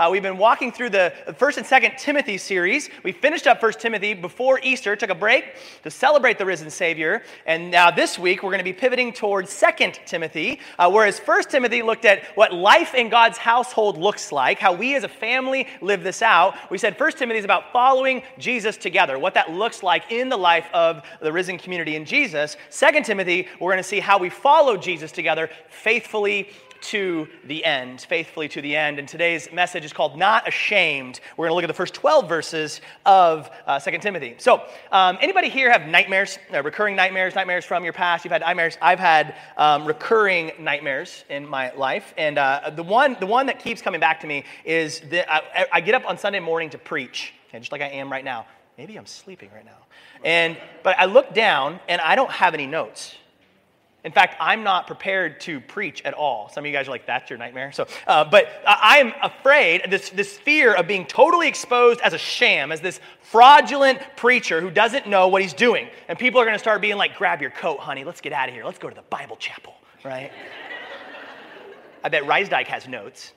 Uh, 0.00 0.08
we've 0.10 0.22
been 0.22 0.38
walking 0.38 0.72
through 0.72 0.88
the 0.88 1.12
first 1.36 1.58
and 1.58 1.66
second 1.66 1.92
Timothy 1.98 2.38
series. 2.38 2.88
We 3.04 3.12
finished 3.12 3.46
up 3.46 3.60
First 3.60 3.80
Timothy 3.80 4.14
before 4.14 4.58
Easter, 4.62 4.96
took 4.96 5.10
a 5.10 5.14
break 5.14 5.56
to 5.82 5.90
celebrate 5.90 6.38
the 6.38 6.46
risen 6.46 6.70
Savior, 6.70 7.22
and 7.44 7.70
now 7.70 7.90
this 7.90 8.18
week 8.18 8.42
we're 8.42 8.48
going 8.48 8.60
to 8.60 8.64
be 8.64 8.72
pivoting 8.72 9.12
towards 9.12 9.50
Second 9.50 10.00
Timothy, 10.06 10.58
uh, 10.78 10.90
whereas 10.90 11.20
First 11.20 11.50
Timothy 11.50 11.82
looked 11.82 12.06
at 12.06 12.24
what 12.34 12.54
life 12.54 12.94
in 12.94 13.10
God's 13.10 13.36
household 13.36 13.98
looks 13.98 14.32
like, 14.32 14.58
how 14.58 14.72
we 14.72 14.96
as 14.96 15.04
a 15.04 15.08
family 15.08 15.66
live 15.82 16.02
this 16.02 16.22
out. 16.22 16.54
We 16.70 16.78
said 16.78 16.96
First 16.96 17.18
Timothy 17.18 17.40
is 17.40 17.44
about 17.44 17.70
following 17.70 18.22
Jesus 18.38 18.78
together, 18.78 19.18
what 19.18 19.34
that 19.34 19.52
looks 19.52 19.82
like 19.82 20.10
in 20.10 20.30
the 20.30 20.38
life 20.38 20.68
of 20.72 21.02
the 21.20 21.30
risen 21.30 21.58
community 21.58 21.96
in 21.96 22.06
Jesus. 22.06 22.56
Second 22.70 23.04
Timothy, 23.04 23.48
we're 23.60 23.72
going 23.72 23.82
to 23.82 23.86
see 23.86 24.00
how 24.00 24.16
we 24.16 24.30
follow 24.30 24.78
Jesus 24.78 25.12
together 25.12 25.50
faithfully 25.68 26.48
to 26.82 27.28
the 27.44 27.64
end, 27.64 28.00
faithfully 28.02 28.48
to 28.48 28.60
the 28.60 28.76
end. 28.76 28.98
And 28.98 29.06
today's 29.06 29.52
message 29.52 29.84
is 29.84 29.92
called 29.92 30.18
Not 30.18 30.48
Ashamed. 30.48 31.20
We're 31.36 31.48
going 31.48 31.50
to 31.50 31.54
look 31.54 31.64
at 31.64 31.68
the 31.68 31.74
first 31.74 31.94
12 31.94 32.28
verses 32.28 32.80
of 33.06 33.50
uh, 33.66 33.78
2 33.78 33.98
Timothy. 33.98 34.34
So, 34.38 34.62
um, 34.92 35.18
anybody 35.20 35.48
here 35.48 35.70
have 35.70 35.86
nightmares, 35.86 36.38
uh, 36.52 36.62
recurring 36.62 36.96
nightmares, 36.96 37.34
nightmares 37.34 37.64
from 37.64 37.84
your 37.84 37.92
past? 37.92 38.24
You've 38.24 38.32
had 38.32 38.42
nightmares. 38.42 38.78
I've 38.80 38.98
had 38.98 39.36
um, 39.56 39.86
recurring 39.86 40.52
nightmares 40.58 41.24
in 41.28 41.46
my 41.46 41.72
life. 41.72 42.14
And 42.16 42.38
uh, 42.38 42.70
the, 42.74 42.82
one, 42.82 43.16
the 43.20 43.26
one 43.26 43.46
that 43.46 43.58
keeps 43.58 43.82
coming 43.82 44.00
back 44.00 44.20
to 44.20 44.26
me 44.26 44.44
is 44.64 45.00
that 45.10 45.32
I, 45.32 45.66
I 45.72 45.80
get 45.80 45.94
up 45.94 46.08
on 46.08 46.18
Sunday 46.18 46.40
morning 46.40 46.70
to 46.70 46.78
preach, 46.78 47.34
okay, 47.48 47.58
just 47.58 47.72
like 47.72 47.82
I 47.82 47.88
am 47.88 48.10
right 48.10 48.24
now. 48.24 48.46
Maybe 48.78 48.96
I'm 48.96 49.06
sleeping 49.06 49.50
right 49.54 49.64
now. 49.64 49.76
And, 50.24 50.56
but 50.82 50.98
I 50.98 51.06
look 51.06 51.34
down 51.34 51.80
and 51.88 52.00
I 52.00 52.14
don't 52.14 52.30
have 52.30 52.54
any 52.54 52.66
notes. 52.66 53.14
In 54.02 54.12
fact, 54.12 54.36
I'm 54.40 54.62
not 54.62 54.86
prepared 54.86 55.40
to 55.42 55.60
preach 55.60 56.00
at 56.06 56.14
all. 56.14 56.48
Some 56.48 56.64
of 56.64 56.66
you 56.66 56.72
guys 56.72 56.88
are 56.88 56.90
like, 56.90 57.06
that's 57.06 57.28
your 57.28 57.38
nightmare. 57.38 57.70
So, 57.70 57.86
uh, 58.06 58.24
but 58.24 58.48
I'm 58.66 59.12
afraid, 59.22 59.82
this, 59.90 60.08
this 60.08 60.38
fear 60.38 60.74
of 60.74 60.86
being 60.86 61.04
totally 61.04 61.48
exposed 61.48 62.00
as 62.00 62.14
a 62.14 62.18
sham, 62.18 62.72
as 62.72 62.80
this 62.80 62.98
fraudulent 63.20 64.00
preacher 64.16 64.62
who 64.62 64.70
doesn't 64.70 65.06
know 65.06 65.28
what 65.28 65.42
he's 65.42 65.52
doing. 65.52 65.88
And 66.08 66.18
people 66.18 66.40
are 66.40 66.44
going 66.44 66.54
to 66.54 66.58
start 66.60 66.80
being 66.80 66.96
like, 66.96 67.16
grab 67.16 67.42
your 67.42 67.50
coat, 67.50 67.78
honey, 67.78 68.04
let's 68.04 68.22
get 68.22 68.32
out 68.32 68.48
of 68.48 68.54
here. 68.54 68.64
Let's 68.64 68.78
go 68.78 68.88
to 68.88 68.94
the 68.94 69.02
Bible 69.02 69.36
chapel, 69.36 69.74
right? 70.02 70.32
I 72.04 72.08
bet 72.08 72.22
Reisdyke 72.22 72.68
has 72.68 72.88
notes. 72.88 73.34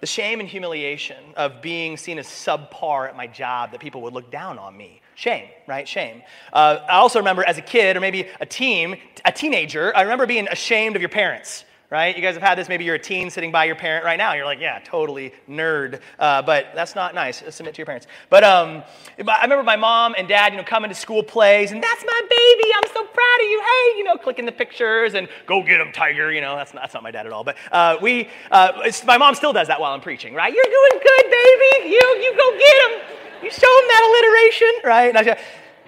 The 0.00 0.06
shame 0.06 0.40
and 0.40 0.48
humiliation 0.48 1.16
of 1.36 1.62
being 1.62 1.96
seen 1.96 2.18
as 2.18 2.26
subpar 2.26 3.08
at 3.08 3.16
my 3.16 3.28
job, 3.28 3.70
that 3.70 3.80
people 3.80 4.02
would 4.02 4.12
look 4.12 4.30
down 4.32 4.58
on 4.58 4.76
me 4.76 5.01
Shame, 5.14 5.48
right? 5.66 5.86
Shame. 5.86 6.22
Uh, 6.52 6.78
I 6.88 6.96
also 6.96 7.18
remember 7.18 7.44
as 7.44 7.58
a 7.58 7.62
kid, 7.62 7.96
or 7.96 8.00
maybe 8.00 8.28
a 8.40 8.46
teen, 8.46 8.98
a 9.24 9.32
teenager, 9.32 9.94
I 9.94 10.02
remember 10.02 10.26
being 10.26 10.48
ashamed 10.48 10.96
of 10.96 11.02
your 11.02 11.10
parents, 11.10 11.64
right? 11.90 12.16
You 12.16 12.22
guys 12.22 12.32
have 12.32 12.42
had 12.42 12.56
this. 12.56 12.66
Maybe 12.66 12.84
you're 12.84 12.94
a 12.94 12.98
teen 12.98 13.28
sitting 13.28 13.52
by 13.52 13.66
your 13.66 13.74
parent 13.74 14.06
right 14.06 14.16
now. 14.16 14.32
You're 14.32 14.46
like, 14.46 14.58
yeah, 14.58 14.80
totally 14.82 15.34
nerd. 15.46 16.00
Uh, 16.18 16.40
but 16.40 16.68
that's 16.74 16.94
not 16.94 17.14
nice. 17.14 17.42
Submit 17.50 17.74
to 17.74 17.78
your 17.78 17.86
parents. 17.86 18.06
But 18.30 18.42
um, 18.42 18.82
I 19.28 19.42
remember 19.42 19.62
my 19.62 19.76
mom 19.76 20.14
and 20.16 20.26
dad, 20.26 20.52
you 20.52 20.58
know, 20.58 20.64
coming 20.64 20.88
to 20.88 20.94
school 20.94 21.22
plays, 21.22 21.72
and 21.72 21.82
that's 21.82 22.02
my 22.06 22.20
baby. 22.22 22.70
I'm 22.74 22.88
so 22.88 23.04
proud 23.04 23.40
of 23.40 23.50
you. 23.50 23.60
Hey, 23.60 23.98
you 23.98 24.04
know, 24.04 24.16
clicking 24.16 24.46
the 24.46 24.52
pictures 24.52 25.12
and 25.12 25.28
go 25.46 25.62
get 25.62 25.78
him, 25.78 25.92
tiger. 25.92 26.32
You 26.32 26.40
know, 26.40 26.56
that's 26.56 26.72
not, 26.72 26.84
that's 26.84 26.94
not 26.94 27.02
my 27.02 27.10
dad 27.10 27.26
at 27.26 27.32
all. 27.32 27.44
But 27.44 27.56
uh, 27.70 27.98
we, 28.00 28.30
uh, 28.50 28.90
my 29.06 29.18
mom 29.18 29.34
still 29.34 29.52
does 29.52 29.68
that 29.68 29.78
while 29.78 29.92
I'm 29.92 30.00
preaching, 30.00 30.32
right? 30.32 30.52
You're 30.52 30.64
doing 30.64 31.02
good, 31.02 31.30
baby. 31.30 31.90
You, 31.90 32.00
you 32.22 32.34
go 32.34 32.58
get 32.58 32.76
him. 32.90 33.18
You 33.42 33.50
show 33.50 33.60
them 33.60 33.88
that 33.88 34.02
alliteration, 34.08 34.72
right? 34.84 35.16
I, 35.16 35.38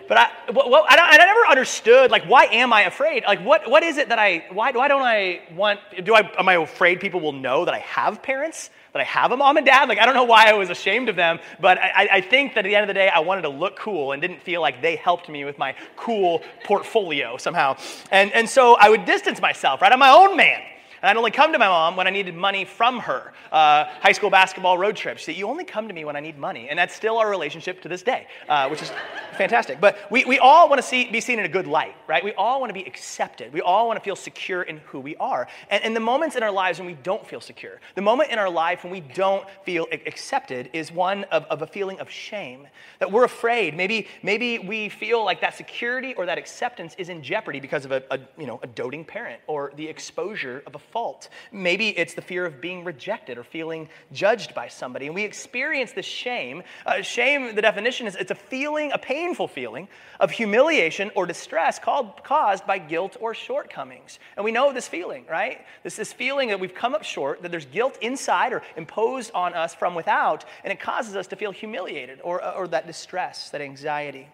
but 0.09 0.19
I, 0.19 0.31
well, 0.53 0.85
I, 0.89 0.97
I, 0.99 1.17
never 1.17 1.47
understood, 1.47 2.11
like, 2.11 2.25
why 2.25 2.45
am 2.47 2.73
I 2.73 2.83
afraid? 2.83 3.25
Like, 3.27 3.41
what, 3.41 3.71
what 3.71 3.83
is 3.83 3.97
it 3.97 4.11
that 4.11 4.19
I, 4.19 4.45
why, 4.53 4.73
why 4.73 4.89
don't 4.89 5.03
I 5.03 5.41
want, 5.55 5.81
do 6.05 6.15
I, 6.15 6.31
am 6.39 6.49
I 6.49 6.55
afraid 6.55 7.01
people 7.01 7.21
will 7.21 7.33
know 7.33 7.65
that 7.65 7.73
I 7.73 7.79
have 7.79 8.23
parents? 8.23 8.71
That 8.93 9.01
I 9.01 9.05
have 9.05 9.33
a 9.33 9.37
mom 9.37 9.57
and 9.57 9.65
dad? 9.65 9.89
Like, 9.89 9.99
I 9.99 10.05
don't 10.05 10.15
know 10.15 10.25
why 10.25 10.51
I 10.51 10.53
was 10.53 10.69
ashamed 10.69 11.09
of 11.09 11.17
them, 11.17 11.39
but 11.61 11.79
I, 11.79 12.09
I 12.13 12.21
think 12.21 12.55
that 12.55 12.65
at 12.65 12.69
the 12.69 12.75
end 12.75 12.83
of 12.83 12.89
the 12.89 12.95
day, 12.95 13.09
I 13.09 13.21
wanted 13.21 13.43
to 13.43 13.49
look 13.49 13.79
cool 13.79 14.13
and 14.13 14.21
didn't 14.21 14.43
feel 14.43 14.61
like 14.61 14.83
they 14.83 14.97
helped 14.97 15.29
me 15.29 15.45
with 15.45 15.59
my 15.59 15.75
cool 15.97 16.43
portfolio 16.65 17.37
somehow. 17.39 17.77
And, 18.11 18.31
and 18.33 18.49
so 18.49 18.77
I 18.79 18.91
would 18.91 19.05
distance 19.05 19.41
myself, 19.41 19.81
right? 19.81 19.93
I'm 19.93 19.99
my 19.99 20.11
own 20.11 20.37
man. 20.37 20.61
And 21.05 21.11
I'd 21.11 21.19
only 21.19 21.33
come 21.33 21.53
to 21.53 21.59
my 21.59 21.69
mom 21.69 21.97
when 21.97 22.07
I 22.07 22.11
needed 22.11 22.35
money 22.35 22.65
from 22.65 22.99
her. 23.01 23.35
Uh, 23.53 23.85
high 24.01 24.13
school 24.13 24.31
basketball 24.31 24.79
road 24.79 24.97
trips. 24.97 25.21
She 25.21 25.27
said, 25.27 25.37
You 25.37 25.49
only 25.49 25.65
come 25.65 25.87
to 25.87 25.93
me 25.93 26.07
when 26.07 26.17
I 26.17 26.21
need 26.21 26.39
money. 26.39 26.71
And 26.71 26.79
that's 26.79 26.95
still 26.95 27.19
our 27.19 27.29
relationship 27.29 27.83
to 27.83 27.91
this 27.91 28.03
day, 28.03 28.27
uh, 28.49 28.71
which 28.71 28.81
is 28.81 28.91
fantastic. 29.37 29.81
But 29.81 29.99
we, 30.11 30.25
we 30.25 30.39
all 30.39 30.69
want 30.69 30.81
to 30.81 30.87
see, 30.87 31.11
be 31.11 31.21
seen 31.21 31.39
in 31.39 31.45
a 31.45 31.49
good 31.49 31.67
light, 31.67 31.95
right? 32.07 32.25
We 32.25 32.33
all 32.35 32.61
want 32.61 32.71
to 32.71 32.75
be 32.75 32.85
accepted. 32.85 33.53
We 33.53 33.61
all 33.61 33.87
want 33.87 33.99
to 33.99 34.05
feel 34.05 34.17
secure 34.17 34.63
in 34.63 34.79
who 34.79 35.01
we 35.01 35.17
are. 35.17 35.49
And, 35.71 35.85
and 35.85 35.97
the 35.97 36.01
moments 36.01 36.37
in 36.37 36.43
our 36.43 36.51
lives 36.51 36.79
when 36.79 36.87
we 36.87 36.95
don't 36.95 37.27
feel 37.27 37.41
secure, 37.41 37.81
the 37.95 38.03
moment 38.03 38.31
in 38.31 38.39
our 38.39 38.51
life 38.51 38.85
when 38.85 38.93
we 38.93 39.01
don't 39.01 39.47
feel 39.65 39.87
accepted 39.93 40.71
is 40.73 40.91
one 40.93 41.25
of, 41.25 41.45
of 41.45 41.63
a 41.63 41.67
feeling 41.67 42.01
of 42.01 42.11
shame, 42.11 42.67
that 42.99 43.11
we're 43.11 43.25
afraid. 43.25 43.77
Maybe, 43.77 44.09
maybe 44.23 44.59
we 44.59 44.89
feel 44.89 45.25
like 45.25 45.41
that 45.41 45.55
security 45.55 46.15
or 46.15 46.27
that 46.27 46.39
acceptance 46.39 46.95
is 46.99 47.09
in 47.09 47.23
jeopardy 47.23 47.61
because 47.61 47.85
of 47.85 47.93
a, 47.93 48.03
a 48.11 48.19
you 48.39 48.47
know, 48.47 48.61
a 48.63 48.67
doting 48.67 49.05
parent 49.05 49.41
or 49.47 49.73
the 49.77 49.87
exposure 49.87 50.63
of 50.67 50.75
a 50.75 50.79
fault. 50.79 51.29
Maybe 51.53 51.91
it's 51.99 52.15
the 52.15 52.23
fear 52.23 52.47
of 52.47 52.61
being 52.61 52.85
rejected 52.85 53.39
or 53.39 53.45
feeling 53.45 53.89
judged 54.13 54.55
by 54.55 54.69
somebody. 54.69 55.07
And 55.07 55.15
we 55.15 55.25
experience 55.25 55.93
this 55.93 56.07
shame. 56.07 56.63
Uh, 56.87 57.03
shame, 57.03 57.55
the 57.55 57.63
definition 57.63 58.07
is 58.07 58.17
it's 58.17 58.31
a 58.31 58.35
feeling, 58.35 58.93
a 58.93 58.99
painful 59.25 59.49
feeling 59.49 59.89
of 60.21 60.31
humiliation 60.31 61.11
or 61.15 61.25
distress 61.25 61.79
called, 61.79 62.23
caused 62.23 62.67
by 62.67 62.77
guilt 62.77 63.17
or 63.21 63.33
shortcomings. 63.33 64.19
And 64.37 64.45
we 64.45 64.53
know 64.53 64.71
this 64.71 64.87
feeling, 64.87 65.25
right? 65.31 65.65
This, 65.83 65.97
this 65.97 66.13
feeling 66.13 66.49
that 66.49 66.61
we've 66.61 66.75
come 66.75 66.95
up 66.95 67.05
short, 67.05 67.41
that 67.41 67.51
there's 67.51 67.65
guilt 67.65 67.97
inside 68.03 68.53
or 68.53 68.63
imposed 68.77 69.31
on 69.35 69.55
us 69.55 69.75
from 69.75 69.95
without, 69.95 70.45
and 70.63 70.71
it 70.71 70.79
causes 70.79 71.17
us 71.17 71.27
to 71.29 71.37
feel 71.37 71.53
humiliated 71.53 72.21
or, 72.23 72.45
or 72.45 72.69
that 72.69 72.87
distress, 72.87 73.49
that 73.51 73.63
anxiety. 73.63 74.29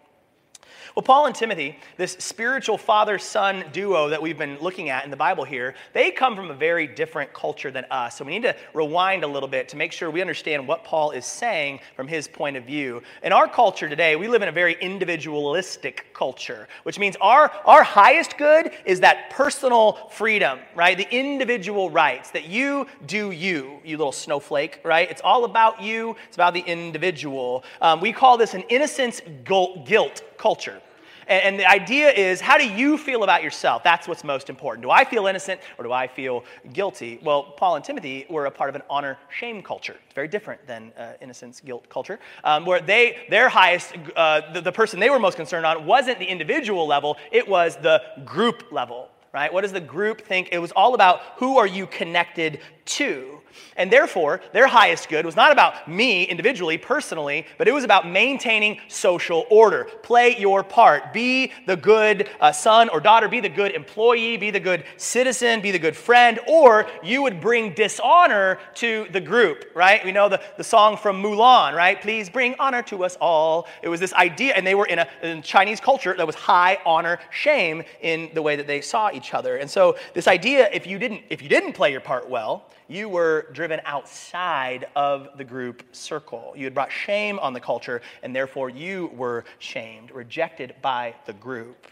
Well, 0.95 1.03
Paul 1.03 1.27
and 1.27 1.35
Timothy, 1.35 1.79
this 1.97 2.13
spiritual 2.19 2.79
father 2.79 3.19
son 3.19 3.65
duo 3.73 4.09
that 4.09 4.21
we've 4.21 4.39
been 4.39 4.59
looking 4.61 4.91
at 4.91 5.05
in 5.05 5.11
the 5.11 5.17
Bible 5.17 5.45
here, 5.45 5.75
they 5.93 6.11
come 6.11 6.37
from 6.37 6.51
a 6.51 6.55
very 6.55 6.87
different 6.87 7.33
culture 7.33 7.71
than 7.71 7.85
us. 7.91 8.17
So 8.17 8.25
we 8.25 8.33
need 8.33 8.43
to 8.43 8.57
rewind 8.75 9.25
a 9.25 9.27
little 9.27 9.49
bit 9.49 9.69
to 9.71 9.77
make 9.77 9.93
sure 9.93 10.11
we 10.11 10.21
understand 10.21 10.67
what 10.67 10.85
Paul 10.85 11.11
is 11.13 11.25
saying 11.25 11.81
from 11.95 12.09
his 12.09 12.29
point 12.29 12.57
of 12.57 12.65
view. 12.65 13.03
In 13.23 13.33
our 13.33 13.49
culture 13.49 13.89
today, 13.89 14.17
we 14.17 14.29
live 14.29 14.43
in 14.43 14.49
a 14.49 14.53
very 14.53 14.77
individualistic 14.81 16.07
culture, 16.15 16.69
which 16.83 16.99
means 16.99 17.17
our, 17.21 17.51
our 17.65 17.83
highest 17.83 18.37
good 18.37 18.73
is 18.85 19.01
that 19.01 19.31
personal 19.31 20.09
freedom, 20.11 20.59
right? 20.75 20.97
The 20.97 21.09
individual 21.11 21.91
rights 21.91 22.31
that 22.33 22.47
you 22.47 22.87
do 23.07 23.31
you, 23.31 23.81
you 23.85 23.97
little 23.97 24.13
snowflake, 24.13 24.81
right? 24.85 25.11
It's 25.11 25.23
all 25.23 25.45
about 25.45 25.83
you, 25.83 26.17
it's 26.29 26.37
about 26.37 26.55
the 26.55 26.61
individual. 26.61 27.65
Um, 27.81 28.01
we 28.01 28.13
call 28.13 28.37
this 28.37 28.55
an 28.55 28.63
innocence 28.69 29.21
guilt 29.45 30.23
culture. 30.41 30.81
And, 31.29 31.61
the 31.61 31.71
idea 31.71 32.11
is 32.11 32.41
how 32.41 32.59
do 32.59 32.69
you 32.69 32.99
feel 32.99 33.23
about 33.23 33.45
yourself? 33.45 33.85
That's 33.85 34.09
what's 34.09 34.25
most 34.25 34.51
important. 34.51 34.83
Do 34.83 34.91
I 34.91 35.05
feel 35.05 35.29
innocent 35.29 35.61
or 35.79 35.85
do 35.85 35.93
I 35.93 36.09
feel 36.09 36.45
guilty? 36.73 37.21
Well, 37.23 37.45
Paul 37.45 37.77
and 37.77 37.85
Timothy 37.85 38.27
were 38.29 38.47
a 38.47 38.51
part 38.51 38.69
of 38.69 38.75
an 38.75 38.83
honor 38.91 39.17
shame 39.29 39.63
culture. 39.63 39.95
It's 40.07 40.15
very 40.15 40.27
different 40.27 40.67
than 40.67 40.93
uh, 40.99 41.13
innocence 41.21 41.61
guilt 41.61 41.89
culture, 41.89 42.19
um, 42.43 42.67
where 42.67 42.81
they, 42.81 43.19
their 43.29 43.49
highest, 43.49 43.95
uh, 44.17 44.53
the, 44.53 44.61
the 44.61 44.73
person 44.73 44.99
they 44.99 45.11
were 45.11 45.21
most 45.21 45.37
concerned 45.37 45.67
on 45.67 45.87
wasn't 45.87 46.19
the 46.19 46.25
individual 46.25 46.87
level, 46.87 47.17
it 47.31 47.47
was 47.47 47.77
the 47.77 48.03
group 48.25 48.73
level 48.73 49.09
right? 49.33 49.53
What 49.53 49.61
does 49.61 49.73
the 49.73 49.81
group 49.81 50.23
think? 50.23 50.49
It 50.51 50.59
was 50.59 50.73
all 50.73 50.95
about 50.95 51.21
who 51.37 51.57
are 51.59 51.67
you 51.67 51.87
connected 51.87 52.59
to. 52.87 53.40
And 53.77 53.91
therefore, 53.91 54.41
their 54.53 54.67
highest 54.67 55.09
good 55.09 55.25
was 55.25 55.37
not 55.37 55.53
about 55.53 55.89
me 55.89 56.25
individually, 56.25 56.79
personally, 56.79 57.47
but 57.59 57.69
it 57.69 57.73
was 57.73 57.85
about 57.85 58.09
maintaining 58.09 58.81
social 58.89 59.47
order. 59.51 59.85
Play 60.03 60.37
your 60.39 60.63
part. 60.63 61.13
Be 61.13 61.53
the 61.67 61.77
good 61.77 62.29
uh, 62.41 62.53
son 62.53 62.89
or 62.89 63.01
daughter, 63.01 63.29
be 63.29 63.41
the 63.41 63.49
good 63.49 63.73
employee, 63.73 64.37
be 64.37 64.51
the 64.51 64.61
good 64.61 64.85
citizen, 64.97 65.61
be 65.61 65.71
the 65.71 65.79
good 65.79 65.97
friend, 65.97 66.39
or 66.49 66.87
you 67.03 67.23
would 67.23 67.41
bring 67.41 67.75
dishonor 67.75 68.59
to 68.75 69.07
the 69.13 69.21
group, 69.21 69.67
right? 69.75 70.05
We 70.05 70.13
know 70.13 70.29
the, 70.29 70.41
the 70.57 70.65
song 70.65 70.97
from 70.97 71.23
Mulan, 71.23 71.75
right? 71.75 72.01
Please 72.01 72.29
bring 72.29 72.55
honor 72.59 72.83
to 72.85 73.05
us 73.05 73.17
all. 73.21 73.67
It 73.83 73.89
was 73.89 74.01
this 74.01 74.13
idea, 74.15 74.55
and 74.55 74.67
they 74.67 74.75
were 74.75 74.87
in 74.87 74.99
a 74.99 75.09
in 75.23 75.43
Chinese 75.43 75.81
culture 75.81 76.15
that 76.17 76.27
was 76.27 76.37
high 76.37 76.79
honor 76.85 77.19
shame 77.31 77.83
in 78.01 78.31
the 78.35 78.43
way 78.43 78.57
that 78.57 78.67
they 78.67 78.81
saw 78.81 79.11
each 79.13 79.35
other. 79.35 79.57
And 79.57 79.71
so 79.71 79.97
this 80.15 80.29
idea, 80.29 80.69
if 80.73 80.87
you 80.87 80.99
didn't, 80.99 81.23
if 81.31 81.43
you 81.43 81.49
didn't 81.49 81.73
play 81.73 81.93
your 81.93 82.01
part 82.01 82.29
well, 82.29 82.65
you 82.89 83.09
were 83.09 83.40
driven 83.53 83.81
outside 83.85 84.87
of 84.97 85.29
the 85.37 85.45
group 85.45 85.83
circle. 85.93 86.53
You 86.57 86.65
had 86.65 86.75
brought 86.75 86.93
shame 86.93 87.39
on 87.39 87.53
the 87.53 87.61
culture, 87.61 88.03
and 88.23 88.35
therefore 88.35 88.71
you 88.71 89.11
were 89.15 89.45
shamed, 89.59 90.11
rejected 90.11 90.75
by 90.83 91.15
the 91.27 91.33
group. 91.33 91.87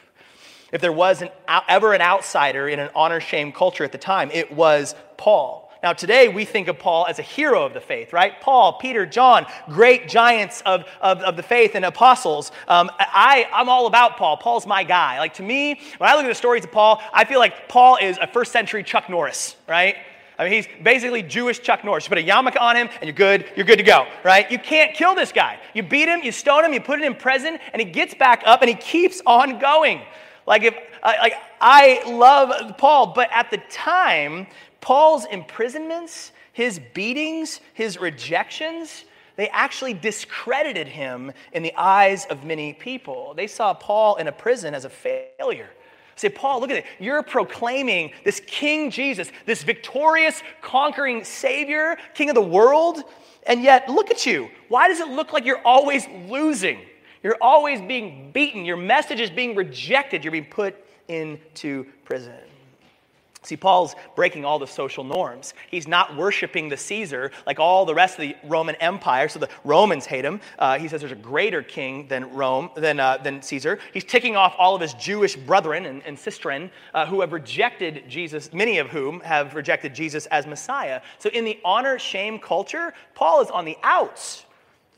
If 0.72 0.80
there 0.80 0.92
was 0.92 1.22
an, 1.22 1.30
ever 1.68 1.94
an 1.94 2.00
outsider 2.00 2.68
in 2.68 2.78
an 2.78 2.90
honor 2.94 3.20
shame 3.20 3.52
culture 3.52 3.84
at 3.84 3.92
the 3.92 3.98
time, 3.98 4.30
it 4.32 4.52
was 4.52 4.94
Paul. 5.16 5.68
Now, 5.82 5.92
today 5.92 6.28
we 6.28 6.44
think 6.44 6.66
of 6.66 6.78
Paul 6.78 7.06
as 7.08 7.20
a 7.20 7.22
hero 7.22 7.64
of 7.64 7.72
the 7.72 7.80
faith, 7.80 8.12
right? 8.12 8.40
Paul, 8.40 8.74
Peter, 8.74 9.06
John, 9.06 9.46
great 9.68 10.08
giants 10.08 10.60
of, 10.66 10.84
of, 11.00 11.20
of 11.20 11.36
the 11.36 11.42
faith 11.42 11.76
and 11.76 11.84
apostles. 11.84 12.50
Um, 12.66 12.90
I, 12.98 13.46
I'm 13.52 13.68
all 13.68 13.86
about 13.86 14.16
Paul. 14.16 14.36
Paul's 14.38 14.66
my 14.66 14.82
guy. 14.82 15.18
Like, 15.20 15.34
to 15.34 15.42
me, 15.44 15.80
when 15.98 16.10
I 16.10 16.16
look 16.16 16.24
at 16.24 16.28
the 16.28 16.34
stories 16.34 16.64
of 16.64 16.72
Paul, 16.72 17.00
I 17.12 17.24
feel 17.24 17.38
like 17.38 17.68
Paul 17.68 17.96
is 18.02 18.18
a 18.20 18.26
first 18.26 18.50
century 18.50 18.82
Chuck 18.82 19.08
Norris, 19.08 19.54
right? 19.68 19.96
I 20.38 20.44
mean, 20.44 20.52
he's 20.52 20.69
basically 20.82 21.23
Jewish 21.23 21.61
Chuck 21.61 21.85
Norris. 21.85 22.05
You 22.05 22.11
put 22.11 22.19
a 22.19 22.23
yarmulke 22.23 22.61
on 22.61 22.76
him, 22.76 22.88
and 23.00 23.05
you're 23.05 23.12
good. 23.12 23.46
You're 23.56 23.67
good 23.67 23.79
to 23.79 23.82
go, 23.82 24.06
right? 24.23 24.49
You 24.50 24.58
can't 24.58 24.94
kill 24.94 25.17
this 25.17 25.32
guy. 25.32 25.58
You 25.75 25.82
beat 25.82 26.08
him, 26.08 26.23
you 26.23 26.31
stone 26.31 26.64
him, 26.64 26.73
you 26.73 26.81
put 26.81 27.00
him 27.00 27.05
in 27.05 27.17
prison, 27.17 27.58
and 27.73 27.82
he 27.82 27.90
gets 27.90 28.14
back 28.14 28.43
up, 28.46 28.62
and 28.62 28.69
he 28.69 28.76
keeps 28.76 29.20
on 29.26 29.58
going. 29.58 30.00
Like 30.46 30.62
if, 30.62 30.75
like 31.02 31.35
I 31.61 32.02
love 32.06 32.76
Paul, 32.79 33.08
but 33.08 33.29
at 33.32 33.50
the 33.50 33.58
time, 33.69 34.46
Paul's 34.81 35.26
imprisonments, 35.26 36.32
his 36.52 36.81
beatings, 36.94 37.61
his 37.75 37.99
rejections, 37.99 39.05
they 39.37 39.49
actually 39.49 39.94
discredited 39.94 40.88
him 40.88 41.32
in 41.52 41.62
the 41.62 41.73
eyes 41.76 42.26
of 42.26 42.44
many 42.44 42.73
people. 42.73 43.34
They 43.34 43.46
saw 43.46 43.75
Paul 43.75 44.17
in 44.17 44.29
a 44.29 44.32
prison 44.32 44.75
as 44.75 44.84
a 44.84 44.91
failure. 44.91 45.70
Say, 46.19 46.29
Paul, 46.29 46.61
look 46.61 46.70
at 46.70 46.79
it. 46.79 46.85
You're 46.99 47.23
proclaiming 47.23 48.12
this 48.25 48.41
King 48.47 48.91
Jesus, 48.91 49.31
this 49.47 49.62
victorious, 49.62 50.43
conquering 50.61 51.23
Savior, 51.23 51.97
King 52.15 52.29
of 52.29 52.35
the 52.35 52.43
world, 52.43 53.05
and 53.47 53.62
yet 53.62 53.88
look 53.88 54.11
at 54.11 54.26
you. 54.26 54.50
Why 54.69 54.88
does 54.88 54.99
it 54.99 55.09
look 55.09 55.32
like 55.32 55.44
you're 55.44 55.65
always 55.65 56.06
losing? 56.29 56.81
You're 57.23 57.38
always 57.41 57.81
being 57.81 58.32
beaten. 58.32 58.65
Your 58.65 58.76
message 58.76 59.20
is 59.20 59.31
being 59.31 59.55
rejected. 59.55 60.25
You're 60.25 60.32
being 60.32 60.44
put 60.44 60.75
into 61.06 61.87
prison. 62.05 62.35
See, 63.48 63.56
Paul's 63.56 63.96
breaking 64.14 64.44
all 64.44 64.58
the 64.58 64.66
social 64.66 65.04
norms. 65.04 65.54
He's 65.70 65.88
not 65.88 66.14
worshiping 66.14 66.68
the 66.68 66.76
Caesar 66.76 67.30
like 67.46 67.58
all 67.58 67.86
the 67.86 67.94
rest 67.94 68.18
of 68.18 68.20
the 68.20 68.36
Roman 68.44 68.74
Empire, 68.74 69.26
so 69.26 69.38
the 69.38 69.48
Romans 69.64 70.04
hate 70.04 70.22
him. 70.22 70.42
Uh, 70.58 70.78
he 70.78 70.86
says 70.86 71.00
there's 71.00 71.12
a 71.12 71.16
greater 71.16 71.62
king 71.62 72.06
than 72.08 72.30
Rome, 72.34 72.68
than, 72.74 73.00
uh, 73.00 73.16
than 73.16 73.40
Caesar. 73.40 73.78
He's 73.94 74.04
ticking 74.04 74.36
off 74.36 74.54
all 74.58 74.74
of 74.74 74.82
his 74.82 74.92
Jewish 74.92 75.34
brethren 75.34 75.86
and, 75.86 76.02
and 76.02 76.18
sistren 76.18 76.68
uh, 76.92 77.06
who 77.06 77.22
have 77.22 77.32
rejected 77.32 78.04
Jesus, 78.06 78.52
many 78.52 78.76
of 78.76 78.88
whom 78.88 79.20
have 79.20 79.54
rejected 79.54 79.94
Jesus 79.94 80.26
as 80.26 80.46
Messiah. 80.46 81.00
So 81.18 81.30
in 81.30 81.46
the 81.46 81.58
honor 81.64 81.98
shame 81.98 82.38
culture, 82.38 82.92
Paul 83.14 83.40
is 83.40 83.48
on 83.48 83.64
the 83.64 83.78
outs. 83.82 84.44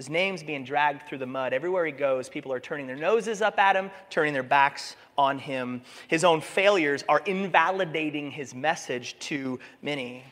His 0.00 0.08
name's 0.08 0.42
being 0.42 0.64
dragged 0.64 1.06
through 1.06 1.18
the 1.18 1.26
mud. 1.26 1.52
Everywhere 1.52 1.84
he 1.84 1.92
goes, 1.92 2.30
people 2.30 2.54
are 2.54 2.58
turning 2.58 2.86
their 2.86 2.96
noses 2.96 3.42
up 3.42 3.58
at 3.58 3.76
him, 3.76 3.90
turning 4.08 4.32
their 4.32 4.42
backs 4.42 4.96
on 5.18 5.38
him. 5.38 5.82
His 6.08 6.24
own 6.24 6.40
failures 6.40 7.04
are 7.06 7.18
invalidating 7.26 8.30
his 8.30 8.54
message 8.54 9.18
to 9.18 9.60
many. 9.82 10.24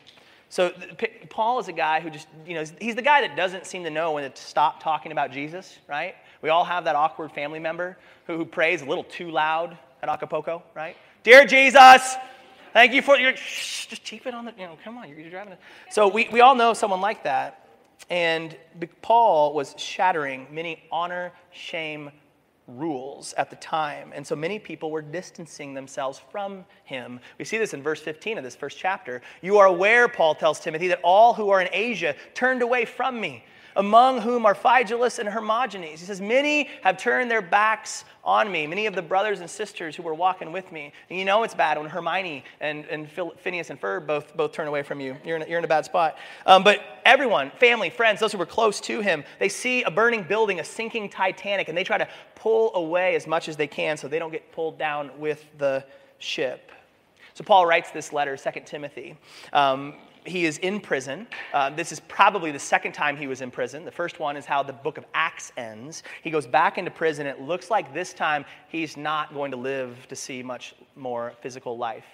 So, 0.49 0.73
Paul 1.29 1.59
is 1.59 1.67
a 1.67 1.71
guy 1.71 1.99
who 1.99 2.09
just, 2.09 2.27
you 2.47 2.55
know, 2.55 2.63
he's 2.81 2.95
the 2.95 3.03
guy 3.03 3.21
that 3.21 3.35
doesn't 3.35 3.67
seem 3.67 3.83
to 3.83 3.91
know 3.91 4.13
when 4.13 4.27
to 4.27 4.41
stop 4.41 4.81
talking 4.81 5.11
about 5.11 5.31
Jesus, 5.31 5.77
right? 5.87 6.15
We 6.41 6.49
all 6.49 6.63
have 6.63 6.85
that 6.85 6.95
awkward 6.95 7.31
family 7.31 7.59
member 7.59 7.95
who, 8.25 8.37
who 8.37 8.45
prays 8.45 8.81
a 8.81 8.85
little 8.85 9.03
too 9.03 9.29
loud 9.29 9.77
at 10.01 10.09
Acapulco, 10.09 10.63
right? 10.73 10.97
Dear 11.21 11.45
Jesus, 11.45 12.15
thank 12.73 12.91
you 12.91 13.03
for 13.03 13.19
your, 13.19 13.35
shh, 13.35 13.85
just 13.85 14.03
keep 14.03 14.25
it 14.25 14.33
on 14.33 14.45
the, 14.45 14.53
you 14.57 14.65
know, 14.65 14.79
come 14.83 14.97
on, 14.97 15.09
you're, 15.09 15.19
you're 15.19 15.29
driving 15.29 15.53
it. 15.53 15.59
So, 15.91 16.07
we, 16.07 16.27
we 16.31 16.41
all 16.41 16.55
know 16.55 16.73
someone 16.73 17.01
like 17.01 17.23
that. 17.25 17.68
And 18.09 18.55
Paul 19.01 19.53
was 19.53 19.75
shattering 19.77 20.47
many 20.51 20.83
honor, 20.91 21.31
shame, 21.51 22.11
rules 22.67 23.33
at 23.33 23.49
the 23.49 23.55
time. 23.57 24.11
And 24.13 24.25
so 24.25 24.35
many 24.35 24.59
people 24.59 24.91
were 24.91 25.01
distancing 25.01 25.73
themselves 25.73 26.21
from 26.31 26.65
him. 26.83 27.19
We 27.37 27.45
see 27.45 27.57
this 27.57 27.73
in 27.73 27.81
verse 27.81 28.01
15 28.01 28.37
of 28.37 28.43
this 28.43 28.55
first 28.55 28.77
chapter. 28.77 29.21
You 29.41 29.57
are 29.57 29.65
aware, 29.67 30.07
Paul 30.07 30.35
tells 30.35 30.59
Timothy, 30.59 30.87
that 30.89 30.99
all 31.03 31.33
who 31.33 31.49
are 31.49 31.61
in 31.61 31.69
Asia 31.71 32.15
turned 32.33 32.61
away 32.61 32.85
from 32.85 33.19
me 33.19 33.43
among 33.79 34.19
whom 34.19 34.45
are 34.45 34.53
Phygelus 34.53 35.19
and 35.19 35.29
Hermogenes. 35.29 36.01
He 36.01 36.05
says, 36.05 36.19
Many 36.19 36.69
have 36.83 36.97
turned 36.97 37.31
their 37.31 37.41
backs 37.41 38.03
on 38.25 38.51
me, 38.51 38.67
many 38.67 38.87
of 38.87 38.93
the 38.93 39.01
brothers 39.01 39.39
and 39.39 39.49
sisters 39.49 39.95
who 39.95 40.03
were 40.03 40.13
walking 40.13 40.51
with 40.51 40.69
me. 40.73 40.91
And 41.09 41.17
you 41.17 41.23
know 41.23 41.43
it's 41.43 41.55
bad 41.55 41.77
when 41.77 41.89
Hermione 41.89 42.43
and, 42.59 42.83
and 42.87 43.09
Phineas 43.37 43.69
and 43.69 43.79
Ferb 43.79 44.05
both, 44.05 44.35
both 44.35 44.51
turn 44.51 44.67
away 44.67 44.83
from 44.83 44.99
you. 44.99 45.15
You're 45.23 45.37
in 45.37 45.43
a, 45.43 45.45
you're 45.47 45.59
in 45.59 45.63
a 45.63 45.69
bad 45.69 45.85
spot. 45.85 46.17
Um, 46.45 46.61
but 46.61 46.81
everyone, 47.05 47.51
family, 47.51 47.89
friends, 47.89 48.19
those 48.19 48.33
who 48.33 48.37
were 48.37 48.45
close 48.45 48.81
to 48.81 48.99
him, 48.99 49.23
they 49.39 49.49
see 49.49 49.83
a 49.83 49.91
burning 49.91 50.23
building, 50.23 50.59
a 50.59 50.63
sinking 50.63 51.07
Titanic, 51.09 51.69
and 51.69 51.77
they 51.77 51.85
try 51.85 51.97
to 51.97 52.07
pull 52.35 52.75
away 52.75 53.15
as 53.15 53.27
much 53.27 53.47
as 53.47 53.55
they 53.55 53.67
can 53.67 53.95
so 53.95 54.09
they 54.09 54.19
don't 54.19 54.31
get 54.31 54.51
pulled 54.51 54.77
down 54.77 55.09
with 55.17 55.45
the 55.57 55.85
ship. 56.17 56.69
So 57.33 57.45
Paul 57.45 57.65
writes 57.65 57.91
this 57.91 58.11
letter, 58.11 58.35
2 58.35 58.59
Timothy. 58.65 59.15
Um, 59.53 59.93
he 60.25 60.45
is 60.45 60.57
in 60.59 60.79
prison. 60.79 61.27
Uh, 61.53 61.69
this 61.69 61.91
is 61.91 61.99
probably 62.01 62.51
the 62.51 62.59
second 62.59 62.93
time 62.93 63.17
he 63.17 63.27
was 63.27 63.41
in 63.41 63.51
prison. 63.51 63.85
The 63.85 63.91
first 63.91 64.19
one 64.19 64.37
is 64.37 64.45
how 64.45 64.63
the 64.63 64.73
book 64.73 64.97
of 64.97 65.05
Acts 65.13 65.51
ends. 65.57 66.03
He 66.23 66.29
goes 66.29 66.47
back 66.47 66.77
into 66.77 66.91
prison. 66.91 67.25
It 67.27 67.41
looks 67.41 67.69
like 67.69 67.93
this 67.93 68.13
time 68.13 68.45
he's 68.69 68.97
not 68.97 69.33
going 69.33 69.51
to 69.51 69.57
live 69.57 70.07
to 70.09 70.15
see 70.15 70.43
much 70.43 70.75
more 70.95 71.33
physical 71.41 71.77
life 71.77 72.05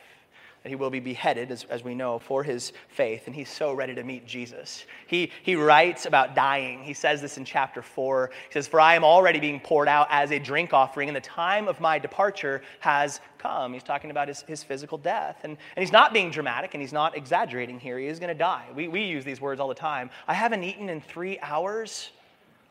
that 0.65 0.69
he 0.69 0.75
will 0.75 0.89
be 0.89 0.99
beheaded, 0.99 1.51
as, 1.51 1.63
as 1.65 1.83
we 1.83 1.93
know, 1.93 2.17
for 2.17 2.43
his 2.43 2.73
faith, 2.87 3.27
and 3.27 3.35
he's 3.35 3.51
so 3.51 3.71
ready 3.71 3.93
to 3.93 4.03
meet 4.03 4.25
Jesus. 4.25 4.87
He, 5.05 5.31
he 5.43 5.55
writes 5.55 6.07
about 6.07 6.33
dying. 6.33 6.81
He 6.81 6.95
says 6.95 7.21
this 7.21 7.37
in 7.37 7.45
chapter 7.45 7.83
4. 7.83 8.31
He 8.47 8.53
says, 8.53 8.67
For 8.67 8.79
I 8.79 8.95
am 8.95 9.03
already 9.03 9.39
being 9.39 9.59
poured 9.59 9.87
out 9.87 10.07
as 10.09 10.31
a 10.31 10.39
drink 10.39 10.73
offering, 10.73 11.07
and 11.07 11.15
the 11.15 11.21
time 11.21 11.67
of 11.67 11.79
my 11.79 11.99
departure 11.99 12.63
has 12.79 13.21
come. 13.37 13.73
He's 13.73 13.83
talking 13.83 14.09
about 14.09 14.27
his, 14.27 14.41
his 14.41 14.63
physical 14.63 14.97
death. 14.97 15.41
And, 15.43 15.51
and 15.51 15.83
he's 15.83 15.91
not 15.91 16.13
being 16.13 16.31
dramatic, 16.31 16.73
and 16.73 16.81
he's 16.81 16.91
not 16.91 17.15
exaggerating 17.15 17.79
here. 17.79 17.99
He 17.99 18.07
is 18.07 18.17
going 18.17 18.29
to 18.29 18.33
die. 18.33 18.65
We, 18.75 18.87
we 18.87 19.03
use 19.03 19.23
these 19.23 19.39
words 19.39 19.61
all 19.61 19.67
the 19.67 19.75
time. 19.75 20.09
I 20.27 20.33
haven't 20.33 20.63
eaten 20.63 20.89
in 20.89 20.99
three 20.99 21.37
hours. 21.41 22.09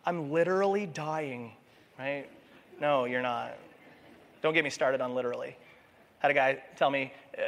I'm 0.04 0.32
literally 0.32 0.86
dying, 0.86 1.52
right? 1.96 2.26
No, 2.80 3.04
you're 3.04 3.22
not. 3.22 3.56
Don't 4.42 4.52
get 4.52 4.64
me 4.64 4.70
started 4.70 5.00
on 5.00 5.14
literally 5.14 5.56
had 6.18 6.30
a 6.30 6.34
guy 6.34 6.62
tell 6.76 6.90
me 6.90 7.12
uh, 7.36 7.42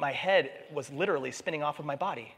my 0.00 0.12
head 0.12 0.50
was 0.72 0.90
literally 0.90 1.30
spinning 1.30 1.62
off 1.62 1.78
of 1.78 1.84
my 1.84 1.96
body. 1.96 2.34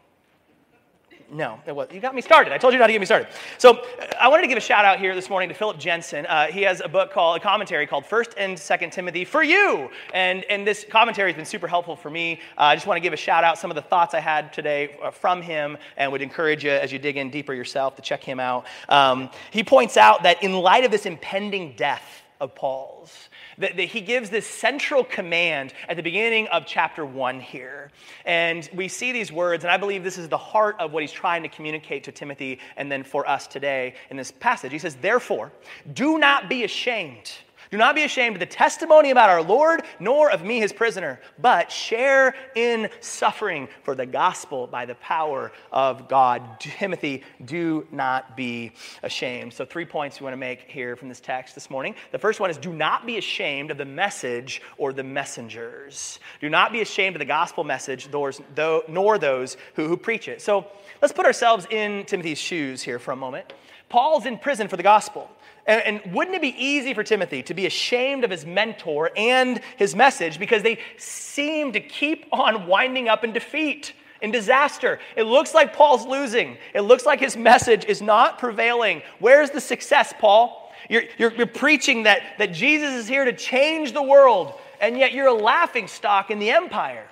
No, 1.32 1.60
it 1.64 1.74
was. 1.74 1.88
You 1.92 2.00
got 2.00 2.14
me 2.14 2.22
started. 2.22 2.52
I 2.52 2.58
told 2.58 2.72
you 2.72 2.80
not 2.80 2.88
to 2.88 2.92
get 2.92 2.98
me 2.98 3.06
started. 3.06 3.28
So 3.56 3.74
uh, 3.78 4.06
I 4.20 4.26
wanted 4.28 4.42
to 4.42 4.48
give 4.48 4.58
a 4.58 4.60
shout 4.60 4.84
out 4.84 4.98
here 4.98 5.14
this 5.14 5.30
morning 5.30 5.48
to 5.48 5.54
Phillip 5.54 5.78
Jensen. 5.78 6.26
Uh, 6.26 6.46
he 6.46 6.62
has 6.62 6.82
a 6.84 6.88
book 6.88 7.12
called, 7.12 7.36
a 7.36 7.40
commentary 7.40 7.86
called 7.86 8.04
First 8.04 8.34
and 8.36 8.58
Second 8.58 8.92
Timothy 8.92 9.24
for 9.24 9.42
You, 9.42 9.90
and 10.12 10.42
and 10.44 10.66
this 10.66 10.84
commentary 10.90 11.30
has 11.30 11.36
been 11.36 11.44
super 11.44 11.68
helpful 11.68 11.94
for 11.94 12.10
me. 12.10 12.40
Uh, 12.58 12.62
I 12.62 12.74
just 12.74 12.86
want 12.86 12.96
to 12.96 13.00
give 13.00 13.12
a 13.12 13.16
shout 13.16 13.44
out 13.44 13.58
some 13.58 13.70
of 13.70 13.76
the 13.76 13.82
thoughts 13.82 14.12
I 14.12 14.20
had 14.20 14.52
today 14.52 14.98
uh, 15.02 15.12
from 15.12 15.40
him, 15.40 15.78
and 15.96 16.10
would 16.10 16.22
encourage 16.22 16.64
you 16.64 16.70
as 16.70 16.90
you 16.90 16.98
dig 16.98 17.16
in 17.16 17.30
deeper 17.30 17.54
yourself 17.54 17.94
to 17.96 18.02
check 18.02 18.24
him 18.24 18.40
out. 18.40 18.66
Um, 18.88 19.30
he 19.52 19.62
points 19.62 19.96
out 19.96 20.24
that 20.24 20.42
in 20.42 20.52
light 20.52 20.84
of 20.84 20.90
this 20.90 21.06
impending 21.06 21.74
death 21.76 22.22
of 22.40 22.54
Paul's 22.56 23.28
that, 23.60 23.76
that 23.76 23.84
he 23.84 24.00
gives 24.00 24.30
this 24.30 24.46
central 24.46 25.04
command 25.04 25.72
at 25.88 25.96
the 25.96 26.02
beginning 26.02 26.48
of 26.48 26.66
chapter 26.66 27.04
one 27.06 27.40
here. 27.40 27.90
And 28.24 28.68
we 28.74 28.88
see 28.88 29.12
these 29.12 29.30
words, 29.30 29.64
and 29.64 29.70
I 29.70 29.76
believe 29.76 30.02
this 30.02 30.18
is 30.18 30.28
the 30.28 30.38
heart 30.38 30.76
of 30.80 30.92
what 30.92 31.02
he's 31.02 31.12
trying 31.12 31.42
to 31.42 31.48
communicate 31.48 32.04
to 32.04 32.12
Timothy 32.12 32.58
and 32.76 32.90
then 32.90 33.04
for 33.04 33.28
us 33.28 33.46
today 33.46 33.94
in 34.10 34.16
this 34.16 34.32
passage. 34.32 34.72
He 34.72 34.78
says, 34.78 34.96
Therefore, 34.96 35.52
do 35.92 36.18
not 36.18 36.48
be 36.48 36.64
ashamed 36.64 37.30
do 37.70 37.76
not 37.76 37.94
be 37.94 38.02
ashamed 38.02 38.34
of 38.34 38.40
the 38.40 38.46
testimony 38.46 39.10
about 39.10 39.30
our 39.30 39.42
Lord, 39.42 39.82
nor 40.00 40.30
of 40.30 40.42
me, 40.42 40.58
his 40.58 40.72
prisoner, 40.72 41.20
but 41.38 41.70
share 41.70 42.34
in 42.56 42.90
suffering 42.98 43.68
for 43.84 43.94
the 43.94 44.06
gospel 44.06 44.66
by 44.66 44.86
the 44.86 44.96
power 44.96 45.52
of 45.70 46.08
God. 46.08 46.58
Timothy, 46.58 47.22
do 47.44 47.86
not 47.92 48.36
be 48.36 48.72
ashamed. 49.04 49.52
So, 49.52 49.64
three 49.64 49.84
points 49.84 50.20
we 50.20 50.24
want 50.24 50.32
to 50.32 50.38
make 50.38 50.62
here 50.62 50.96
from 50.96 51.08
this 51.08 51.20
text 51.20 51.54
this 51.54 51.70
morning. 51.70 51.94
The 52.10 52.18
first 52.18 52.40
one 52.40 52.50
is 52.50 52.58
do 52.58 52.72
not 52.72 53.06
be 53.06 53.18
ashamed 53.18 53.70
of 53.70 53.78
the 53.78 53.84
message 53.84 54.62
or 54.76 54.92
the 54.92 55.04
messengers. 55.04 56.18
Do 56.40 56.48
not 56.48 56.72
be 56.72 56.80
ashamed 56.80 57.14
of 57.14 57.20
the 57.20 57.24
gospel 57.24 57.62
message, 57.62 58.08
nor 58.12 59.18
those 59.18 59.56
who, 59.74 59.86
who 59.86 59.96
preach 59.96 60.26
it. 60.26 60.42
So, 60.42 60.66
let's 61.00 61.12
put 61.12 61.24
ourselves 61.24 61.68
in 61.70 62.04
Timothy's 62.06 62.38
shoes 62.38 62.82
here 62.82 62.98
for 62.98 63.12
a 63.12 63.16
moment. 63.16 63.52
Paul's 63.88 64.26
in 64.26 64.38
prison 64.38 64.68
for 64.68 64.76
the 64.76 64.82
gospel. 64.82 65.30
And, 65.66 66.02
and, 66.02 66.14
wouldn't 66.14 66.34
it 66.34 66.42
be 66.42 66.54
easy 66.56 66.94
for 66.94 67.02
Timothy 67.02 67.42
to 67.44 67.54
be 67.54 67.66
ashamed 67.66 68.24
of 68.24 68.30
his 68.30 68.46
mentor 68.46 69.10
and 69.16 69.60
his 69.76 69.94
message 69.94 70.38
because 70.38 70.62
they 70.62 70.78
seem 70.96 71.72
to 71.72 71.80
keep 71.80 72.26
on 72.32 72.66
winding 72.66 73.08
up 73.08 73.24
in 73.24 73.32
defeat, 73.32 73.92
in 74.22 74.30
disaster? 74.30 74.98
It 75.16 75.24
looks 75.24 75.54
like 75.54 75.74
Paul's 75.74 76.06
losing. 76.06 76.56
It 76.74 76.82
looks 76.82 77.04
like 77.04 77.20
his 77.20 77.36
message 77.36 77.84
is 77.84 78.00
not 78.00 78.38
prevailing. 78.38 79.02
Where's 79.18 79.50
the 79.50 79.60
success, 79.60 80.14
Paul? 80.18 80.72
You're, 80.88 81.04
you're, 81.18 81.32
you're 81.34 81.46
preaching 81.46 82.04
that, 82.04 82.22
that 82.38 82.52
Jesus 82.52 82.92
is 82.94 83.06
here 83.06 83.24
to 83.24 83.32
change 83.32 83.92
the 83.92 84.02
world, 84.02 84.54
and 84.80 84.96
yet 84.98 85.12
you're 85.12 85.28
a 85.28 85.34
laughing 85.34 85.88
stock 85.88 86.30
in 86.30 86.38
the 86.38 86.50
empire. 86.50 87.06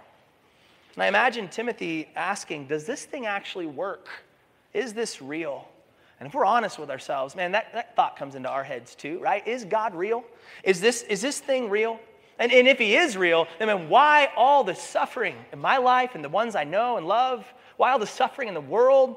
And 0.94 1.02
I 1.02 1.06
imagine 1.06 1.48
Timothy 1.48 2.08
asking, 2.16 2.66
Does 2.66 2.86
this 2.86 3.04
thing 3.04 3.26
actually 3.26 3.66
work? 3.66 4.08
Is 4.74 4.94
this 4.94 5.22
real? 5.22 5.68
And 6.20 6.26
if 6.26 6.34
we're 6.34 6.44
honest 6.44 6.78
with 6.78 6.90
ourselves, 6.90 7.36
man, 7.36 7.52
that, 7.52 7.72
that 7.74 7.94
thought 7.94 8.16
comes 8.16 8.34
into 8.34 8.48
our 8.48 8.64
heads 8.64 8.94
too, 8.94 9.20
right? 9.20 9.46
Is 9.46 9.64
God 9.64 9.94
real? 9.94 10.24
Is 10.64 10.80
this, 10.80 11.02
is 11.02 11.20
this 11.20 11.38
thing 11.38 11.70
real? 11.70 12.00
And, 12.38 12.52
and 12.52 12.66
if 12.66 12.78
He 12.78 12.96
is 12.96 13.16
real, 13.16 13.46
then 13.58 13.68
man, 13.68 13.88
why 13.88 14.28
all 14.36 14.64
the 14.64 14.74
suffering 14.74 15.36
in 15.52 15.60
my 15.60 15.78
life 15.78 16.14
and 16.14 16.24
the 16.24 16.28
ones 16.28 16.56
I 16.56 16.64
know 16.64 16.96
and 16.96 17.06
love? 17.06 17.46
Why 17.76 17.92
all 17.92 17.98
the 17.98 18.06
suffering 18.06 18.48
in 18.48 18.54
the 18.54 18.60
world? 18.60 19.16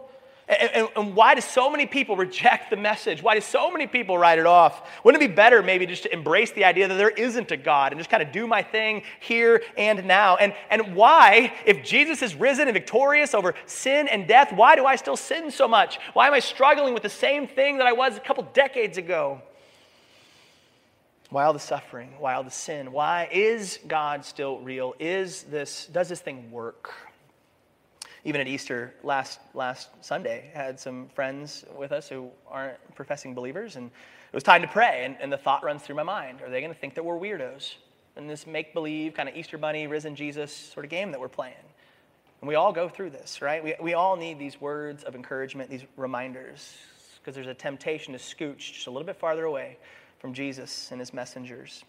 And, 0.51 0.71
and, 0.73 0.89
and, 0.97 1.15
why 1.15 1.33
do 1.33 1.39
so 1.39 1.69
many 1.69 1.85
people 1.85 2.17
reject 2.17 2.71
the 2.71 2.75
message? 2.75 3.23
Why 3.23 3.35
do 3.35 3.41
so 3.41 3.71
many 3.71 3.87
people 3.87 4.17
write 4.17 4.37
it 4.37 4.45
off? 4.45 4.89
Wouldn't 5.01 5.23
it 5.23 5.29
be 5.29 5.33
better 5.33 5.63
maybe 5.63 5.85
just 5.85 6.03
to 6.03 6.13
embrace 6.13 6.51
the 6.51 6.65
idea 6.65 6.89
that 6.89 6.95
there 6.95 7.09
isn't 7.09 7.51
a 7.51 7.57
God 7.57 7.93
and 7.93 7.99
just 7.99 8.09
kind 8.09 8.21
of 8.21 8.33
do 8.33 8.45
my 8.47 8.61
thing 8.61 9.03
here 9.21 9.63
and 9.77 10.03
now? 10.03 10.35
And, 10.35 10.53
and 10.69 10.93
why, 10.93 11.53
if 11.65 11.85
Jesus 11.85 12.21
is 12.21 12.35
risen 12.35 12.67
and 12.67 12.73
victorious 12.73 13.33
over 13.33 13.55
sin 13.65 14.09
and 14.09 14.27
death, 14.27 14.51
why 14.51 14.75
do 14.75 14.85
I 14.85 14.97
still 14.97 15.15
sin 15.15 15.51
so 15.51 15.69
much? 15.69 15.99
Why 16.11 16.27
am 16.27 16.33
I 16.33 16.39
struggling 16.39 16.93
with 16.93 17.03
the 17.03 17.09
same 17.09 17.47
thing 17.47 17.77
that 17.77 17.87
I 17.87 17.93
was 17.93 18.17
a 18.17 18.19
couple 18.19 18.43
decades 18.53 18.97
ago? 18.97 19.41
Why 21.29 21.45
all 21.45 21.53
the 21.53 21.59
suffering? 21.59 22.09
Why 22.19 22.33
all 22.33 22.43
the 22.43 22.51
sin? 22.51 22.91
Why 22.91 23.29
is 23.31 23.79
God 23.87 24.25
still 24.25 24.59
real? 24.59 24.95
Is 24.99 25.43
this, 25.43 25.85
does 25.85 26.09
this 26.09 26.19
thing 26.19 26.51
work? 26.51 26.93
Even 28.23 28.41
at 28.41 28.47
Easter 28.47 28.93
last, 29.03 29.39
last 29.53 29.89
Sunday, 30.01 30.51
had 30.53 30.79
some 30.79 31.07
friends 31.09 31.65
with 31.75 31.91
us 31.91 32.07
who 32.07 32.29
aren't 32.47 32.77
professing 32.95 33.33
believers, 33.33 33.75
and 33.75 33.87
it 33.87 34.35
was 34.35 34.43
time 34.43 34.61
to 34.61 34.67
pray. 34.67 35.03
And, 35.05 35.17
and 35.19 35.31
the 35.31 35.37
thought 35.37 35.63
runs 35.63 35.81
through 35.81 35.95
my 35.95 36.03
mind 36.03 36.41
are 36.41 36.49
they 36.49 36.61
going 36.61 36.73
to 36.73 36.79
think 36.79 36.95
that 36.95 37.03
we're 37.03 37.19
weirdos 37.19 37.75
in 38.17 38.27
this 38.27 38.45
make 38.45 38.73
believe 38.73 39.13
kind 39.13 39.27
of 39.27 39.35
Easter 39.35 39.57
bunny, 39.57 39.87
risen 39.87 40.15
Jesus 40.15 40.53
sort 40.53 40.85
of 40.85 40.89
game 40.89 41.11
that 41.11 41.19
we're 41.19 41.29
playing? 41.29 41.55
And 42.41 42.47
we 42.47 42.55
all 42.55 42.73
go 42.73 42.89
through 42.89 43.11
this, 43.11 43.41
right? 43.41 43.63
We, 43.63 43.75
we 43.81 43.93
all 43.93 44.15
need 44.15 44.39
these 44.39 44.59
words 44.59 45.03
of 45.03 45.15
encouragement, 45.15 45.69
these 45.69 45.85
reminders, 45.95 46.75
because 47.19 47.35
there's 47.35 47.47
a 47.47 47.53
temptation 47.53 48.13
to 48.13 48.19
scooch 48.19 48.73
just 48.73 48.87
a 48.87 48.91
little 48.91 49.05
bit 49.05 49.15
farther 49.15 49.45
away 49.45 49.77
from 50.19 50.33
Jesus 50.33 50.89
and 50.91 50.99
his 50.99 51.13
messengers. 51.13 51.83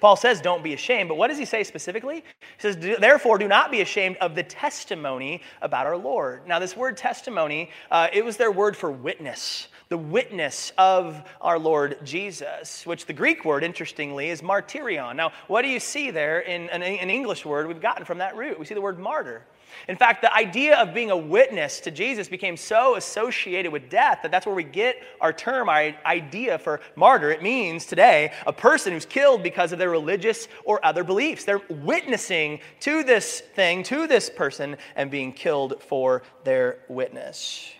Paul 0.00 0.16
says, 0.16 0.40
don't 0.40 0.62
be 0.62 0.74
ashamed, 0.74 1.08
but 1.08 1.18
what 1.18 1.28
does 1.28 1.38
he 1.38 1.44
say 1.44 1.62
specifically? 1.62 2.16
He 2.16 2.22
says, 2.58 2.76
therefore, 2.76 3.38
do 3.38 3.46
not 3.46 3.70
be 3.70 3.82
ashamed 3.82 4.16
of 4.16 4.34
the 4.34 4.42
testimony 4.42 5.42
about 5.60 5.86
our 5.86 5.96
Lord. 5.96 6.46
Now, 6.48 6.58
this 6.58 6.76
word 6.76 6.96
testimony, 6.96 7.70
uh, 7.90 8.08
it 8.12 8.24
was 8.24 8.36
their 8.36 8.50
word 8.50 8.76
for 8.76 8.90
witness, 8.90 9.68
the 9.90 9.98
witness 9.98 10.72
of 10.78 11.20
our 11.40 11.58
Lord 11.58 11.98
Jesus, 12.04 12.86
which 12.86 13.06
the 13.06 13.12
Greek 13.12 13.44
word, 13.44 13.64
interestingly, 13.64 14.28
is 14.28 14.40
martyrion. 14.40 15.16
Now, 15.16 15.32
what 15.48 15.62
do 15.62 15.68
you 15.68 15.80
see 15.80 16.12
there 16.12 16.38
in 16.38 16.70
an, 16.70 16.80
an 16.84 17.10
English 17.10 17.44
word 17.44 17.66
we've 17.66 17.80
gotten 17.80 18.04
from 18.04 18.18
that 18.18 18.36
root? 18.36 18.56
We 18.56 18.66
see 18.66 18.74
the 18.74 18.80
word 18.80 19.00
martyr. 19.00 19.42
In 19.88 19.96
fact, 19.96 20.22
the 20.22 20.32
idea 20.32 20.78
of 20.78 20.94
being 20.94 21.10
a 21.10 21.16
witness 21.16 21.80
to 21.80 21.90
Jesus 21.90 22.28
became 22.28 22.56
so 22.56 22.94
associated 22.94 23.72
with 23.72 23.90
death 23.90 24.20
that 24.22 24.30
that's 24.30 24.46
where 24.46 24.54
we 24.54 24.62
get 24.62 24.96
our 25.20 25.32
term, 25.32 25.68
our 25.68 25.92
idea 26.06 26.60
for 26.60 26.80
martyr. 26.94 27.32
It 27.32 27.42
means 27.42 27.84
today 27.84 28.32
a 28.46 28.52
person 28.52 28.92
who's 28.92 29.06
killed 29.06 29.42
because 29.42 29.72
of 29.72 29.80
their 29.80 29.90
religious 29.90 30.46
or 30.64 30.84
other 30.86 31.02
beliefs. 31.02 31.44
They're 31.44 31.62
witnessing 31.68 32.60
to 32.80 33.02
this 33.02 33.40
thing, 33.40 33.82
to 33.84 34.06
this 34.06 34.30
person, 34.30 34.76
and 34.94 35.10
being 35.10 35.32
killed 35.32 35.82
for 35.82 36.22
their 36.44 36.78
witness. 36.88 37.72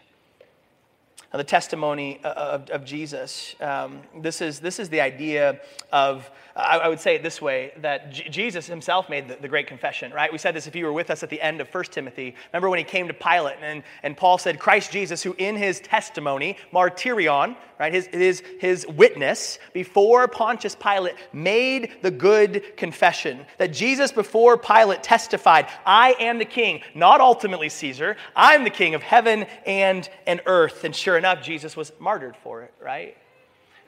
The 1.33 1.45
testimony 1.45 2.21
of, 2.25 2.69
of 2.71 2.85
Jesus, 2.85 3.55
um, 3.61 4.01
this, 4.17 4.41
is, 4.41 4.59
this 4.59 4.81
is 4.81 4.89
the 4.89 5.01
idea 5.01 5.61
of 5.93 6.29
I, 6.61 6.79
I 6.79 6.89
would 6.89 7.01
say 7.01 7.15
it 7.17 7.23
this 7.23 7.41
way 7.41 7.73
that 7.79 8.13
J- 8.13 8.29
Jesus 8.29 8.67
himself 8.67 9.09
made 9.09 9.29
the, 9.29 9.37
the, 9.37 9.49
great 9.49 9.67
confession, 9.67 10.13
right? 10.13 10.31
We 10.31 10.39
said 10.39 10.55
this 10.55 10.67
if 10.67 10.77
you 10.77 10.87
were 10.87 10.93
with 10.93 11.11
us 11.11 11.23
at 11.23 11.31
the 11.31 11.41
end 11.41 11.61
of 11.61 11.69
1 11.73 11.85
Timothy. 11.85 12.35
Remember 12.53 12.69
when 12.69 12.79
he 12.79 12.85
came 12.85 13.09
to 13.09 13.15
Pilate 13.15 13.57
and, 13.63 13.83
and 14.03 14.17
Paul 14.17 14.39
said, 14.39 14.59
Christ 14.59 14.93
Jesus, 14.93 15.23
who 15.23 15.35
in 15.39 15.57
his 15.57 15.81
testimony, 15.81 16.57
martyrion, 16.73 17.57
right, 17.79 17.93
his, 17.93 18.07
his, 18.07 18.43
his 18.61 18.87
witness 18.87 19.59
before 19.73 20.29
Pontius 20.29 20.75
Pilate 20.75 21.15
made 21.33 21.93
the 22.03 22.11
good 22.11 22.77
confession. 22.77 23.47
That 23.59 23.73
Jesus 23.73 24.13
before 24.13 24.57
Pilate 24.57 25.03
testified, 25.03 25.67
I 25.87 26.15
am 26.21 26.39
the 26.39 26.45
king, 26.45 26.83
not 26.95 27.21
ultimately 27.21 27.69
Caesar. 27.69 28.17
I'm 28.37 28.65
the 28.65 28.71
king 28.71 28.95
of 28.95 29.03
heaven 29.03 29.47
and, 29.67 30.09
and 30.27 30.41
earth. 30.47 30.85
And 30.85 30.95
sure 30.95 31.17
enough, 31.17 31.43
Jesus 31.43 31.77
was 31.77 31.93
martyred 31.99 32.37
for 32.37 32.63
it, 32.63 32.75
right? 32.83 33.17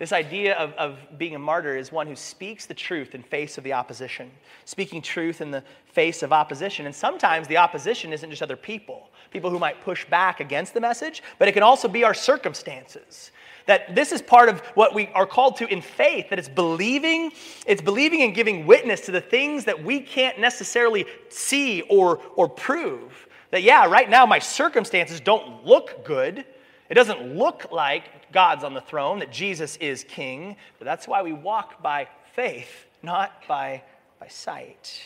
This 0.03 0.11
idea 0.11 0.57
of, 0.57 0.73
of 0.73 0.99
being 1.17 1.37
a 1.37 1.39
martyr 1.39 1.77
is 1.77 1.93
one 1.93 2.09
who 2.09 2.17
speaks 2.17 2.67
the 2.67 2.75
truth 2.75 3.15
in 3.15 3.23
face 3.23 3.57
of 3.57 3.63
the 3.63 3.73
opposition, 3.75 4.33
speaking 4.65 5.01
truth 5.01 5.41
in 5.41 5.53
the 5.53 5.63
face 5.93 6.25
of 6.25 6.33
opposition. 6.33 6.87
And 6.87 6.93
sometimes 6.93 7.47
the 7.47 7.59
opposition 7.59 8.13
isn't 8.13 8.29
just 8.29 8.43
other 8.43 8.57
people, 8.57 9.11
people 9.31 9.49
who 9.49 9.61
might 9.61 9.81
push 9.81 10.05
back 10.07 10.41
against 10.41 10.75
the 10.75 10.81
message, 10.81 11.23
but 11.39 11.47
it 11.47 11.53
can 11.53 11.63
also 11.63 11.87
be 11.87 12.03
our 12.03 12.15
circumstances. 12.15 13.31
That 13.67 13.95
this 13.95 14.11
is 14.11 14.21
part 14.21 14.49
of 14.49 14.59
what 14.75 14.93
we 14.93 15.07
are 15.15 15.25
called 15.25 15.55
to 15.59 15.73
in 15.73 15.81
faith, 15.81 16.31
that 16.31 16.39
it's 16.41 16.49
believing, 16.49 17.31
it's 17.65 17.81
believing 17.81 18.23
and 18.23 18.35
giving 18.35 18.67
witness 18.67 19.03
to 19.03 19.13
the 19.13 19.21
things 19.21 19.67
that 19.67 19.85
we 19.85 20.01
can't 20.01 20.41
necessarily 20.41 21.07
see 21.29 21.83
or, 21.83 22.19
or 22.35 22.49
prove. 22.49 23.29
That, 23.53 23.63
yeah, 23.63 23.87
right 23.87 24.11
now 24.11 24.27
my 24.27 24.41
circumstances 24.41 25.21
don't 25.21 25.65
look 25.65 26.05
good. 26.05 26.45
It 26.93 26.95
doesn't 26.97 27.37
look 27.37 27.73
like 27.73 28.31
God's 28.33 28.65
on 28.65 28.75
the 28.75 28.83
throne, 28.83 29.21
that 29.21 29.33
Jesus 29.33 29.77
is 29.77 30.05
king, 30.05 30.57
but 30.79 30.85
that's 30.85 31.09
why 31.09 31.23
we 31.23 31.33
walk 31.33 31.83
by 31.83 32.07
faith, 32.35 32.85
not 33.03 33.33
by, 33.49 33.83
by 34.21 34.29
sight. 34.29 35.01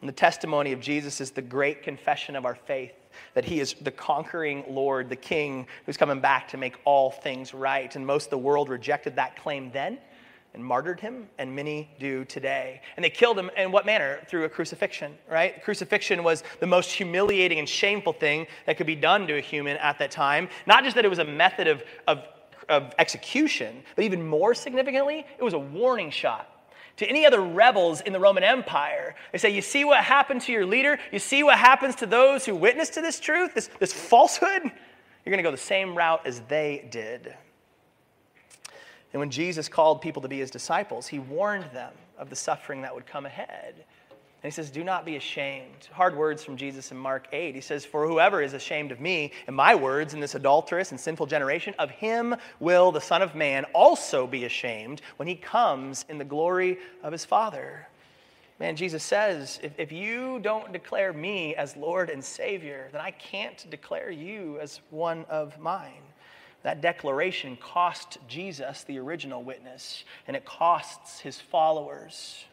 And 0.00 0.08
the 0.08 0.14
testimony 0.14 0.72
of 0.72 0.80
Jesus 0.80 1.20
is 1.20 1.30
the 1.30 1.42
great 1.42 1.82
confession 1.82 2.36
of 2.36 2.46
our 2.46 2.54
faith 2.54 2.94
that 3.34 3.44
he 3.44 3.60
is 3.60 3.74
the 3.82 3.90
conquering 3.90 4.64
Lord, 4.66 5.10
the 5.10 5.16
king 5.16 5.66
who's 5.84 5.98
coming 5.98 6.20
back 6.20 6.48
to 6.48 6.56
make 6.56 6.78
all 6.86 7.10
things 7.10 7.52
right. 7.52 7.94
And 7.94 8.06
most 8.06 8.28
of 8.28 8.30
the 8.30 8.38
world 8.38 8.70
rejected 8.70 9.16
that 9.16 9.36
claim 9.36 9.70
then 9.72 9.98
and 10.54 10.64
martyred 10.64 11.00
him, 11.00 11.28
and 11.38 11.54
many 11.54 11.88
do 11.98 12.24
today. 12.24 12.80
And 12.96 13.04
they 13.04 13.10
killed 13.10 13.38
him 13.38 13.50
in 13.56 13.70
what 13.70 13.86
manner? 13.86 14.18
Through 14.28 14.44
a 14.44 14.48
crucifixion, 14.48 15.16
right? 15.30 15.62
Crucifixion 15.62 16.24
was 16.24 16.42
the 16.58 16.66
most 16.66 16.90
humiliating 16.90 17.58
and 17.58 17.68
shameful 17.68 18.12
thing 18.12 18.46
that 18.66 18.76
could 18.76 18.86
be 18.86 18.96
done 18.96 19.26
to 19.28 19.38
a 19.38 19.40
human 19.40 19.76
at 19.76 19.98
that 19.98 20.10
time. 20.10 20.48
Not 20.66 20.84
just 20.84 20.96
that 20.96 21.04
it 21.04 21.08
was 21.08 21.20
a 21.20 21.24
method 21.24 21.68
of, 21.68 21.82
of 22.06 22.24
of 22.68 22.94
execution, 22.98 23.82
but 23.96 24.04
even 24.04 24.26
more 24.26 24.54
significantly, 24.54 25.26
it 25.38 25.42
was 25.42 25.54
a 25.54 25.58
warning 25.58 26.10
shot 26.10 26.48
to 26.96 27.06
any 27.06 27.26
other 27.26 27.40
rebels 27.40 28.00
in 28.02 28.12
the 28.12 28.20
Roman 28.20 28.44
Empire. 28.44 29.14
They 29.32 29.38
say, 29.38 29.50
You 29.50 29.62
see 29.62 29.84
what 29.84 30.04
happened 30.04 30.42
to 30.42 30.52
your 30.52 30.64
leader? 30.64 30.98
You 31.12 31.18
see 31.18 31.42
what 31.42 31.58
happens 31.58 31.96
to 31.96 32.06
those 32.06 32.46
who 32.46 32.54
witness 32.54 32.90
to 32.90 33.00
this 33.00 33.18
truth, 33.18 33.54
this, 33.54 33.68
this 33.78 33.92
falsehood? 33.92 34.62
You're 34.62 35.32
going 35.32 35.38
to 35.38 35.42
go 35.42 35.50
the 35.50 35.56
same 35.56 35.96
route 35.96 36.26
as 36.26 36.40
they 36.48 36.88
did. 36.90 37.34
And 39.12 39.20
when 39.20 39.30
Jesus 39.30 39.68
called 39.68 40.00
people 40.00 40.22
to 40.22 40.28
be 40.28 40.38
his 40.38 40.50
disciples, 40.50 41.06
he 41.06 41.18
warned 41.18 41.70
them 41.72 41.92
of 42.18 42.30
the 42.30 42.36
suffering 42.36 42.82
that 42.82 42.94
would 42.94 43.06
come 43.06 43.26
ahead. 43.26 43.74
And 44.42 44.50
he 44.50 44.54
says, 44.54 44.70
Do 44.70 44.82
not 44.82 45.04
be 45.04 45.16
ashamed. 45.16 45.88
Hard 45.92 46.16
words 46.16 46.42
from 46.42 46.56
Jesus 46.56 46.92
in 46.92 46.96
Mark 46.96 47.28
8. 47.32 47.54
He 47.54 47.60
says, 47.60 47.84
For 47.84 48.06
whoever 48.06 48.40
is 48.40 48.54
ashamed 48.54 48.90
of 48.90 49.00
me 49.00 49.32
and 49.46 49.54
my 49.54 49.74
words 49.74 50.14
in 50.14 50.20
this 50.20 50.34
adulterous 50.34 50.92
and 50.92 51.00
sinful 51.00 51.26
generation, 51.26 51.74
of 51.78 51.90
him 51.90 52.34
will 52.58 52.90
the 52.90 53.00
Son 53.00 53.20
of 53.20 53.34
Man 53.34 53.64
also 53.74 54.26
be 54.26 54.46
ashamed 54.46 55.02
when 55.16 55.28
he 55.28 55.34
comes 55.34 56.06
in 56.08 56.16
the 56.16 56.24
glory 56.24 56.78
of 57.02 57.12
his 57.12 57.24
Father. 57.24 57.86
Man, 58.58 58.76
Jesus 58.76 59.02
says, 59.02 59.58
if, 59.62 59.72
if 59.78 59.92
you 59.92 60.38
don't 60.40 60.72
declare 60.72 61.12
me 61.12 61.54
as 61.54 61.76
Lord 61.76 62.08
and 62.08 62.22
Savior, 62.24 62.88
then 62.92 63.00
I 63.00 63.10
can't 63.10 63.66
declare 63.70 64.10
you 64.10 64.58
as 64.60 64.80
one 64.90 65.24
of 65.28 65.58
mine. 65.58 66.02
That 66.62 66.80
declaration 66.80 67.56
cost 67.56 68.18
Jesus, 68.28 68.84
the 68.84 68.98
original 68.98 69.42
witness, 69.42 70.04
and 70.26 70.36
it 70.36 70.44
costs 70.44 71.20
his 71.20 71.40
followers. 71.40 72.44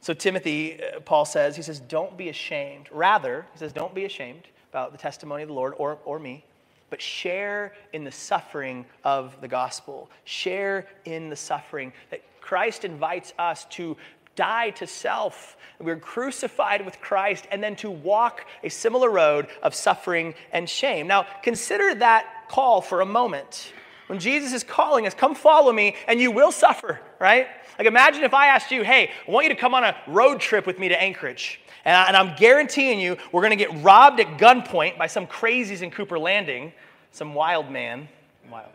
So, 0.00 0.12
Timothy, 0.14 0.82
uh, 0.82 1.00
Paul 1.00 1.24
says, 1.24 1.56
he 1.56 1.62
says, 1.62 1.80
don't 1.80 2.16
be 2.16 2.28
ashamed. 2.28 2.88
Rather, 2.90 3.46
he 3.52 3.58
says, 3.58 3.72
don't 3.72 3.94
be 3.94 4.04
ashamed 4.04 4.42
about 4.70 4.92
the 4.92 4.98
testimony 4.98 5.42
of 5.42 5.48
the 5.48 5.54
Lord 5.54 5.74
or, 5.78 5.98
or 6.04 6.18
me, 6.18 6.44
but 6.90 7.00
share 7.00 7.72
in 7.92 8.04
the 8.04 8.10
suffering 8.10 8.84
of 9.04 9.40
the 9.40 9.48
gospel. 9.48 10.10
Share 10.24 10.86
in 11.04 11.30
the 11.30 11.36
suffering 11.36 11.92
that 12.10 12.20
Christ 12.40 12.84
invites 12.84 13.32
us 13.38 13.64
to 13.70 13.96
die 14.36 14.70
to 14.70 14.86
self. 14.86 15.56
We're 15.80 15.96
crucified 15.96 16.84
with 16.84 17.00
Christ 17.00 17.46
and 17.50 17.62
then 17.62 17.76
to 17.76 17.90
walk 17.90 18.46
a 18.62 18.68
similar 18.68 19.10
road 19.10 19.48
of 19.62 19.74
suffering 19.74 20.34
and 20.52 20.68
shame. 20.68 21.06
Now, 21.06 21.26
consider 21.42 21.94
that 21.96 22.48
call 22.48 22.80
for 22.80 23.00
a 23.00 23.06
moment. 23.06 23.72
When 24.06 24.18
Jesus 24.18 24.52
is 24.52 24.62
calling 24.62 25.06
us, 25.06 25.14
come 25.14 25.34
follow 25.34 25.72
me, 25.72 25.96
and 26.06 26.20
you 26.20 26.30
will 26.30 26.52
suffer, 26.52 27.00
right? 27.18 27.46
Like, 27.78 27.86
imagine 27.86 28.24
if 28.24 28.34
I 28.34 28.48
asked 28.48 28.70
you, 28.70 28.82
hey, 28.84 29.10
I 29.26 29.30
want 29.30 29.44
you 29.44 29.54
to 29.54 29.58
come 29.58 29.74
on 29.74 29.84
a 29.84 29.96
road 30.06 30.40
trip 30.40 30.66
with 30.66 30.78
me 30.78 30.88
to 30.88 31.00
Anchorage. 31.00 31.60
And, 31.84 31.96
I, 31.96 32.20
am 32.20 32.36
guaranteeing 32.36 33.00
you, 33.00 33.16
we're 33.32 33.40
going 33.40 33.56
to 33.56 33.64
get 33.64 33.82
robbed 33.82 34.20
at 34.20 34.38
gunpoint 34.38 34.98
by 34.98 35.06
some 35.06 35.26
crazies 35.26 35.82
in 35.82 35.90
Cooper 35.90 36.18
Landing, 36.18 36.72
some 37.10 37.34
wild 37.34 37.70
man. 37.70 38.08
Wild. 38.50 38.68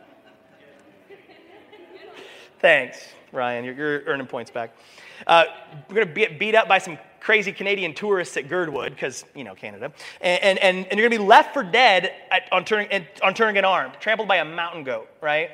Thanks, 2.59 3.05
Ryan. 3.31 3.63
You're, 3.63 3.75
you're, 3.75 4.01
earning 4.07 4.27
points 4.27 4.51
back. 4.51 4.75
Uh, 5.25 5.45
we're 5.89 5.95
going 5.95 6.07
to 6.07 6.13
be 6.13 6.27
beat 6.27 6.55
up 6.55 6.67
by 6.67 6.77
some 6.77 6.97
crazy 7.19 7.51
Canadian 7.51 7.93
tourists 7.93 8.37
at 8.37 8.47
Girdwood, 8.47 8.91
because, 8.91 9.25
you 9.35 9.43
know, 9.43 9.55
Canada. 9.55 9.91
And, 10.21 10.43
and, 10.43 10.59
and, 10.59 10.77
and 10.87 10.99
you're 10.99 11.09
going 11.09 11.19
to 11.19 11.23
be 11.23 11.27
left 11.27 11.53
for 11.53 11.63
dead 11.63 12.13
at, 12.31 12.43
on, 12.51 12.63
turning, 12.63 13.05
on 13.23 13.33
Turnagain 13.33 13.63
Arm, 13.63 13.91
trampled 13.99 14.27
by 14.27 14.37
a 14.37 14.45
mountain 14.45 14.83
goat, 14.83 15.09
right? 15.21 15.51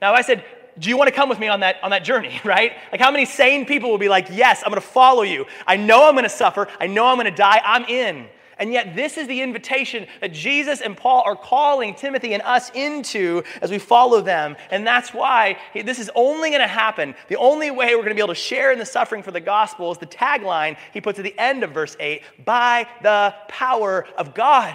Now, 0.00 0.12
if 0.12 0.18
I 0.18 0.22
said, 0.22 0.44
do 0.78 0.88
you 0.88 0.96
want 0.96 1.08
to 1.08 1.14
come 1.14 1.28
with 1.28 1.38
me 1.38 1.48
on 1.48 1.60
that, 1.60 1.76
on 1.82 1.90
that 1.90 2.04
journey, 2.04 2.40
right? 2.44 2.72
Like, 2.92 3.00
how 3.00 3.10
many 3.10 3.24
sane 3.24 3.66
people 3.66 3.90
will 3.90 3.98
be 3.98 4.08
like, 4.08 4.28
yes, 4.30 4.62
I'm 4.64 4.70
going 4.70 4.80
to 4.80 4.86
follow 4.86 5.22
you. 5.22 5.46
I 5.66 5.76
know 5.76 6.08
I'm 6.08 6.14
going 6.14 6.24
to 6.24 6.28
suffer. 6.28 6.68
I 6.80 6.86
know 6.86 7.06
I'm 7.06 7.16
going 7.16 7.24
to 7.24 7.30
die. 7.30 7.60
I'm 7.64 7.84
in. 7.84 8.28
And 8.58 8.72
yet, 8.72 8.96
this 8.96 9.16
is 9.16 9.26
the 9.28 9.40
invitation 9.40 10.06
that 10.20 10.32
Jesus 10.32 10.80
and 10.80 10.96
Paul 10.96 11.22
are 11.24 11.36
calling 11.36 11.94
Timothy 11.94 12.34
and 12.34 12.42
us 12.42 12.70
into 12.74 13.42
as 13.62 13.70
we 13.70 13.78
follow 13.78 14.20
them. 14.20 14.56
And 14.70 14.86
that's 14.86 15.14
why 15.14 15.58
this 15.74 15.98
is 15.98 16.10
only 16.14 16.50
going 16.50 16.62
to 16.62 16.66
happen. 16.66 17.14
The 17.28 17.36
only 17.36 17.70
way 17.70 17.94
we're 17.94 18.02
going 18.02 18.08
to 18.08 18.14
be 18.14 18.20
able 18.20 18.28
to 18.28 18.34
share 18.34 18.72
in 18.72 18.78
the 18.78 18.86
suffering 18.86 19.22
for 19.22 19.30
the 19.30 19.40
gospel 19.40 19.92
is 19.92 19.98
the 19.98 20.06
tagline 20.06 20.76
he 20.92 21.00
puts 21.00 21.18
at 21.18 21.24
the 21.24 21.38
end 21.38 21.62
of 21.62 21.70
verse 21.70 21.96
8 22.00 22.22
by 22.44 22.88
the 23.02 23.34
power 23.48 24.06
of 24.16 24.34
God. 24.34 24.74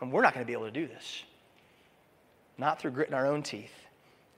And 0.00 0.10
we're 0.10 0.22
not 0.22 0.34
going 0.34 0.44
to 0.44 0.48
be 0.48 0.54
able 0.54 0.64
to 0.64 0.70
do 0.72 0.88
this, 0.88 1.22
not 2.58 2.80
through 2.80 2.90
gritting 2.90 3.14
our 3.14 3.26
own 3.26 3.42
teeth 3.42 3.81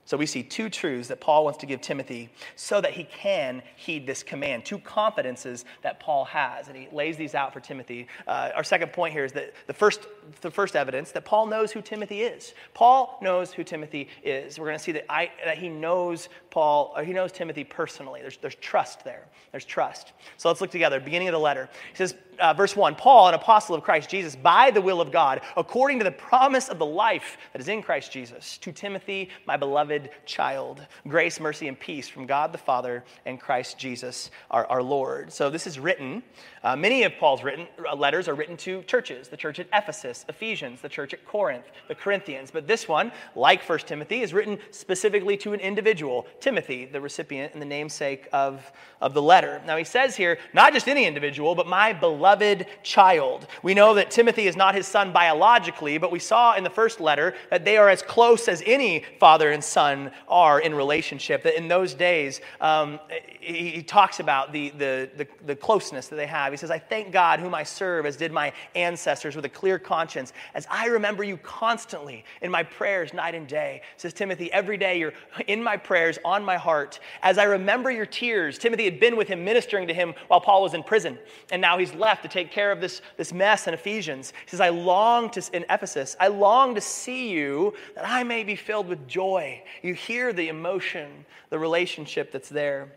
so 0.05 0.17
we 0.17 0.27
see 0.27 0.43
two 0.43 0.69
truths 0.69 1.07
that 1.07 1.19
Paul 1.19 1.43
wants 1.43 1.57
to 1.59 1.65
give 1.65 1.81
Timothy 1.81 2.29
so 2.55 2.79
that 2.79 2.91
he 2.91 3.05
can 3.05 3.63
heed 3.75 4.05
this 4.05 4.21
command, 4.21 4.63
two 4.63 4.77
confidences 4.77 5.65
that 5.81 5.99
Paul 5.99 6.25
has, 6.25 6.67
and 6.67 6.77
he 6.77 6.87
lays 6.91 7.17
these 7.17 7.33
out 7.33 7.51
for 7.51 7.59
Timothy. 7.59 8.07
Uh, 8.27 8.51
our 8.55 8.63
second 8.63 8.93
point 8.93 9.13
here 9.13 9.25
is 9.25 9.31
that 9.31 9.53
the 9.65 9.73
first, 9.73 10.07
the 10.41 10.51
first 10.51 10.75
evidence 10.75 11.11
that 11.11 11.25
Paul 11.25 11.47
knows 11.47 11.71
who 11.71 11.81
Timothy 11.81 12.21
is. 12.21 12.53
Paul 12.75 13.17
knows 13.23 13.51
who 13.51 13.63
Timothy 13.63 14.07
is. 14.23 14.59
We're 14.59 14.67
going 14.67 14.77
to 14.77 14.83
see 14.83 14.91
that, 14.91 15.11
I, 15.11 15.31
that 15.43 15.57
he 15.57 15.69
knows 15.69 16.29
Paul, 16.51 16.93
or 16.95 17.03
he 17.03 17.11
knows 17.11 17.31
Timothy 17.31 17.63
personally. 17.63 18.21
There's, 18.21 18.37
there's 18.37 18.55
trust 18.55 19.03
there. 19.03 19.27
There's 19.51 19.65
trust. 19.65 20.13
So 20.37 20.49
let's 20.49 20.61
look 20.61 20.71
together. 20.71 20.99
Beginning 20.99 21.29
of 21.29 21.33
the 21.33 21.39
letter. 21.39 21.67
He 21.91 21.97
says, 21.97 22.13
uh, 22.39 22.53
verse 22.53 22.75
1 22.75 22.95
Paul, 22.95 23.27
an 23.29 23.33
apostle 23.33 23.75
of 23.75 23.83
Christ 23.83 24.09
Jesus, 24.09 24.35
by 24.35 24.71
the 24.71 24.81
will 24.81 25.01
of 25.01 25.11
God, 25.11 25.41
according 25.57 25.99
to 25.99 26.03
the 26.03 26.11
promise 26.11 26.69
of 26.69 26.79
the 26.79 26.85
life 26.85 27.37
that 27.53 27.61
is 27.61 27.67
in 27.67 27.81
Christ 27.81 28.11
Jesus, 28.11 28.57
to 28.59 28.71
Timothy, 28.71 29.29
my 29.45 29.57
beloved 29.57 30.09
child, 30.25 30.85
grace, 31.07 31.39
mercy, 31.39 31.67
and 31.67 31.79
peace 31.79 32.07
from 32.07 32.25
God 32.25 32.51
the 32.51 32.57
Father 32.57 33.03
and 33.25 33.39
Christ 33.39 33.77
Jesus 33.77 34.31
our, 34.51 34.65
our 34.67 34.83
Lord. 34.83 35.31
So 35.31 35.49
this 35.49 35.67
is 35.67 35.79
written. 35.79 36.23
Uh, 36.63 36.75
many 36.75 37.03
of 37.03 37.13
Paul's 37.19 37.43
written 37.43 37.67
uh, 37.87 37.95
letters 37.95 38.27
are 38.27 38.33
written 38.33 38.57
to 38.57 38.81
churches 38.83 39.27
the 39.27 39.37
church 39.37 39.59
at 39.59 39.67
Ephesus, 39.73 40.25
Ephesians, 40.29 40.81
the 40.81 40.89
church 40.89 41.13
at 41.13 41.25
Corinth, 41.25 41.65
the 41.87 41.95
Corinthians. 41.95 42.51
But 42.51 42.67
this 42.67 42.87
one, 42.87 43.11
like 43.35 43.67
1 43.67 43.79
Timothy, 43.79 44.21
is 44.21 44.33
written 44.33 44.57
specifically 44.71 45.37
to 45.37 45.53
an 45.53 45.59
individual, 45.59 46.27
Timothy, 46.39 46.85
the 46.85 47.01
recipient 47.01 47.53
and 47.53 47.61
the 47.61 47.65
namesake 47.65 48.27
of, 48.33 48.71
of 49.01 49.13
the 49.13 49.21
letter. 49.21 49.61
Now 49.65 49.77
he 49.77 49.83
says 49.83 50.15
here, 50.15 50.37
not 50.53 50.73
just 50.73 50.87
any 50.87 51.05
individual, 51.05 51.55
but 51.55 51.67
my 51.67 51.93
beloved 51.93 52.24
beloved 52.25 52.65
child. 52.81 53.45
We 53.61 53.75
know 53.75 53.93
that 53.93 54.09
Timothy 54.09 54.47
is 54.47 54.55
not 54.55 54.73
his 54.73 54.87
son 54.87 55.13
biologically, 55.13 55.99
but 55.99 56.11
we 56.11 56.17
saw 56.17 56.55
in 56.55 56.63
the 56.63 56.71
first 56.71 56.99
letter 56.99 57.35
that 57.51 57.65
they 57.65 57.77
are 57.77 57.87
as 57.87 58.01
close 58.01 58.47
as 58.47 58.63
any 58.65 59.03
father 59.19 59.51
and 59.51 59.63
son 59.63 60.09
are 60.27 60.59
in 60.59 60.73
relationship. 60.73 61.43
That 61.43 61.55
in 61.55 61.67
those 61.67 61.93
days, 61.93 62.41
um, 62.59 62.99
he, 63.39 63.69
he, 63.69 63.83
talks 63.83 64.19
about 64.19 64.51
the, 64.51 64.71
the, 64.71 65.07
the, 65.17 65.27
the 65.45 65.55
closeness 65.55 66.07
that 66.07 66.15
they 66.15 66.25
have. 66.25 66.51
He 66.51 66.57
says, 66.57 66.71
I 66.71 66.79
thank 66.79 67.11
God 67.11 67.39
whom 67.39 67.53
I 67.53 67.61
serve, 67.61 68.07
as 68.07 68.17
did 68.17 68.31
my 68.31 68.51
ancestors, 68.73 69.35
with 69.35 69.45
a 69.45 69.49
clear 69.49 69.77
conscience, 69.77 70.33
as 70.55 70.65
I 70.71 70.87
remember 70.87 71.23
you 71.23 71.37
constantly 71.37 72.25
in 72.41 72.49
my 72.49 72.63
prayers 72.63 73.13
night 73.13 73.35
and 73.35 73.47
day. 73.47 73.83
Says 73.97 74.13
Timothy, 74.13 74.51
every 74.51 74.77
day 74.77 74.97
you're 74.97 75.13
in 75.45 75.61
my 75.61 75.77
prayers, 75.77 76.17
on 76.25 76.43
my 76.43 76.57
heart. 76.57 76.99
As 77.21 77.37
I 77.37 77.43
remember 77.43 77.91
your 77.91 78.07
tears, 78.07 78.57
Timothy 78.57 78.85
had 78.85 78.99
been 78.99 79.15
with 79.15 79.27
him, 79.27 79.45
ministering 79.45 79.87
to 79.87 79.93
him 79.93 80.15
while 80.27 80.41
Paul 80.41 80.63
was 80.63 80.73
in 80.73 80.81
prison, 80.81 81.19
and 81.51 81.61
now 81.61 81.77
he's 81.77 81.93
left 81.93 82.14
to 82.21 82.27
take 82.27 82.51
care 82.51 82.71
of 82.71 82.81
this, 82.81 83.01
this 83.17 83.33
mess 83.33 83.67
in 83.67 83.73
Ephesians. 83.73 84.33
He 84.45 84.51
says, 84.51 84.61
I 84.61 84.69
long 84.69 85.29
to, 85.31 85.43
in 85.53 85.65
Ephesus, 85.69 86.15
I 86.19 86.27
long 86.27 86.75
to 86.75 86.81
see 86.81 87.29
you 87.29 87.73
that 87.95 88.07
I 88.07 88.23
may 88.23 88.43
be 88.43 88.55
filled 88.55 88.87
with 88.87 89.07
joy. 89.07 89.63
You 89.81 89.93
hear 89.93 90.33
the 90.33 90.49
emotion, 90.49 91.25
the 91.49 91.59
relationship 91.59 92.31
that's 92.31 92.49
there. 92.49 92.89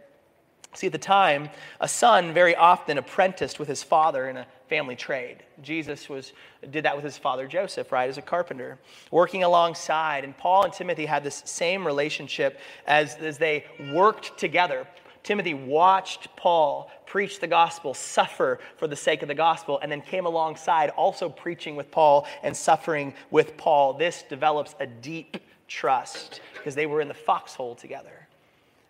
See, 0.75 0.87
at 0.87 0.92
the 0.92 0.98
time, 0.98 1.48
a 1.80 1.88
son 1.88 2.34
very 2.34 2.54
often 2.54 2.98
apprenticed 2.98 3.58
with 3.58 3.68
his 3.68 3.82
father 3.82 4.28
in 4.28 4.37
a 4.37 4.46
family 4.68 4.96
trade. 4.96 5.38
Jesus 5.62 6.08
was, 6.08 6.32
did 6.70 6.84
that 6.84 6.94
with 6.94 7.04
his 7.04 7.16
father 7.16 7.46
Joseph, 7.46 7.90
right, 7.90 8.08
as 8.08 8.18
a 8.18 8.22
carpenter, 8.22 8.78
working 9.10 9.44
alongside. 9.44 10.25
And 10.25 10.37
Paul 10.37 10.64
and 10.64 10.72
Timothy 10.72 11.06
had 11.06 11.25
this 11.25 11.42
same 11.46 11.87
relationship 11.87 12.60
as, 12.87 13.14
as 13.16 13.38
they 13.38 13.64
worked 13.92 14.38
together. 14.38 14.87
Timothy 15.28 15.52
watched 15.52 16.35
Paul 16.37 16.90
preach 17.04 17.38
the 17.38 17.47
gospel, 17.47 17.92
suffer 17.92 18.61
for 18.78 18.87
the 18.87 18.97
sake 18.97 19.20
of 19.20 19.28
the 19.28 19.35
gospel, 19.35 19.78
and 19.82 19.92
then 19.92 20.00
came 20.00 20.25
alongside 20.25 20.88
also 20.88 21.28
preaching 21.28 21.76
with 21.76 21.90
Paul 21.90 22.26
and 22.42 22.56
suffering 22.56 23.12
with 23.30 23.54
Paul. 23.58 23.92
This 23.92 24.25
develops 24.26 24.75
a 24.80 24.87
deep 24.87 25.37
trust 25.66 26.40
because 26.54 26.75
they 26.75 26.87
were 26.87 27.02
in 27.02 27.08
the 27.08 27.14
foxhole 27.14 27.75
together. 27.75 28.26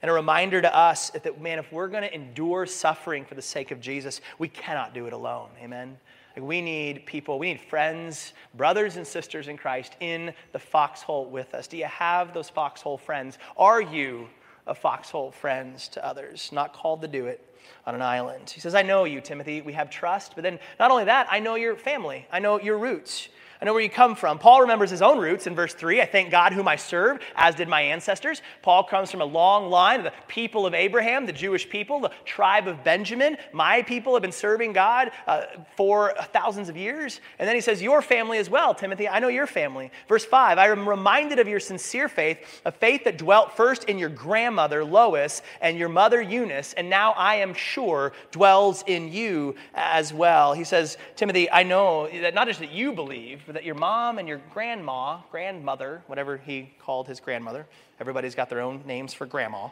And 0.00 0.09
a 0.09 0.14
reminder 0.14 0.62
to 0.62 0.72
us 0.72 1.11
that, 1.11 1.40
man, 1.42 1.59
if 1.59 1.72
we're 1.72 1.88
going 1.88 2.05
to 2.05 2.14
endure 2.14 2.66
suffering 2.66 3.24
for 3.24 3.35
the 3.35 3.42
sake 3.42 3.72
of 3.72 3.81
Jesus, 3.81 4.20
we 4.38 4.46
cannot 4.46 4.94
do 4.94 5.07
it 5.07 5.12
alone. 5.12 5.48
Amen? 5.61 5.98
We 6.37 6.62
need 6.62 7.05
people, 7.05 7.40
we 7.40 7.48
need 7.48 7.61
friends, 7.62 8.33
brothers 8.55 8.96
and 8.96 9.05
sisters 9.05 9.48
in 9.48 9.57
Christ 9.57 9.96
in 9.98 10.33
the 10.53 10.61
foxhole 10.61 11.29
with 11.29 11.53
us. 11.53 11.66
Do 11.66 11.77
you 11.77 11.87
have 11.87 12.33
those 12.33 12.48
foxhole 12.48 12.96
friends? 12.96 13.38
Are 13.57 13.83
you 13.83 14.29
of 14.68 14.78
foxhole 14.78 15.31
friends 15.31 15.88
to 15.88 16.04
others, 16.04 16.50
not 16.52 16.72
called 16.72 17.02
to 17.02 17.09
do 17.09 17.26
it 17.26 17.44
on 17.87 17.94
an 17.94 18.02
island. 18.02 18.50
He 18.50 18.61
says, 18.61 18.74
I 18.74 18.83
know 18.83 19.04
you, 19.04 19.20
Timothy. 19.20 19.61
We 19.62 19.72
have 19.72 19.90
trust. 19.90 20.33
But 20.35 20.42
then, 20.42 20.59
not 20.78 20.90
only 20.90 21.04
that, 21.04 21.26
I 21.31 21.40
know 21.40 21.54
your 21.54 21.74
family, 21.76 22.26
I 22.31 22.38
know 22.38 22.61
your 22.61 22.78
roots. 22.78 23.28
I 23.61 23.64
know 23.64 23.73
where 23.73 23.83
you 23.83 23.90
come 23.90 24.14
from. 24.14 24.38
Paul 24.38 24.61
remembers 24.61 24.90
his 24.90 25.03
own 25.03 25.18
roots 25.18 25.49
in 25.49 25.55
verse 25.57 25.75
3. 25.75 26.01
I 26.01 26.07
thank 26.07 26.31
God 26.31 26.53
whom 26.53 26.68
I 26.68 26.77
serve, 26.77 27.18
as 27.35 27.57
did 27.57 27.66
my 27.66 27.83
ancestors. 27.83 28.40
Paul 28.62 28.85
comes 28.85 29.11
from 29.11 29.21
a 29.21 29.25
long 29.25 29.68
line 29.68 29.99
of 29.99 30.05
the 30.05 30.12
people 30.29 30.64
of 30.64 30.75
Abraham, 30.75 31.27
the 31.27 31.33
Jewish 31.33 31.68
people, 31.68 31.99
the 31.99 32.12
tribe 32.25 32.68
of 32.68 32.85
Benjamin. 32.85 33.37
My 33.53 33.83
people 33.83 34.12
have 34.14 34.23
been 34.23 34.31
serving 34.31 34.75
God 34.75 35.11
uh, 35.27 35.42
for 35.77 36.14
thousands 36.33 36.68
of 36.68 36.77
years. 36.77 37.21
And 37.40 37.49
then 37.49 37.57
he 37.57 37.61
says, 37.61 37.83
Your 37.83 38.01
family 38.01 38.38
as 38.38 38.49
well, 38.49 38.75
Timothy. 38.75 39.09
I 39.09 39.18
know 39.18 39.29
your 39.29 39.49
family. 39.49 39.90
Verse 40.09 40.25
5 40.25 40.57
I 40.57 40.68
am 40.68 40.88
reminded 40.88 41.40
of 41.40 41.49
your 41.49 41.61
sincere 41.61 42.09
faith, 42.09 42.61
a 42.64 42.71
faith 42.71 43.03
that 43.05 43.18
dwelt 43.18 43.57
first 43.57 43.85
in 43.85 43.99
your 43.99 44.09
grandmother, 44.09 44.85
Lois, 44.85 45.42
and 45.61 45.77
your 45.77 45.88
mother, 45.88 46.23
Eunice, 46.23 46.75
and 46.75 46.88
now 46.88 47.12
I 47.12 47.37
am 47.37 47.55
sure 47.55 48.12
dwells 48.31 48.85
in 48.87 49.12
you 49.12 49.57
as 49.75 50.14
well. 50.14 50.53
He 50.53 50.64
says, 50.64 50.97
Timothy, 51.16 51.51
I 51.51 51.64
know 51.64 52.09
that 52.09 52.35
not 52.35 52.47
just 52.47 52.61
that 52.61 52.71
you 52.71 52.92
believe, 52.92 53.47
that 53.52 53.64
your 53.64 53.74
mom 53.74 54.18
and 54.18 54.28
your 54.28 54.40
grandma, 54.52 55.20
grandmother, 55.30 56.02
whatever 56.06 56.37
he 56.37 56.72
called 56.78 57.08
his 57.08 57.20
grandmother, 57.20 57.66
everybody's 58.00 58.34
got 58.34 58.50
their 58.50 58.61
own 58.61 58.82
names 58.87 59.14
for 59.14 59.26
grandma. 59.26 59.68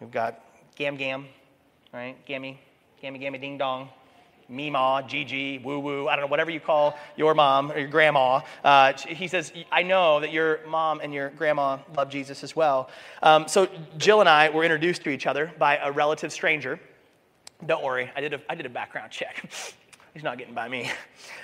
We've 0.00 0.10
got 0.10 0.44
Gam 0.76 0.96
Gam, 0.96 1.26
right? 1.92 2.16
Gammy, 2.26 2.60
Gammy 3.02 3.18
Gammy 3.18 3.38
Ding 3.38 3.58
Dong, 3.58 3.88
Meemaw, 4.50 5.06
Gigi, 5.06 5.58
Woo 5.58 5.78
Woo, 5.80 6.08
I 6.08 6.16
don't 6.16 6.24
know, 6.24 6.30
whatever 6.30 6.50
you 6.50 6.60
call 6.60 6.96
your 7.16 7.34
mom 7.34 7.72
or 7.72 7.78
your 7.78 7.88
grandma. 7.88 8.40
Uh, 8.64 8.92
he 8.92 9.26
says, 9.28 9.52
I 9.70 9.82
know 9.82 10.20
that 10.20 10.32
your 10.32 10.60
mom 10.66 11.00
and 11.00 11.12
your 11.12 11.30
grandma 11.30 11.78
love 11.96 12.10
Jesus 12.10 12.42
as 12.44 12.54
well. 12.54 12.88
Um, 13.22 13.48
so 13.48 13.68
Jill 13.98 14.20
and 14.20 14.28
I 14.28 14.48
were 14.50 14.64
introduced 14.64 15.02
to 15.04 15.10
each 15.10 15.26
other 15.26 15.52
by 15.58 15.76
a 15.78 15.90
relative 15.90 16.32
stranger. 16.32 16.80
Don't 17.66 17.82
worry, 17.82 18.10
I 18.14 18.20
did 18.20 18.34
a, 18.34 18.40
I 18.48 18.54
did 18.54 18.66
a 18.66 18.70
background 18.70 19.10
check. 19.10 19.50
He's 20.14 20.22
not 20.22 20.38
getting 20.38 20.54
by 20.54 20.68
me. 20.68 20.90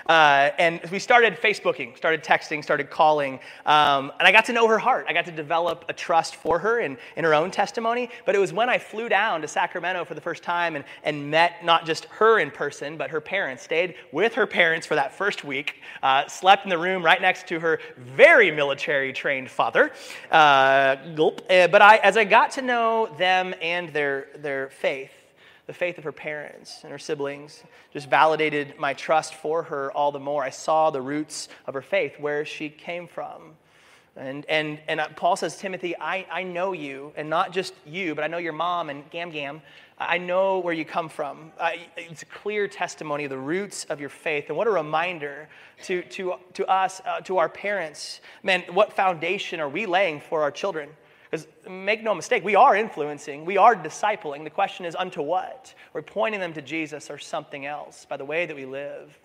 Uh, 0.07 0.51
and 0.59 0.83
we 0.93 0.99
started 0.99 1.35
Facebooking, 1.41 1.97
started 1.97 2.23
texting, 2.23 2.63
started 2.63 2.91
calling. 2.91 3.41
Um, 3.65 4.13
and 4.19 4.29
I 4.29 4.33
got 4.33 4.45
to 4.45 4.53
know 4.53 4.69
her 4.69 4.79
heart. 4.79 5.07
I 5.09 5.15
got 5.15 5.25
to 5.25 5.33
develop 5.33 5.87
a 5.89 5.95
trust 5.95 6.37
for 6.37 6.59
her 6.59 6.81
in, 6.81 6.99
in 7.17 7.25
her 7.25 7.33
own 7.33 7.51
testimony. 7.51 8.11
But 8.27 8.35
it 8.35 8.39
was 8.39 8.53
when 8.53 8.69
I 8.69 8.77
flew 8.77 9.09
down 9.09 9.41
to 9.41 9.49
Sacramento 9.49 10.05
for 10.05 10.13
the 10.13 10.21
first 10.21 10.43
time 10.43 10.77
and, 10.77 10.85
and 11.05 11.31
met 11.31 11.65
not 11.65 11.87
just 11.87 12.05
her 12.07 12.39
in 12.39 12.51
person, 12.51 12.99
but 12.99 13.09
her 13.09 13.21
parents, 13.23 13.63
stayed 13.63 13.95
with 14.13 14.35
her 14.35 14.47
parents 14.47 14.87
for 14.87 14.95
that 14.95 15.15
first 15.15 15.43
week, 15.43 15.81
uh, 16.03 16.27
slept 16.29 16.65
in 16.65 16.69
the 16.69 16.77
room 16.77 17.03
right 17.03 17.23
next 17.23 17.49
to 17.49 17.59
her 17.61 17.81
very 17.97 18.51
military 18.51 19.11
trained 19.11 19.51
father. 19.51 19.91
Uh, 20.31 20.97
gulp. 21.15 21.41
Uh, 21.49 21.67
but 21.69 21.81
I, 21.81 21.97
as 21.97 22.19
I 22.19 22.25
got 22.25 22.51
to 22.53 22.63
know 22.63 23.07
them 23.17 23.55
and 23.63 23.89
their, 23.89 24.29
their 24.37 24.69
faith, 24.69 25.24
the 25.67 25.73
faith 25.73 25.99
of 25.99 26.05
her 26.05 26.13
parents 26.13 26.81
and 26.83 26.93
her 26.93 26.99
siblings 26.99 27.63
just 27.93 28.09
validated 28.09 28.79
my 28.79 28.93
trust 28.93 29.35
for 29.35 29.63
her 29.65 29.91
all 29.93 30.13
the 30.13 30.21
more. 30.21 30.43
I 30.43 30.51
saw 30.51 30.91
the 30.91 31.01
roots 31.01 31.49
of 31.67 31.75
her 31.75 31.83
faith, 31.83 32.19
where 32.19 32.45
she 32.45 32.69
came 32.69 33.09
from. 33.09 33.55
And, 34.17 34.45
and, 34.49 34.79
and 34.87 35.01
Paul 35.17 35.37
says, 35.37 35.57
Timothy, 35.57 35.97
I, 35.99 36.27
I 36.31 36.43
know 36.45 36.73
you, 36.73 37.13
and 37.17 37.29
not 37.29 37.53
just 37.53 37.75
you, 37.85 38.15
but 38.15 38.23
I 38.23 38.29
know 38.29 38.39
your 38.39 38.53
mom 38.53 38.89
and 38.91 39.09
Gam 39.11 39.31
Gam. 39.31 39.61
I 39.99 40.19
know 40.19 40.59
where 40.59 40.75
you 40.75 40.85
come 40.85 41.09
from. 41.09 41.53
I, 41.61 41.87
it's 41.97 42.23
a 42.23 42.27
clear 42.27 42.69
testimony 42.69 43.25
of 43.25 43.31
the 43.31 43.39
roots 43.39 43.85
of 43.85 44.01
your 44.01 44.09
faith. 44.09 44.47
And 44.49 44.57
what 44.57 44.67
a 44.67 44.71
reminder 44.71 45.49
to, 45.85 46.03
to, 46.03 46.35
to 46.55 46.67
us, 46.67 47.01
uh, 47.07 47.21
to 47.23 47.39
our 47.39 47.49
parents. 47.49 48.21
Man, 48.43 48.63
what 48.73 48.93
foundation 48.93 49.61
are 49.61 49.69
we 49.69 49.87
laying 49.87 50.21
for 50.21 50.43
our 50.43 50.51
children? 50.51 50.91
Make 51.69 52.03
no 52.03 52.15
mistake, 52.15 52.45
we 52.45 52.55
are 52.55 52.77
influencing, 52.77 53.45
we 53.45 53.57
are 53.57 53.75
discipling. 53.75 54.45
The 54.45 54.51
question 54.51 54.85
is, 54.85 54.95
unto 54.95 55.23
what? 55.23 55.75
We're 55.93 56.03
pointing 56.03 56.41
them 56.41 56.53
to 56.55 56.63
Jesus 56.63 57.11
or 57.11 57.19
something 57.19 57.67
else 57.67 58.05
by 58.05 58.17
the 58.17 58.25
way 58.25 58.47
that 58.47 58.55
we 58.55 58.67
live. 58.67 59.19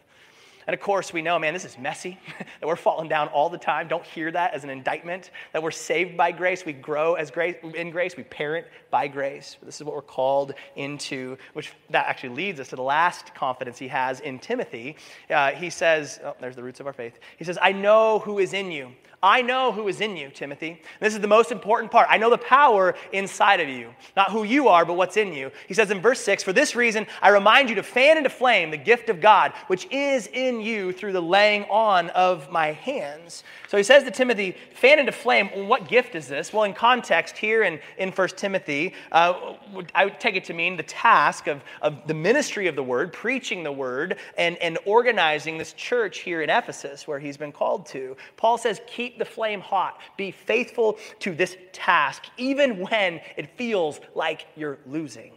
And 0.67 0.73
of 0.73 0.79
course, 0.79 1.11
we 1.13 1.21
know, 1.21 1.39
man, 1.39 1.53
this 1.53 1.65
is 1.65 1.77
messy, 1.77 2.19
that 2.59 2.67
we're 2.67 2.75
falling 2.75 3.09
down 3.09 3.27
all 3.29 3.49
the 3.49 3.57
time. 3.57 3.87
Don't 3.87 4.05
hear 4.05 4.31
that 4.31 4.53
as 4.53 4.63
an 4.63 4.69
indictment, 4.69 5.31
that 5.53 5.63
we're 5.63 5.71
saved 5.71 6.15
by 6.15 6.31
grace. 6.31 6.65
We 6.65 6.73
grow 6.73 7.15
as 7.15 7.31
grace 7.31 7.55
in 7.75 7.89
grace. 7.91 8.15
We 8.15 8.23
parent 8.23 8.67
by 8.91 9.07
grace. 9.07 9.57
This 9.63 9.79
is 9.79 9.83
what 9.83 9.95
we're 9.95 10.01
called 10.01 10.53
into, 10.75 11.37
which 11.53 11.73
that 11.89 12.07
actually 12.07 12.35
leads 12.35 12.59
us 12.59 12.69
to 12.69 12.75
the 12.75 12.83
last 12.83 13.33
confidence 13.33 13.77
he 13.77 13.87
has 13.87 14.19
in 14.19 14.39
Timothy. 14.39 14.95
Uh, 15.29 15.51
he 15.51 15.69
says, 15.69 16.19
oh, 16.23 16.35
there's 16.39 16.55
the 16.55 16.63
roots 16.63 16.79
of 16.79 16.87
our 16.87 16.93
faith. 16.93 17.19
He 17.37 17.43
says, 17.43 17.57
I 17.61 17.71
know 17.71 18.19
who 18.19 18.39
is 18.39 18.53
in 18.53 18.71
you. 18.71 18.91
I 19.21 19.41
know 19.41 19.71
who 19.73 19.87
is 19.89 19.99
in 19.99 20.15
you, 20.15 20.29
Timothy. 20.29 20.81
This 21.01 21.13
is 21.13 21.19
the 21.19 21.27
most 21.27 21.51
important 21.51 21.91
part. 21.91 22.07
I 22.09 22.17
know 22.17 22.29
the 22.29 22.37
power 22.37 22.95
inside 23.11 23.59
of 23.59 23.67
you, 23.67 23.93
not 24.15 24.31
who 24.31 24.43
you 24.43 24.69
are, 24.69 24.85
but 24.85 24.93
what's 24.93 25.17
in 25.17 25.33
you. 25.33 25.51
He 25.67 25.73
says 25.73 25.91
in 25.91 26.01
verse 26.01 26.21
6 26.21 26.43
For 26.43 26.53
this 26.53 26.73
reason, 26.73 27.05
I 27.21 27.29
remind 27.29 27.69
you 27.69 27.75
to 27.75 27.83
fan 27.83 28.17
into 28.17 28.29
flame 28.29 28.71
the 28.71 28.77
gift 28.77 29.09
of 29.09 29.19
God, 29.19 29.51
which 29.67 29.87
is 29.91 30.27
in 30.27 30.58
you 30.61 30.91
through 30.91 31.13
the 31.13 31.21
laying 31.21 31.63
on 31.65 32.09
of 32.11 32.51
my 32.51 32.71
hands. 32.73 33.43
So 33.67 33.77
he 33.77 33.83
says 33.83 34.03
to 34.03 34.11
Timothy, 34.11 34.55
fan 34.73 34.99
into 34.99 35.11
flame. 35.11 35.67
What 35.67 35.87
gift 35.87 36.15
is 36.15 36.27
this? 36.27 36.51
Well, 36.53 36.63
in 36.63 36.73
context, 36.73 37.37
here 37.37 37.63
in, 37.63 37.79
in 37.97 38.11
1 38.11 38.27
Timothy, 38.29 38.93
uh, 39.11 39.55
I 39.95 40.05
would 40.05 40.19
take 40.19 40.35
it 40.35 40.43
to 40.45 40.53
mean 40.53 40.77
the 40.77 40.83
task 40.83 41.47
of, 41.47 41.61
of 41.81 42.05
the 42.07 42.13
ministry 42.13 42.67
of 42.67 42.75
the 42.75 42.83
word, 42.83 43.13
preaching 43.13 43.63
the 43.63 43.71
word, 43.71 44.17
and, 44.37 44.57
and 44.57 44.77
organizing 44.85 45.57
this 45.57 45.73
church 45.73 46.19
here 46.19 46.41
in 46.41 46.49
Ephesus 46.49 47.07
where 47.07 47.19
he's 47.19 47.37
been 47.37 47.51
called 47.51 47.85
to. 47.87 48.15
Paul 48.37 48.57
says, 48.57 48.81
keep 48.87 49.17
the 49.19 49.25
flame 49.25 49.61
hot. 49.61 49.99
Be 50.17 50.31
faithful 50.31 50.97
to 51.19 51.33
this 51.33 51.57
task, 51.71 52.23
even 52.37 52.79
when 52.79 53.21
it 53.37 53.57
feels 53.57 53.99
like 54.15 54.47
you're 54.55 54.79
losing. 54.85 55.33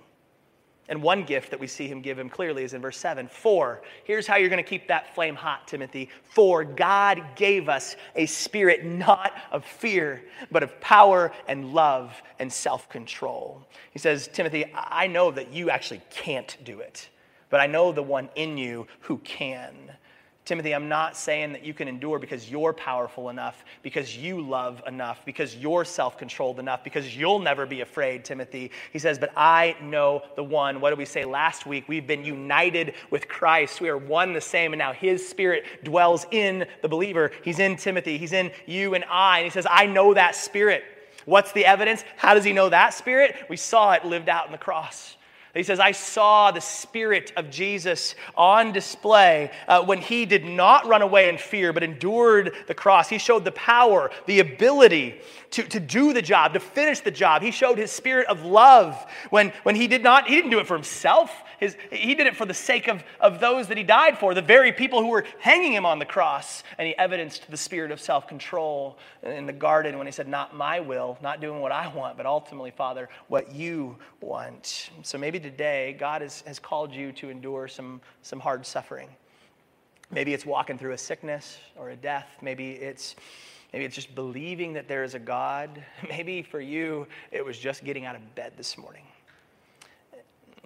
And 0.88 1.00
one 1.00 1.24
gift 1.24 1.50
that 1.50 1.60
we 1.60 1.68
see 1.68 1.86
him 1.86 2.00
give 2.00 2.18
him 2.18 2.28
clearly 2.28 2.64
is 2.64 2.74
in 2.74 2.82
verse 2.82 2.96
7. 2.96 3.28
For, 3.28 3.82
here's 4.04 4.26
how 4.26 4.36
you're 4.36 4.48
going 4.48 4.62
to 4.62 4.68
keep 4.68 4.88
that 4.88 5.14
flame 5.14 5.36
hot, 5.36 5.68
Timothy. 5.68 6.08
For 6.24 6.64
God 6.64 7.22
gave 7.36 7.68
us 7.68 7.96
a 8.16 8.26
spirit 8.26 8.84
not 8.84 9.32
of 9.52 9.64
fear, 9.64 10.22
but 10.50 10.62
of 10.62 10.80
power 10.80 11.32
and 11.46 11.72
love 11.72 12.20
and 12.40 12.52
self 12.52 12.88
control. 12.88 13.64
He 13.92 14.00
says, 14.00 14.28
Timothy, 14.32 14.64
I 14.74 15.06
know 15.06 15.30
that 15.30 15.52
you 15.52 15.70
actually 15.70 16.02
can't 16.10 16.56
do 16.64 16.80
it, 16.80 17.08
but 17.48 17.60
I 17.60 17.66
know 17.66 17.92
the 17.92 18.02
one 18.02 18.28
in 18.34 18.58
you 18.58 18.88
who 19.00 19.18
can. 19.18 19.92
Timothy, 20.44 20.74
I'm 20.74 20.88
not 20.88 21.16
saying 21.16 21.52
that 21.52 21.64
you 21.64 21.72
can 21.72 21.86
endure 21.86 22.18
because 22.18 22.50
you're 22.50 22.72
powerful 22.72 23.28
enough, 23.28 23.64
because 23.82 24.16
you 24.16 24.40
love 24.40 24.82
enough, 24.88 25.24
because 25.24 25.54
you're 25.54 25.84
self 25.84 26.18
controlled 26.18 26.58
enough, 26.58 26.82
because 26.82 27.16
you'll 27.16 27.38
never 27.38 27.64
be 27.64 27.80
afraid, 27.80 28.24
Timothy. 28.24 28.72
He 28.92 28.98
says, 28.98 29.20
But 29.20 29.30
I 29.36 29.76
know 29.80 30.24
the 30.34 30.42
one. 30.42 30.80
What 30.80 30.90
did 30.90 30.98
we 30.98 31.04
say 31.04 31.24
last 31.24 31.64
week? 31.64 31.84
We've 31.86 32.08
been 32.08 32.24
united 32.24 32.94
with 33.10 33.28
Christ. 33.28 33.80
We 33.80 33.88
are 33.88 33.96
one 33.96 34.32
the 34.32 34.40
same, 34.40 34.72
and 34.72 34.78
now 34.78 34.92
his 34.92 35.26
spirit 35.26 35.64
dwells 35.84 36.26
in 36.32 36.66
the 36.82 36.88
believer. 36.88 37.30
He's 37.44 37.60
in 37.60 37.76
Timothy, 37.76 38.18
he's 38.18 38.32
in 38.32 38.50
you 38.66 38.94
and 38.94 39.04
I. 39.08 39.38
And 39.38 39.44
he 39.44 39.50
says, 39.50 39.66
I 39.70 39.86
know 39.86 40.12
that 40.14 40.34
spirit. 40.34 40.82
What's 41.24 41.52
the 41.52 41.66
evidence? 41.66 42.04
How 42.16 42.34
does 42.34 42.42
he 42.42 42.52
know 42.52 42.68
that 42.68 42.94
spirit? 42.94 43.36
We 43.48 43.56
saw 43.56 43.92
it 43.92 44.04
lived 44.04 44.28
out 44.28 44.46
in 44.46 44.52
the 44.52 44.58
cross. 44.58 45.16
He 45.54 45.64
says, 45.64 45.80
I 45.80 45.92
saw 45.92 46.50
the 46.50 46.60
Spirit 46.60 47.32
of 47.36 47.50
Jesus 47.50 48.14
on 48.34 48.72
display 48.72 49.50
uh, 49.68 49.84
when 49.84 49.98
he 49.98 50.24
did 50.24 50.46
not 50.46 50.86
run 50.86 51.02
away 51.02 51.28
in 51.28 51.36
fear, 51.36 51.74
but 51.74 51.82
endured 51.82 52.54
the 52.68 52.74
cross. 52.74 53.10
He 53.10 53.18
showed 53.18 53.44
the 53.44 53.52
power, 53.52 54.10
the 54.26 54.40
ability 54.40 55.20
to, 55.52 55.62
to 55.62 55.80
do 55.80 56.12
the 56.12 56.22
job, 56.22 56.54
to 56.54 56.60
finish 56.60 57.00
the 57.00 57.10
job. 57.10 57.42
He 57.42 57.50
showed 57.50 57.78
his 57.78 57.90
spirit 57.90 58.26
of 58.26 58.44
love 58.44 58.96
when, 59.30 59.52
when 59.62 59.74
he 59.74 59.86
did 59.86 60.02
not, 60.02 60.26
he 60.26 60.34
didn't 60.34 60.50
do 60.50 60.58
it 60.58 60.66
for 60.66 60.74
himself. 60.74 61.30
His, 61.60 61.76
he 61.90 62.14
did 62.14 62.26
it 62.26 62.36
for 62.36 62.44
the 62.44 62.54
sake 62.54 62.88
of, 62.88 63.04
of 63.20 63.38
those 63.38 63.68
that 63.68 63.76
he 63.76 63.84
died 63.84 64.18
for, 64.18 64.34
the 64.34 64.42
very 64.42 64.72
people 64.72 65.00
who 65.00 65.08
were 65.08 65.24
hanging 65.38 65.72
him 65.72 65.86
on 65.86 65.98
the 65.98 66.04
cross. 66.04 66.64
And 66.78 66.88
he 66.88 66.96
evidenced 66.96 67.50
the 67.50 67.56
spirit 67.56 67.90
of 67.92 68.00
self 68.00 68.26
control 68.26 68.98
in 69.22 69.46
the 69.46 69.52
garden 69.52 69.98
when 69.98 70.06
he 70.06 70.12
said, 70.12 70.26
Not 70.26 70.56
my 70.56 70.80
will, 70.80 71.18
not 71.22 71.40
doing 71.40 71.60
what 71.60 71.72
I 71.72 71.88
want, 71.88 72.16
but 72.16 72.26
ultimately, 72.26 72.70
Father, 72.70 73.08
what 73.28 73.54
you 73.54 73.96
want. 74.20 74.90
So 75.02 75.18
maybe 75.18 75.38
today, 75.38 75.96
God 75.98 76.22
has, 76.22 76.42
has 76.42 76.58
called 76.58 76.92
you 76.92 77.12
to 77.12 77.30
endure 77.30 77.68
some, 77.68 78.00
some 78.22 78.40
hard 78.40 78.66
suffering. 78.66 79.08
Maybe 80.12 80.34
it's 80.34 80.44
walking 80.44 80.76
through 80.76 80.92
a 80.92 80.98
sickness 80.98 81.58
or 81.74 81.90
a 81.90 81.96
death. 81.96 82.28
Maybe 82.42 82.72
it's, 82.72 83.16
maybe 83.72 83.86
it's 83.86 83.94
just 83.94 84.14
believing 84.14 84.74
that 84.74 84.86
there 84.86 85.04
is 85.04 85.14
a 85.14 85.18
God. 85.18 85.82
Maybe 86.08 86.42
for 86.42 86.60
you, 86.60 87.06
it 87.30 87.42
was 87.42 87.58
just 87.58 87.82
getting 87.82 88.04
out 88.04 88.14
of 88.14 88.34
bed 88.34 88.52
this 88.58 88.76
morning. 88.76 89.04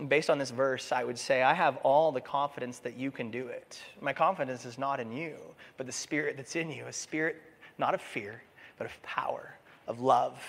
Based 0.09 0.29
on 0.29 0.37
this 0.37 0.51
verse, 0.51 0.91
I 0.91 1.05
would 1.05 1.19
say, 1.19 1.43
I 1.43 1.55
have 1.55 1.77
all 1.79 2.11
the 2.11 2.21
confidence 2.21 2.81
that 2.81 2.99
you 2.99 3.11
can 3.11 3.31
do 3.31 3.47
it. 3.47 3.81
My 4.01 4.13
confidence 4.13 4.67
is 4.67 4.79
not 4.79 5.01
in 5.01 5.13
you, 5.13 5.37
but 5.77 5.87
the 5.87 5.93
spirit 5.93 6.37
that's 6.37 6.57
in 6.57 6.71
you, 6.71 6.85
a 6.87 6.93
spirit 6.93 7.41
not 7.79 7.95
of 7.95 8.03
fear, 8.03 8.43
but 8.79 8.87
of 8.87 9.03
power, 9.03 9.55
of 9.87 10.01
love, 10.01 10.43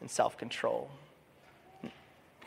and 0.00 0.10
self 0.10 0.38
control 0.38 0.88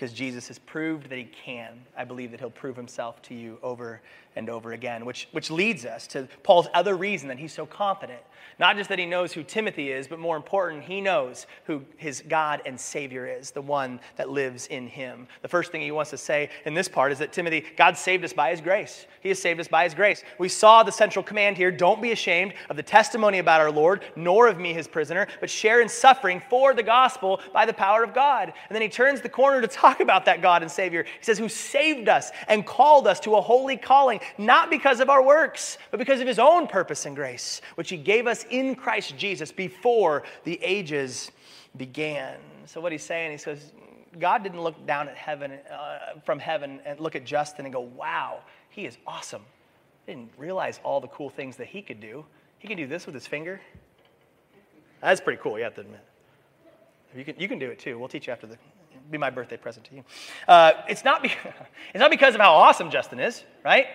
because 0.03 0.11
Jesus 0.11 0.49
has 0.49 0.59
proved 0.59 1.09
that 1.09 1.17
he 1.17 1.23
can. 1.23 1.79
I 1.95 2.03
believe 2.03 2.31
that 2.31 2.39
he'll 2.41 2.49
prove 2.49 2.75
himself 2.75 3.21
to 3.23 3.33
you 3.33 3.57
over 3.63 4.01
and 4.35 4.49
over 4.49 4.73
again, 4.73 5.05
which, 5.05 5.27
which 5.31 5.51
leads 5.51 5.85
us 5.85 6.07
to 6.07 6.27
Paul's 6.43 6.67
other 6.73 6.95
reason 6.95 7.27
that 7.29 7.39
he's 7.39 7.53
so 7.53 7.65
confident. 7.65 8.21
Not 8.59 8.77
just 8.77 8.89
that 8.89 8.99
he 8.99 9.05
knows 9.05 9.33
who 9.33 9.43
Timothy 9.43 9.91
is, 9.91 10.07
but 10.07 10.19
more 10.19 10.35
important, 10.35 10.83
he 10.83 11.01
knows 11.01 11.47
who 11.65 11.83
his 11.97 12.23
God 12.27 12.61
and 12.65 12.79
Savior 12.79 13.25
is, 13.25 13.51
the 13.51 13.61
one 13.61 13.99
that 14.15 14.29
lives 14.29 14.67
in 14.67 14.87
him. 14.87 15.27
The 15.41 15.47
first 15.47 15.71
thing 15.71 15.81
he 15.81 15.91
wants 15.91 16.11
to 16.11 16.17
say 16.17 16.49
in 16.65 16.73
this 16.73 16.87
part 16.87 17.11
is 17.11 17.19
that 17.19 17.33
Timothy, 17.33 17.65
God 17.75 17.97
saved 17.97 18.23
us 18.23 18.33
by 18.33 18.51
his 18.51 18.61
grace. 18.61 19.05
He 19.21 19.29
has 19.29 19.39
saved 19.39 19.59
us 19.59 19.67
by 19.67 19.85
his 19.85 19.93
grace. 19.93 20.23
We 20.37 20.49
saw 20.49 20.83
the 20.83 20.91
central 20.91 21.23
command 21.23 21.57
here 21.57 21.71
don't 21.71 22.01
be 22.01 22.11
ashamed 22.11 22.53
of 22.69 22.75
the 22.75 22.83
testimony 22.83 23.39
about 23.39 23.61
our 23.61 23.71
Lord, 23.71 24.03
nor 24.15 24.47
of 24.47 24.59
me, 24.59 24.73
his 24.73 24.87
prisoner, 24.87 25.27
but 25.39 25.49
share 25.49 25.81
in 25.81 25.89
suffering 25.89 26.41
for 26.49 26.73
the 26.73 26.83
gospel 26.83 27.39
by 27.53 27.65
the 27.65 27.73
power 27.73 28.03
of 28.03 28.13
God. 28.13 28.53
And 28.69 28.75
then 28.75 28.81
he 28.81 28.89
turns 28.89 29.21
the 29.21 29.29
corner 29.29 29.61
to 29.61 29.67
talk 29.67 29.99
about 29.99 30.25
that 30.25 30.41
God 30.41 30.61
and 30.61 30.71
Savior. 30.71 31.03
He 31.03 31.23
says, 31.23 31.39
Who 31.39 31.49
saved 31.49 32.09
us 32.09 32.31
and 32.47 32.65
called 32.65 33.07
us 33.07 33.19
to 33.21 33.35
a 33.35 33.41
holy 33.41 33.77
calling, 33.77 34.19
not 34.37 34.69
because 34.69 34.99
of 34.99 35.09
our 35.09 35.23
works, 35.23 35.77
but 35.91 35.97
because 35.97 36.21
of 36.21 36.27
his 36.27 36.39
own 36.39 36.67
purpose 36.67 37.05
and 37.05 37.15
grace, 37.15 37.61
which 37.75 37.89
he 37.89 37.97
gave 37.97 38.27
us 38.27 38.45
in 38.49 38.75
Christ 38.75 39.17
Jesus 39.17 39.51
before 39.51 40.23
the 40.43 40.59
ages 40.63 41.31
began. 41.77 42.37
So, 42.65 42.81
what 42.81 42.91
he's 42.91 43.03
saying, 43.03 43.31
he 43.31 43.37
says, 43.37 43.73
God 44.19 44.43
didn't 44.43 44.61
look 44.61 44.85
down 44.85 45.09
at 45.09 45.15
heaven, 45.15 45.53
uh, 45.71 46.19
from 46.23 46.39
heaven 46.39 46.79
and 46.85 46.99
look 46.99 47.15
at 47.15 47.25
Justin 47.25 47.65
and 47.65 47.73
go, 47.73 47.81
Wow, 47.81 48.39
he 48.69 48.85
is 48.85 48.97
awesome. 49.07 49.43
Didn't 50.05 50.31
realize 50.37 50.79
all 50.83 50.99
the 50.99 51.07
cool 51.07 51.29
things 51.29 51.57
that 51.57 51.67
he 51.67 51.81
could 51.81 51.99
do. 51.99 52.25
He 52.59 52.67
can 52.67 52.77
do 52.77 52.87
this 52.87 53.05
with 53.05 53.15
his 53.15 53.27
finger. 53.27 53.59
That's 55.01 55.19
pretty 55.19 55.41
cool, 55.41 55.57
you 55.57 55.63
have 55.63 55.75
to 55.75 55.81
admit. 55.81 55.99
You 57.15 57.25
can, 57.25 57.35
you 57.37 57.47
can 57.47 57.59
do 57.59 57.69
it 57.69 57.79
too. 57.79 57.99
We'll 57.99 58.07
teach 58.07 58.27
you 58.27 58.33
after 58.33 58.47
the 58.47 58.57
be 59.11 59.17
my 59.17 59.29
birthday 59.29 59.57
present 59.57 59.85
to 59.87 59.95
you. 59.95 60.03
Uh, 60.47 60.71
it's, 60.87 61.03
not 61.03 61.21
be, 61.21 61.29
it's 61.93 61.99
not 61.99 62.11
because 62.11 62.35
of 62.35 62.41
how 62.41 62.53
awesome 62.53 62.89
Justin 62.89 63.19
is, 63.19 63.43
right? 63.63 63.87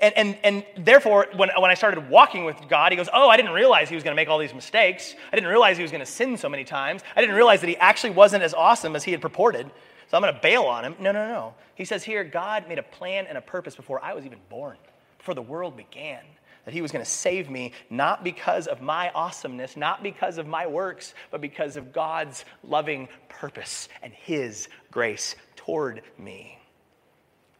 And, 0.00 0.16
and, 0.16 0.38
and 0.42 0.64
therefore, 0.78 1.26
when, 1.36 1.50
when 1.58 1.70
I 1.70 1.74
started 1.74 2.08
walking 2.08 2.44
with 2.44 2.56
God, 2.68 2.92
he 2.92 2.96
goes, 2.96 3.10
Oh, 3.12 3.28
I 3.28 3.36
didn't 3.36 3.52
realize 3.52 3.90
he 3.90 3.94
was 3.94 4.02
going 4.02 4.14
to 4.14 4.16
make 4.16 4.28
all 4.28 4.38
these 4.38 4.54
mistakes. 4.54 5.14
I 5.30 5.36
didn't 5.36 5.50
realize 5.50 5.76
he 5.76 5.82
was 5.82 5.92
going 5.92 6.04
to 6.04 6.10
sin 6.10 6.36
so 6.38 6.48
many 6.48 6.64
times. 6.64 7.02
I 7.14 7.20
didn't 7.20 7.36
realize 7.36 7.60
that 7.60 7.68
he 7.68 7.76
actually 7.76 8.10
wasn't 8.10 8.42
as 8.42 8.54
awesome 8.54 8.96
as 8.96 9.04
he 9.04 9.12
had 9.12 9.20
purported. 9.20 9.70
So 10.08 10.16
I'm 10.16 10.22
going 10.22 10.34
to 10.34 10.40
bail 10.40 10.62
on 10.62 10.84
him. 10.84 10.96
No, 10.98 11.12
no, 11.12 11.28
no. 11.28 11.54
He 11.74 11.84
says 11.84 12.02
here, 12.02 12.24
God 12.24 12.68
made 12.68 12.78
a 12.78 12.82
plan 12.82 13.26
and 13.26 13.36
a 13.36 13.40
purpose 13.40 13.76
before 13.76 14.02
I 14.02 14.14
was 14.14 14.24
even 14.24 14.38
born, 14.48 14.76
before 15.18 15.34
the 15.34 15.42
world 15.42 15.76
began 15.76 16.20
that 16.64 16.74
he 16.74 16.82
was 16.82 16.92
going 16.92 17.04
to 17.04 17.10
save 17.10 17.50
me, 17.50 17.72
not 17.88 18.22
because 18.22 18.66
of 18.66 18.80
my 18.80 19.10
awesomeness, 19.10 19.76
not 19.76 20.02
because 20.02 20.38
of 20.38 20.46
my 20.46 20.66
works, 20.66 21.14
but 21.30 21.40
because 21.40 21.76
of 21.76 21.92
God's 21.92 22.44
loving 22.62 23.08
purpose 23.28 23.88
and 24.02 24.12
his 24.12 24.68
grace 24.90 25.36
toward 25.56 26.02
me. 26.18 26.58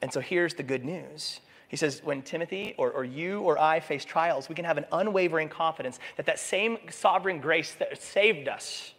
And 0.03 0.13
so 0.13 0.21
here's 0.21 0.55
the 0.55 0.63
good 0.63 0.85
news. 0.85 1.41
He 1.71 1.77
says, 1.77 2.03
when 2.03 2.23
Timothy 2.23 2.75
or, 2.79 2.91
or 2.91 3.05
you 3.05 3.43
or 3.43 3.57
I 3.57 3.79
face 3.79 4.05
trials, 4.05 4.49
we 4.49 4.57
can 4.57 4.65
have 4.65 4.77
an 4.77 4.87
unwavering 4.91 5.49
confidence 5.49 6.01
that 6.17 6.27
that 6.27 6.41
same 6.41 6.79
sovereign 6.91 7.41
grace 7.41 7.75
that 7.75 8.03
saved 8.03 8.49
us 8.49 8.93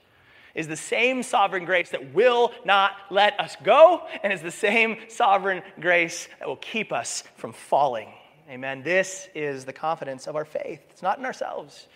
is 0.56 0.70
the 0.70 0.78
same 0.78 1.22
sovereign 1.22 1.66
grace 1.66 1.90
that 1.90 2.14
will 2.14 2.54
not 2.64 2.94
let 3.10 3.38
us 3.42 3.58
go 3.62 4.08
and 4.24 4.32
is 4.32 4.42
the 4.42 4.52
same 4.52 4.96
sovereign 5.10 5.62
grace 5.82 6.30
that 6.40 6.48
will 6.48 6.56
keep 6.56 6.94
us 6.94 7.26
from 7.36 7.52
falling. 7.52 8.08
Amen. 8.50 8.84
This 8.84 9.28
is 9.36 9.66
the 9.66 9.74
confidence 9.74 10.26
of 10.26 10.38
our 10.38 10.46
faith. 10.46 10.80
It's 10.92 11.02
not 11.02 11.20
in 11.20 11.26
ourselves. 11.26 11.88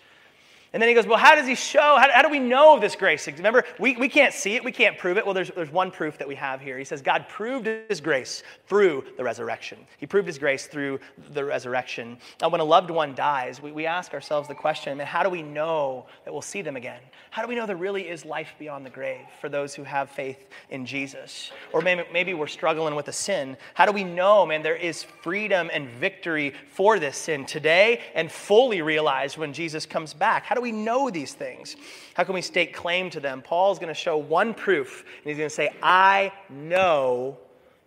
And 0.76 0.82
then 0.82 0.90
he 0.90 0.94
goes, 0.94 1.06
Well, 1.06 1.16
how 1.16 1.34
does 1.34 1.46
he 1.46 1.54
show? 1.54 1.96
How, 1.98 2.12
how, 2.12 2.20
do 2.20 2.28
we 2.28 2.38
know 2.38 2.78
this 2.78 2.96
grace? 2.96 3.26
Remember, 3.26 3.64
we, 3.78 3.96
we 3.96 4.10
can't 4.10 4.34
see 4.34 4.56
it, 4.56 4.62
we 4.62 4.72
can't 4.72 4.98
prove 4.98 5.16
it. 5.16 5.24
Well, 5.24 5.32
there's, 5.32 5.50
there's 5.52 5.72
one 5.72 5.90
proof 5.90 6.18
that 6.18 6.28
we 6.28 6.34
have 6.34 6.60
here. 6.60 6.76
He 6.76 6.84
says, 6.84 7.00
God 7.00 7.30
proved 7.30 7.66
his 7.88 7.98
grace 8.02 8.42
through 8.66 9.04
the 9.16 9.24
resurrection. 9.24 9.78
He 9.96 10.04
proved 10.04 10.26
his 10.26 10.36
grace 10.36 10.66
through 10.66 11.00
the 11.32 11.42
resurrection. 11.46 12.18
Now, 12.42 12.50
when 12.50 12.60
a 12.60 12.64
loved 12.64 12.90
one 12.90 13.14
dies, 13.14 13.62
we, 13.62 13.72
we 13.72 13.86
ask 13.86 14.12
ourselves 14.12 14.48
the 14.48 14.54
question, 14.54 14.98
man, 14.98 15.06
how 15.06 15.22
do 15.22 15.30
we 15.30 15.40
know 15.40 16.04
that 16.26 16.32
we'll 16.34 16.42
see 16.42 16.60
them 16.60 16.76
again? 16.76 17.00
How 17.30 17.40
do 17.40 17.48
we 17.48 17.54
know 17.54 17.64
there 17.64 17.76
really 17.76 18.08
is 18.08 18.26
life 18.26 18.54
beyond 18.58 18.84
the 18.84 18.90
grave 18.90 19.24
for 19.40 19.48
those 19.48 19.74
who 19.74 19.82
have 19.82 20.10
faith 20.10 20.46
in 20.68 20.84
Jesus? 20.84 21.52
Or 21.72 21.80
maybe, 21.80 22.04
maybe 22.12 22.34
we're 22.34 22.46
struggling 22.46 22.94
with 22.94 23.08
a 23.08 23.12
sin. 23.12 23.56
How 23.72 23.86
do 23.86 23.92
we 23.92 24.04
know, 24.04 24.44
man, 24.44 24.62
there 24.62 24.76
is 24.76 25.02
freedom 25.02 25.70
and 25.72 25.88
victory 25.88 26.52
for 26.70 26.98
this 26.98 27.16
sin 27.16 27.46
today 27.46 28.02
and 28.14 28.30
fully 28.30 28.82
realized 28.82 29.38
when 29.38 29.54
Jesus 29.54 29.86
comes 29.86 30.12
back? 30.12 30.44
How 30.44 30.54
do 30.54 30.60
we 30.60 30.65
know 30.72 31.10
these 31.10 31.34
things? 31.34 31.76
How 32.14 32.24
can 32.24 32.34
we 32.34 32.42
stake 32.42 32.74
claim 32.74 33.10
to 33.10 33.20
them? 33.20 33.42
Paul's 33.42 33.78
going 33.78 33.88
to 33.88 33.94
show 33.94 34.16
one 34.16 34.54
proof, 34.54 35.04
and 35.18 35.24
he's 35.24 35.36
going 35.36 35.48
to 35.48 35.54
say, 35.54 35.70
I 35.82 36.32
know 36.48 37.38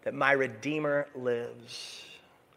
that 0.03 0.13
my 0.13 0.31
Redeemer 0.31 1.07
lives. 1.15 2.03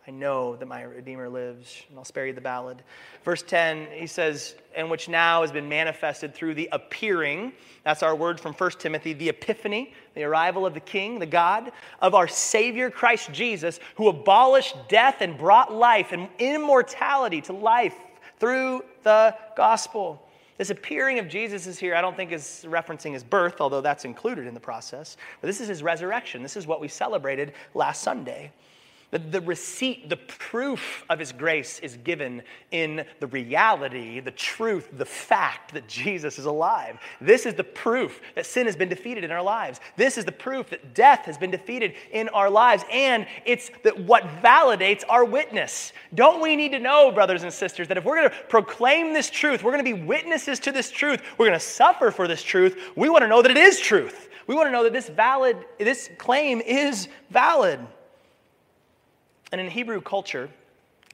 I 0.06 0.10
know 0.10 0.56
that 0.56 0.66
my 0.66 0.82
Redeemer 0.82 1.28
lives. 1.28 1.84
And 1.88 1.96
I'll 1.96 2.04
spare 2.04 2.26
you 2.26 2.32
the 2.32 2.40
ballad. 2.40 2.82
Verse 3.24 3.42
10, 3.42 3.86
he 3.92 4.08
says, 4.08 4.56
and 4.74 4.90
which 4.90 5.08
now 5.08 5.42
has 5.42 5.52
been 5.52 5.68
manifested 5.68 6.34
through 6.34 6.54
the 6.54 6.68
appearing. 6.72 7.52
That's 7.84 8.02
our 8.02 8.16
word 8.16 8.40
from 8.40 8.52
1 8.52 8.70
Timothy, 8.78 9.12
the 9.12 9.28
epiphany, 9.28 9.92
the 10.14 10.24
arrival 10.24 10.66
of 10.66 10.74
the 10.74 10.80
King, 10.80 11.20
the 11.20 11.26
God, 11.26 11.70
of 12.00 12.14
our 12.14 12.26
Savior 12.26 12.90
Christ 12.90 13.32
Jesus, 13.32 13.78
who 13.94 14.08
abolished 14.08 14.76
death 14.88 15.16
and 15.20 15.38
brought 15.38 15.72
life 15.72 16.10
and 16.10 16.28
immortality 16.40 17.40
to 17.42 17.52
life 17.52 17.94
through 18.42 18.82
the 19.04 19.32
gospel. 19.56 20.20
This 20.58 20.70
appearing 20.70 21.20
of 21.20 21.28
Jesus 21.28 21.68
is 21.68 21.78
here, 21.78 21.94
I 21.94 22.00
don't 22.00 22.16
think 22.16 22.32
is 22.32 22.66
referencing 22.68 23.12
his 23.12 23.22
birth, 23.22 23.60
although 23.60 23.80
that's 23.80 24.04
included 24.04 24.48
in 24.48 24.52
the 24.52 24.58
process. 24.58 25.16
But 25.40 25.46
this 25.46 25.60
is 25.60 25.68
his 25.68 25.80
resurrection. 25.80 26.42
This 26.42 26.56
is 26.56 26.66
what 26.66 26.80
we 26.80 26.88
celebrated 26.88 27.52
last 27.74 28.02
Sunday. 28.02 28.50
The, 29.12 29.18
the 29.18 29.40
receipt, 29.42 30.08
the 30.08 30.16
proof 30.16 31.04
of 31.10 31.18
his 31.18 31.32
grace 31.32 31.78
is 31.80 31.98
given 31.98 32.42
in 32.70 33.04
the 33.20 33.26
reality, 33.26 34.20
the 34.20 34.30
truth, 34.30 34.88
the 34.90 35.04
fact 35.04 35.74
that 35.74 35.86
Jesus 35.86 36.38
is 36.38 36.46
alive. 36.46 36.98
This 37.20 37.44
is 37.44 37.52
the 37.52 37.62
proof 37.62 38.22
that 38.34 38.46
sin 38.46 38.64
has 38.64 38.74
been 38.74 38.88
defeated 38.88 39.22
in 39.22 39.30
our 39.30 39.42
lives. 39.42 39.80
This 39.96 40.16
is 40.16 40.24
the 40.24 40.32
proof 40.32 40.70
that 40.70 40.94
death 40.94 41.26
has 41.26 41.36
been 41.36 41.50
defeated 41.50 41.92
in 42.10 42.30
our 42.30 42.48
lives. 42.48 42.84
And 42.90 43.26
it's 43.44 43.70
that 43.84 44.00
what 44.00 44.24
validates 44.42 45.04
our 45.10 45.26
witness. 45.26 45.92
Don't 46.14 46.40
we 46.40 46.56
need 46.56 46.72
to 46.72 46.78
know, 46.78 47.12
brothers 47.12 47.42
and 47.42 47.52
sisters, 47.52 47.88
that 47.88 47.98
if 47.98 48.06
we're 48.06 48.16
going 48.16 48.30
to 48.30 48.36
proclaim 48.48 49.12
this 49.12 49.28
truth, 49.28 49.62
we're 49.62 49.72
going 49.72 49.84
to 49.84 49.94
be 49.94 50.02
witnesses 50.02 50.58
to 50.60 50.72
this 50.72 50.90
truth, 50.90 51.20
we're 51.36 51.48
going 51.48 51.58
to 51.58 51.64
suffer 51.64 52.10
for 52.10 52.26
this 52.26 52.42
truth, 52.42 52.80
we 52.96 53.10
want 53.10 53.20
to 53.20 53.28
know 53.28 53.42
that 53.42 53.50
it 53.50 53.58
is 53.58 53.78
truth. 53.78 54.30
We 54.46 54.54
want 54.54 54.68
to 54.68 54.72
know 54.72 54.84
that 54.84 54.94
this 54.94 55.10
valid, 55.10 55.58
this 55.78 56.08
claim 56.16 56.62
is 56.62 57.08
valid. 57.30 57.78
And 59.52 59.60
in 59.60 59.70
Hebrew 59.70 60.00
culture, 60.00 60.48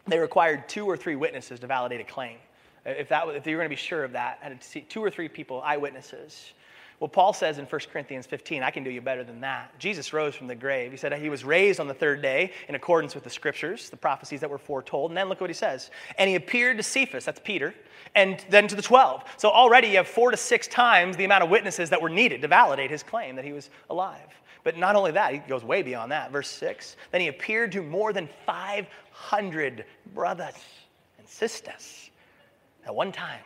they 0.07 0.19
required 0.19 0.69
two 0.69 0.87
or 0.87 0.97
three 0.97 1.17
witnesses 1.17 1.61
to 1.61 1.67
validate 1.67 2.01
a 2.01 2.05
claim. 2.05 2.39
If, 2.87 3.09
that, 3.09 3.29
if 3.29 3.47
you 3.47 3.57
were 3.57 3.61
going 3.61 3.71
to 3.71 3.77
be 3.77 3.77
sure 3.77 4.05
of 4.05 4.13
that, 4.13 4.39
had 4.41 4.59
to 4.59 4.67
see 4.67 4.81
two 4.81 5.03
or 5.03 5.11
three 5.11 5.29
people, 5.29 5.61
eyewitnesses. 5.63 6.53
Well, 7.01 7.09
Paul 7.09 7.33
says 7.33 7.59
in 7.59 7.67
1 7.67 7.81
Corinthians 7.93 8.27
15, 8.27 8.63
I 8.63 8.71
can 8.71 8.83
do 8.83 8.91
you 8.91 9.01
better 9.01 9.23
than 9.23 9.41
that. 9.43 9.79
Jesus 9.79 10.13
rose 10.13 10.35
from 10.35 10.49
the 10.49 10.55
grave. 10.55 10.91
He 10.91 10.97
said 10.97 11.13
he 11.13 11.29
was 11.29 11.45
raised 11.45 11.79
on 11.79 11.87
the 11.87 11.95
third 11.95 12.23
day 12.23 12.53
in 12.69 12.75
accordance 12.75 13.15
with 13.15 13.23
the 13.23 13.31
scriptures, 13.31 13.89
the 13.89 13.97
prophecies 13.97 14.41
that 14.41 14.51
were 14.51 14.59
foretold. 14.59 15.11
And 15.11 15.17
then 15.17 15.29
look 15.29 15.41
what 15.41 15.51
he 15.51 15.55
says. 15.55 15.91
And 16.19 16.29
he 16.29 16.35
appeared 16.35 16.77
to 16.79 16.83
Cephas, 16.83 17.25
that's 17.25 17.41
Peter, 17.45 17.73
and 18.17 18.45
then 18.51 18.67
to 18.67 18.75
the 18.75 18.83
12. 18.83 19.23
So 19.37 19.49
already 19.49 19.89
you 19.89 19.97
have 19.99 20.09
four 20.09 20.33
to 20.33 20.37
six 20.37 20.67
times 20.67 21.17
the 21.17 21.25
amount 21.25 21.45
of 21.45 21.51
witnesses 21.51 21.91
that 21.91 22.03
were 22.03 22.09
needed 22.09 22.43
to 22.43 22.49
validate 22.49 22.91
his 22.91 23.05
claim 23.05 23.37
that 23.37 23.45
he 23.45 23.53
was 23.53 23.71
alive. 23.91 24.41
But 24.69 24.77
not 24.77 24.97
only 24.97 25.13
that, 25.13 25.33
he 25.33 25.39
goes 25.39 25.65
way 25.65 25.81
beyond 25.81 26.13
that. 26.13 26.31
Verse 26.31 26.51
6 26.51 26.97
Then 27.11 27.23
he 27.23 27.29
appeared 27.29 27.73
to 27.73 27.81
more 27.83 28.13
than 28.13 28.29
500 28.45 29.87
brothers 30.13 30.57
and 31.19 31.27
sisters 31.27 32.11
at 32.85 32.95
one 32.95 33.11
time. 33.11 33.41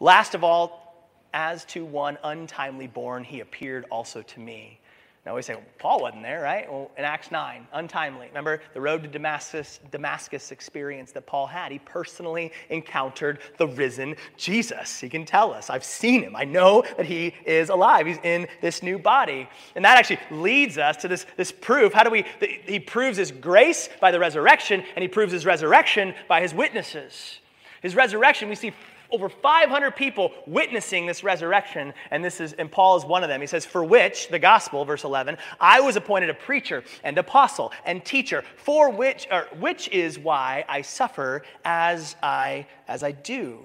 Last 0.00 0.34
of 0.34 0.42
all, 0.42 1.08
as 1.32 1.64
to 1.66 1.84
one 1.84 2.18
untimely 2.24 2.88
born, 2.88 3.22
he 3.22 3.38
appeared 3.38 3.84
also 3.88 4.22
to 4.22 4.40
me. 4.40 4.79
Now 5.26 5.36
we 5.36 5.42
say, 5.42 5.54
well, 5.54 5.64
Paul 5.78 6.00
wasn't 6.00 6.22
there, 6.22 6.40
right? 6.40 6.70
Well, 6.70 6.90
in 6.96 7.04
Acts 7.04 7.30
9, 7.30 7.66
untimely. 7.74 8.26
Remember 8.28 8.62
the 8.72 8.80
road 8.80 9.02
to 9.02 9.08
Damascus, 9.08 9.78
Damascus 9.90 10.50
experience 10.50 11.12
that 11.12 11.26
Paul 11.26 11.46
had? 11.46 11.70
He 11.72 11.78
personally 11.78 12.52
encountered 12.70 13.40
the 13.58 13.68
risen 13.68 14.16
Jesus. 14.38 14.98
He 14.98 15.10
can 15.10 15.26
tell 15.26 15.52
us, 15.52 15.68
I've 15.68 15.84
seen 15.84 16.22
him. 16.22 16.34
I 16.34 16.44
know 16.44 16.84
that 16.96 17.04
he 17.04 17.34
is 17.44 17.68
alive. 17.68 18.06
He's 18.06 18.18
in 18.22 18.48
this 18.62 18.82
new 18.82 18.98
body. 18.98 19.46
And 19.76 19.84
that 19.84 19.98
actually 19.98 20.20
leads 20.30 20.78
us 20.78 20.96
to 20.98 21.08
this, 21.08 21.26
this 21.36 21.52
proof. 21.52 21.92
How 21.92 22.02
do 22.02 22.10
we, 22.10 22.24
he 22.64 22.80
proves 22.80 23.18
his 23.18 23.30
grace 23.30 23.90
by 24.00 24.12
the 24.12 24.18
resurrection, 24.18 24.82
and 24.96 25.02
he 25.02 25.08
proves 25.08 25.32
his 25.34 25.44
resurrection 25.44 26.14
by 26.28 26.40
his 26.40 26.54
witnesses. 26.54 27.40
His 27.82 27.94
resurrection, 27.94 28.48
we 28.48 28.54
see 28.54 28.72
over 29.12 29.28
500 29.28 29.96
people 29.96 30.32
witnessing 30.46 31.06
this 31.06 31.22
resurrection, 31.24 31.92
and 32.10 32.24
this 32.24 32.40
is, 32.40 32.52
and 32.54 32.70
Paul 32.70 32.96
is 32.96 33.04
one 33.04 33.22
of 33.22 33.28
them. 33.28 33.40
He 33.40 33.46
says, 33.46 33.66
For 33.66 33.84
which, 33.84 34.28
the 34.28 34.38
gospel, 34.38 34.84
verse 34.84 35.04
11, 35.04 35.36
I 35.60 35.80
was 35.80 35.96
appointed 35.96 36.30
a 36.30 36.34
preacher 36.34 36.84
and 37.04 37.16
apostle 37.18 37.72
and 37.84 38.04
teacher, 38.04 38.44
for 38.56 38.90
which, 38.90 39.26
or 39.30 39.46
which 39.58 39.88
is 39.88 40.18
why 40.18 40.64
I 40.68 40.82
suffer 40.82 41.42
as 41.64 42.16
I, 42.22 42.66
as 42.88 43.02
I 43.02 43.12
do. 43.12 43.58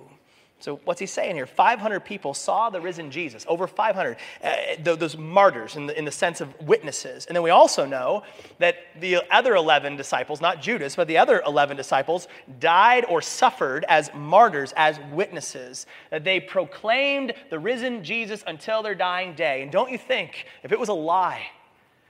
So, 0.59 0.79
what's 0.85 1.01
he 1.01 1.05
saying 1.05 1.35
here? 1.35 1.45
500 1.45 1.99
people 1.99 2.33
saw 2.33 2.69
the 2.69 2.79
risen 2.79 3.11
Jesus, 3.11 3.45
over 3.47 3.67
500, 3.67 4.17
uh, 4.41 4.55
those 4.81 5.17
martyrs 5.17 5.75
in 5.75 5.87
the, 5.87 5.97
in 5.97 6.05
the 6.05 6.11
sense 6.11 6.39
of 6.39 6.59
witnesses. 6.61 7.25
And 7.25 7.35
then 7.35 7.43
we 7.43 7.49
also 7.49 7.85
know 7.85 8.23
that 8.59 8.77
the 8.99 9.21
other 9.29 9.55
11 9.55 9.97
disciples, 9.97 10.39
not 10.39 10.61
Judas, 10.61 10.95
but 10.95 11.07
the 11.07 11.17
other 11.17 11.43
11 11.45 11.75
disciples, 11.75 12.29
died 12.59 13.05
or 13.09 13.21
suffered 13.21 13.85
as 13.89 14.09
martyrs, 14.15 14.73
as 14.77 14.97
witnesses. 15.11 15.87
That 16.09 16.23
they 16.23 16.39
proclaimed 16.39 17.33
the 17.49 17.59
risen 17.59 18.03
Jesus 18.03 18.43
until 18.47 18.81
their 18.81 18.95
dying 18.95 19.35
day. 19.35 19.61
And 19.61 19.71
don't 19.71 19.91
you 19.91 19.97
think, 19.97 20.45
if 20.63 20.71
it 20.71 20.79
was 20.79 20.89
a 20.89 20.93
lie, 20.93 21.47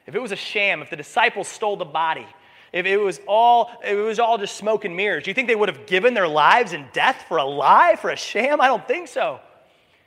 if 0.06 0.14
it 0.14 0.22
was 0.22 0.32
a 0.32 0.38
sham, 0.38 0.84
if 0.84 0.92
the 0.92 0.96
disciples 0.96 1.48
stole 1.48 1.78
the 1.78 1.86
body, 1.86 2.28
if 2.76 2.86
it 2.86 2.98
was 2.98 3.22
all 3.26 3.72
it 3.86 3.96
was 3.96 4.20
all 4.20 4.38
just 4.38 4.58
smoke 4.58 4.84
and 4.84 4.96
mirrors, 4.96 5.24
do 5.24 5.30
you 5.30 5.34
think 5.34 5.48
they 5.48 5.56
would 5.56 5.70
have 5.70 5.86
given 5.86 6.14
their 6.14 6.28
lives 6.28 6.74
in 6.74 6.86
death 6.92 7.24
for 7.30 7.38
a 7.38 7.46
lie, 7.46 7.96
for 7.96 8.10
a 8.10 8.18
sham? 8.18 8.60
I 8.60 8.68
don't 8.68 8.86
think 8.86 9.08
so. 9.08 9.40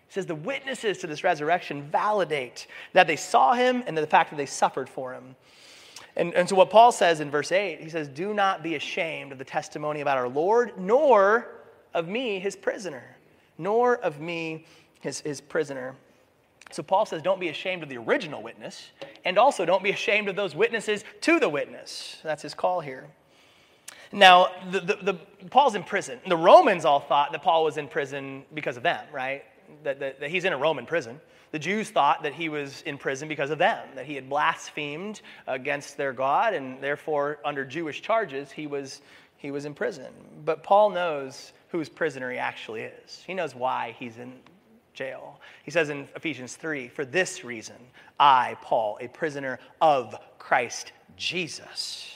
He 0.06 0.12
says 0.12 0.26
the 0.26 0.34
witnesses 0.34 0.98
to 0.98 1.06
this 1.06 1.24
resurrection 1.24 1.82
validate 1.90 2.66
that 2.92 3.06
they 3.06 3.16
saw 3.16 3.54
him 3.54 3.82
and 3.86 3.96
the 3.96 4.06
fact 4.06 4.30
that 4.30 4.36
they 4.36 4.46
suffered 4.46 4.86
for 4.86 5.14
him. 5.14 5.34
And, 6.14 6.34
and 6.34 6.46
so, 6.46 6.56
what 6.56 6.68
Paul 6.68 6.92
says 6.92 7.20
in 7.20 7.30
verse 7.30 7.52
8, 7.52 7.80
he 7.80 7.88
says, 7.88 8.06
Do 8.06 8.34
not 8.34 8.62
be 8.62 8.74
ashamed 8.74 9.32
of 9.32 9.38
the 9.38 9.44
testimony 9.44 10.02
about 10.02 10.18
our 10.18 10.28
Lord, 10.28 10.78
nor 10.78 11.48
of 11.94 12.06
me, 12.06 12.38
his 12.38 12.54
prisoner, 12.54 13.16
nor 13.56 13.96
of 13.96 14.20
me, 14.20 14.66
his, 15.00 15.20
his 15.20 15.40
prisoner. 15.40 15.96
So 16.70 16.82
Paul 16.82 17.06
says, 17.06 17.22
don't 17.22 17.40
be 17.40 17.48
ashamed 17.48 17.82
of 17.82 17.88
the 17.88 17.96
original 17.96 18.42
witness, 18.42 18.90
and 19.24 19.38
also 19.38 19.64
don't 19.64 19.82
be 19.82 19.90
ashamed 19.90 20.28
of 20.28 20.36
those 20.36 20.54
witnesses 20.54 21.04
to 21.22 21.40
the 21.40 21.48
witness. 21.48 22.18
That's 22.22 22.42
his 22.42 22.54
call 22.54 22.80
here. 22.80 23.08
Now, 24.12 24.48
the, 24.70 24.80
the, 24.80 24.98
the, 25.02 25.14
Paul's 25.50 25.74
in 25.74 25.84
prison. 25.84 26.18
The 26.26 26.36
Romans 26.36 26.84
all 26.84 27.00
thought 27.00 27.32
that 27.32 27.42
Paul 27.42 27.64
was 27.64 27.76
in 27.76 27.88
prison 27.88 28.44
because 28.54 28.76
of 28.76 28.82
them, 28.82 29.04
right? 29.12 29.44
That, 29.84 30.00
that, 30.00 30.20
that 30.20 30.30
he's 30.30 30.44
in 30.44 30.52
a 30.52 30.58
Roman 30.58 30.86
prison. 30.86 31.20
The 31.50 31.58
Jews 31.58 31.90
thought 31.90 32.22
that 32.22 32.34
he 32.34 32.48
was 32.48 32.82
in 32.82 32.98
prison 32.98 33.28
because 33.28 33.50
of 33.50 33.58
them, 33.58 33.86
that 33.94 34.06
he 34.06 34.14
had 34.14 34.28
blasphemed 34.28 35.22
against 35.46 35.96
their 35.96 36.12
God, 36.12 36.52
and 36.54 36.82
therefore, 36.82 37.38
under 37.44 37.64
Jewish 37.64 38.02
charges, 38.02 38.50
he 38.50 38.66
was, 38.66 39.00
he 39.36 39.50
was 39.50 39.64
in 39.64 39.74
prison. 39.74 40.12
But 40.44 40.62
Paul 40.62 40.90
knows 40.90 41.52
whose 41.68 41.88
prisoner 41.88 42.30
he 42.30 42.38
actually 42.38 42.82
is. 42.82 43.22
He 43.26 43.34
knows 43.34 43.54
why 43.54 43.94
he's 43.98 44.18
in 44.18 44.34
jail. 44.98 45.40
He 45.62 45.70
says 45.70 45.90
in 45.90 46.08
Ephesians 46.16 46.56
3 46.56 46.88
For 46.88 47.04
this 47.04 47.44
reason, 47.44 47.76
I, 48.18 48.56
Paul, 48.62 48.98
a 49.00 49.06
prisoner 49.06 49.60
of 49.80 50.16
Christ 50.38 50.90
Jesus, 51.16 52.12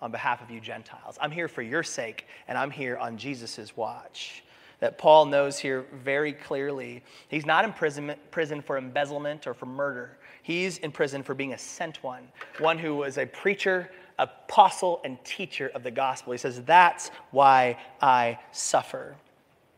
on 0.00 0.12
behalf 0.12 0.40
of 0.40 0.48
you 0.48 0.60
Gentiles. 0.60 1.18
I'm 1.20 1.32
here 1.32 1.48
for 1.48 1.62
your 1.62 1.82
sake, 1.82 2.26
and 2.46 2.56
I'm 2.56 2.70
here 2.70 2.96
on 2.96 3.18
Jesus' 3.18 3.76
watch. 3.76 4.44
That 4.78 4.96
Paul 4.96 5.26
knows 5.26 5.58
here 5.58 5.86
very 5.92 6.32
clearly. 6.32 7.02
He's 7.28 7.46
not 7.46 7.64
in 7.64 7.72
prison, 7.72 8.14
prison 8.30 8.62
for 8.62 8.78
embezzlement 8.78 9.46
or 9.46 9.54
for 9.54 9.66
murder. 9.66 10.16
He's 10.42 10.78
in 10.78 10.92
prison 10.92 11.22
for 11.22 11.34
being 11.34 11.52
a 11.52 11.58
sent 11.58 12.02
one, 12.02 12.28
one 12.58 12.78
who 12.78 12.94
was 12.94 13.18
a 13.18 13.26
preacher, 13.26 13.90
apostle, 14.20 15.00
and 15.04 15.22
teacher 15.24 15.72
of 15.74 15.82
the 15.82 15.90
gospel. 15.90 16.32
He 16.32 16.38
says, 16.38 16.62
That's 16.62 17.10
why 17.30 17.78
I 18.00 18.38
suffer. 18.52 19.16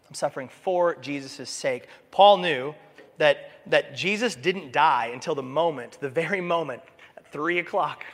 I'm 0.08 0.14
suffering 0.14 0.48
for 0.48 0.94
Jesus' 0.96 1.50
sake. 1.50 1.88
Paul 2.10 2.38
knew 2.38 2.74
that, 3.18 3.50
that 3.66 3.94
Jesus 3.94 4.34
didn't 4.34 4.72
die 4.72 5.10
until 5.12 5.34
the 5.34 5.42
moment, 5.42 5.98
the 6.00 6.08
very 6.08 6.40
moment, 6.40 6.82
at 7.16 7.26
3 7.32 7.58
o'clock, 7.58 8.04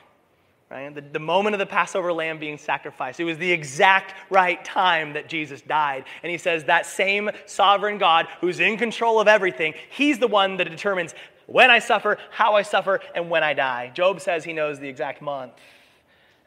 right? 0.71 0.95
The, 0.95 1.03
the 1.03 1.19
moment 1.19 1.55
of 1.55 1.59
the 1.59 1.67
Passover 1.67 2.13
lamb 2.13 2.39
being 2.39 2.57
sacrificed. 2.57 3.21
It 3.21 3.25
was 3.25 3.39
the 3.39 3.51
exact 3.51 4.15
right 4.31 4.65
time 4.65 5.13
that 5.13 5.29
Jesus 5.29 5.61
died. 5.61 6.05
And 6.23 6.31
he 6.31 6.39
says 6.39 6.65
that 6.65 6.87
same 6.87 7.31
sovereign 7.47 7.99
God 7.99 8.27
who's 8.41 8.61
in 8.61 8.79
control 8.79 9.21
of 9.21 9.29
everything, 9.29 9.75
he's 9.91 10.19
the 10.19 10.29
one 10.29 10.57
that 10.57 10.71
determines 10.71 11.15
when 11.47 11.71
I 11.71 11.81
suffer, 11.81 12.19
how 12.31 12.55
I 12.55 12.63
suffer, 12.63 13.01
and 13.15 13.29
when 13.29 13.43
I 13.43 13.53
die. 13.53 13.91
Job 13.95 14.21
says 14.21 14.45
he 14.45 14.53
knows 14.53 14.79
the 14.79 14.89
exact 14.89 15.21
month. 15.21 15.53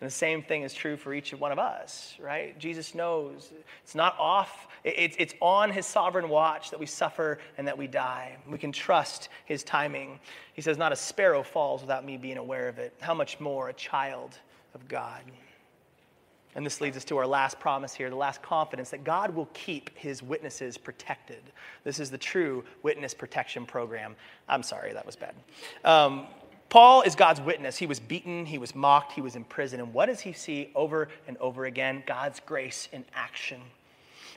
And 0.02 0.08
the 0.08 0.14
same 0.14 0.44
thing 0.44 0.64
is 0.64 0.74
true 0.74 0.98
for 0.98 1.14
each 1.14 1.34
one 1.34 1.54
of 1.54 1.60
us, 1.60 2.16
right? 2.20 2.58
Jesus 2.60 2.94
knows. 2.94 3.52
It's 3.84 3.96
not 3.96 4.18
off, 4.20 4.68
it's, 4.84 5.16
it's 5.18 5.34
on 5.40 5.72
his 5.72 5.86
sovereign 5.86 6.28
watch 6.28 6.72
that 6.72 6.80
we 6.80 6.86
suffer 6.86 7.40
and 7.58 7.68
that 7.68 7.78
we 7.78 7.88
die. 7.88 8.36
We 8.50 8.58
can 8.58 8.74
trust 8.74 9.30
his 9.46 9.64
timing. 9.64 10.20
He 10.54 10.62
says, 10.62 10.78
Not 10.78 10.92
a 10.92 10.98
sparrow 10.98 11.44
falls 11.44 11.82
without 11.82 12.06
me 12.06 12.18
being 12.18 12.38
aware 12.38 12.68
of 12.68 12.78
it. 12.78 12.94
How 13.00 13.14
much 13.14 13.40
more 13.40 13.70
a 13.70 13.74
child 13.74 14.38
of 14.74 14.86
God? 14.90 15.22
And 16.56 16.66
this 16.66 16.80
leads 16.80 16.96
us 16.96 17.04
to 17.06 17.18
our 17.18 17.28
last 17.28 17.60
promise 17.60 17.94
here, 17.94 18.10
the 18.10 18.16
last 18.16 18.42
confidence 18.42 18.90
that 18.92 19.04
God 19.04 19.36
will 19.36 19.50
keep 19.54 19.90
his 19.98 20.24
witnesses 20.24 20.78
protected. 20.78 21.42
This 21.84 22.00
is 22.00 22.10
the 22.10 22.18
true 22.18 22.64
witness 22.82 23.14
protection 23.14 23.66
program. 23.66 24.16
I'm 24.48 24.64
sorry, 24.64 24.94
that 24.94 25.06
was 25.06 25.18
bad. 25.18 25.36
Um, 25.84 26.28
Paul 26.70 27.04
is 27.04 27.16
God's 27.16 27.42
witness. 27.42 27.78
He 27.78 27.86
was 27.86 28.00
beaten, 28.00 28.46
he 28.46 28.58
was 28.58 28.76
mocked, 28.76 29.14
he 29.14 29.22
was 29.22 29.36
in 29.36 29.44
prison. 29.44 29.80
And 29.80 29.94
what 29.94 30.08
does 30.08 30.20
he 30.20 30.34
see 30.34 30.72
over 30.76 31.10
and 31.28 31.38
over 31.38 31.66
again? 31.66 32.04
God's 32.06 32.40
grace 32.40 32.90
in 32.92 33.06
action. 33.14 33.62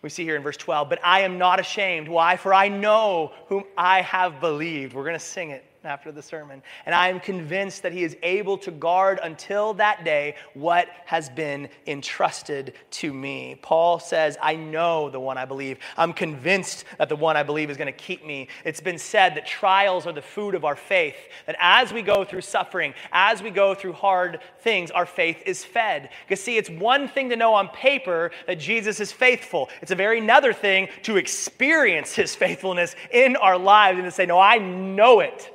We 0.03 0.11
see 0.11 0.23
here 0.23 0.37
in 0.37 0.43
verse 0.43 0.57
12, 0.57 0.89
but 0.89 1.01
I 1.03 1.23
am 1.23 1.39
not 1.39 1.59
ashamed. 1.59 2.07
Why? 2.07 2.37
For 2.37 2.55
I 2.55 2.69
know 2.69 3.33
whom 3.49 3.65
I 3.77 4.03
have 4.03 4.41
believed. 4.41 4.95
We're 4.95 5.03
going 5.03 5.15
to 5.15 5.21
sing 5.21 5.51
it 5.51 5.65
after 5.85 6.11
the 6.11 6.23
sermon. 6.23 6.63
And 6.87 6.95
I 6.95 7.09
am 7.09 7.21
convinced 7.21 7.83
that 7.83 7.93
he 7.93 8.03
is 8.03 8.17
able 8.23 8.59
to 8.59 8.71
guard 8.71 9.21
until 9.23 9.75
that 9.75 10.05
day 10.05 10.35
what 10.55 10.89
has 11.07 11.29
been 11.31 11.69
entrusted 11.87 12.75
to 12.93 13.13
me. 13.13 13.59
Paul 13.63 14.01
says, 14.01 14.37
I 14.43 14.57
know 14.57 15.09
the 15.09 15.21
one 15.21 15.39
I 15.39 15.45
believe. 15.45 15.79
I'm 15.97 16.13
convinced 16.13 16.85
that 16.99 17.09
the 17.09 17.17
one 17.17 17.37
I 17.37 17.45
believe 17.45 17.71
is 17.71 17.77
going 17.77 17.87
to 17.87 17.93
keep 17.93 18.27
me. 18.27 18.49
It's 18.65 18.81
been 18.81 18.99
said 18.99 19.37
that 19.37 19.47
trials 19.47 20.07
are 20.07 20.13
the 20.13 20.23
food 20.23 20.55
of 20.55 20.65
our 20.65 20.77
faith, 20.77 21.17
that 21.47 21.57
as 21.61 21.93
we 21.93 22.03
go 22.03 22.25
through 22.25 22.41
suffering, 22.41 22.93
as 23.13 23.43
we 23.43 23.51
go 23.51 23.75
through 23.75 23.93
hard 23.93 24.41
things, 24.61 24.91
our 24.91 25.07
faith 25.07 25.43
is 25.47 25.65
fed. 25.65 26.11
Because, 26.27 26.43
see, 26.43 26.57
it's 26.57 26.71
one 26.71 27.09
thing 27.09 27.31
to 27.31 27.37
know 27.37 27.55
on 27.55 27.69
paper 27.69 28.33
that 28.47 28.59
Jesus 28.59 28.99
is 28.99 29.13
faithful, 29.13 29.69
it's 29.81 29.93
a 29.93 29.97
very 29.97 30.19
another 30.19 30.53
thing 30.53 30.89
to 31.05 31.17
experience 31.17 32.15
his 32.15 32.35
faithfulness 32.35 32.97
in 33.13 33.37
our 33.37 33.57
lives 33.57 33.99
and 33.99 34.05
to 34.07 34.11
say, 34.11 34.27
No, 34.27 34.41
I 34.41 34.59
know 34.59 35.21
it 35.21 35.53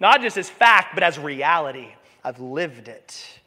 not 0.00 0.20
just 0.20 0.36
as 0.36 0.48
fact, 0.48 0.94
but 0.94 1.02
as 1.02 1.18
reality. 1.18 1.88
I've 2.22 2.40
lived 2.40 2.88
it. 2.88 3.40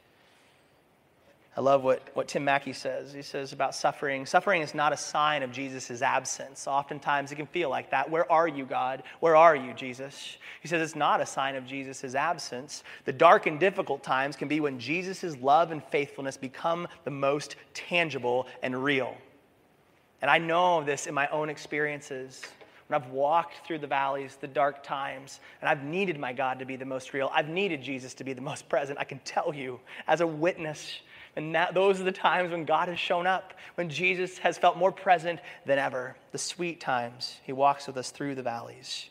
I 1.59 1.61
love 1.61 1.83
what, 1.83 2.07
what 2.13 2.29
Tim 2.29 2.45
Mackie 2.45 2.71
says. 2.71 3.11
He 3.11 3.21
says 3.21 3.51
about 3.51 3.75
suffering 3.75 4.25
suffering 4.25 4.61
is 4.61 4.73
not 4.73 4.93
a 4.93 4.97
sign 4.97 5.43
of 5.43 5.51
Jesus' 5.51 6.01
absence. 6.01 6.67
Oftentimes 6.67 7.33
it 7.33 7.35
can 7.35 7.47
feel 7.47 7.69
like 7.69 7.91
that. 7.91 8.09
Where 8.09 8.31
are 8.31 8.47
you, 8.47 8.63
God? 8.65 9.03
Where 9.19 9.35
are 9.35 9.57
you, 9.57 9.73
Jesus? 9.73 10.37
He 10.61 10.69
says 10.69 10.81
it's 10.81 10.95
not 10.95 11.19
a 11.19 11.25
sign 11.25 11.55
of 11.55 11.65
Jesus' 11.65 12.15
absence. 12.15 12.85
The 13.03 13.11
dark 13.11 13.45
and 13.45 13.59
difficult 13.59 14.03
times 14.03 14.37
can 14.37 14.47
be 14.47 14.61
when 14.61 14.79
Jesus' 14.79 15.35
love 15.41 15.71
and 15.71 15.83
faithfulness 15.83 16.37
become 16.37 16.87
the 17.03 17.11
most 17.11 17.57
tangible 17.73 18.47
and 18.63 18.81
real. 18.81 19.17
And 20.21 20.31
I 20.31 20.37
know 20.37 20.81
this 20.83 21.07
in 21.07 21.13
my 21.13 21.27
own 21.27 21.49
experiences 21.49 22.41
when 22.89 22.99
I've 22.99 23.11
walked 23.11 23.67
through 23.67 23.79
the 23.79 23.87
valleys, 23.87 24.37
the 24.41 24.47
dark 24.47 24.81
times, 24.81 25.39
and 25.61 25.69
I've 25.69 25.83
needed 25.83 26.19
my 26.19 26.33
God 26.33 26.57
to 26.57 26.65
be 26.65 26.75
the 26.75 26.85
most 26.85 27.13
real, 27.13 27.29
I've 27.31 27.47
needed 27.47 27.83
Jesus 27.83 28.15
to 28.15 28.23
be 28.23 28.33
the 28.33 28.41
most 28.41 28.67
present, 28.67 28.97
I 28.97 29.03
can 29.03 29.19
tell 29.19 29.53
you 29.53 29.79
as 30.07 30.21
a 30.21 30.27
witness. 30.27 30.99
And 31.35 31.53
that, 31.53 31.75
those 31.75 32.01
are 32.01 32.03
the 32.03 32.11
times 32.11 32.49
when 32.49 32.65
God 32.65 32.87
has 32.87 32.97
shown 32.97 33.27
up, 33.27 33.53
when 33.75 33.89
Jesus 33.89 34.39
has 34.39 34.57
felt 34.57 34.75
more 34.75 34.91
present 34.91 35.39
than 35.67 35.77
ever. 35.77 36.15
The 36.31 36.39
sweet 36.39 36.81
times. 36.81 37.37
He 37.43 37.53
walks 37.53 37.85
with 37.85 37.95
us 37.95 38.09
through 38.09 38.33
the 38.33 38.41
valleys. 38.41 39.07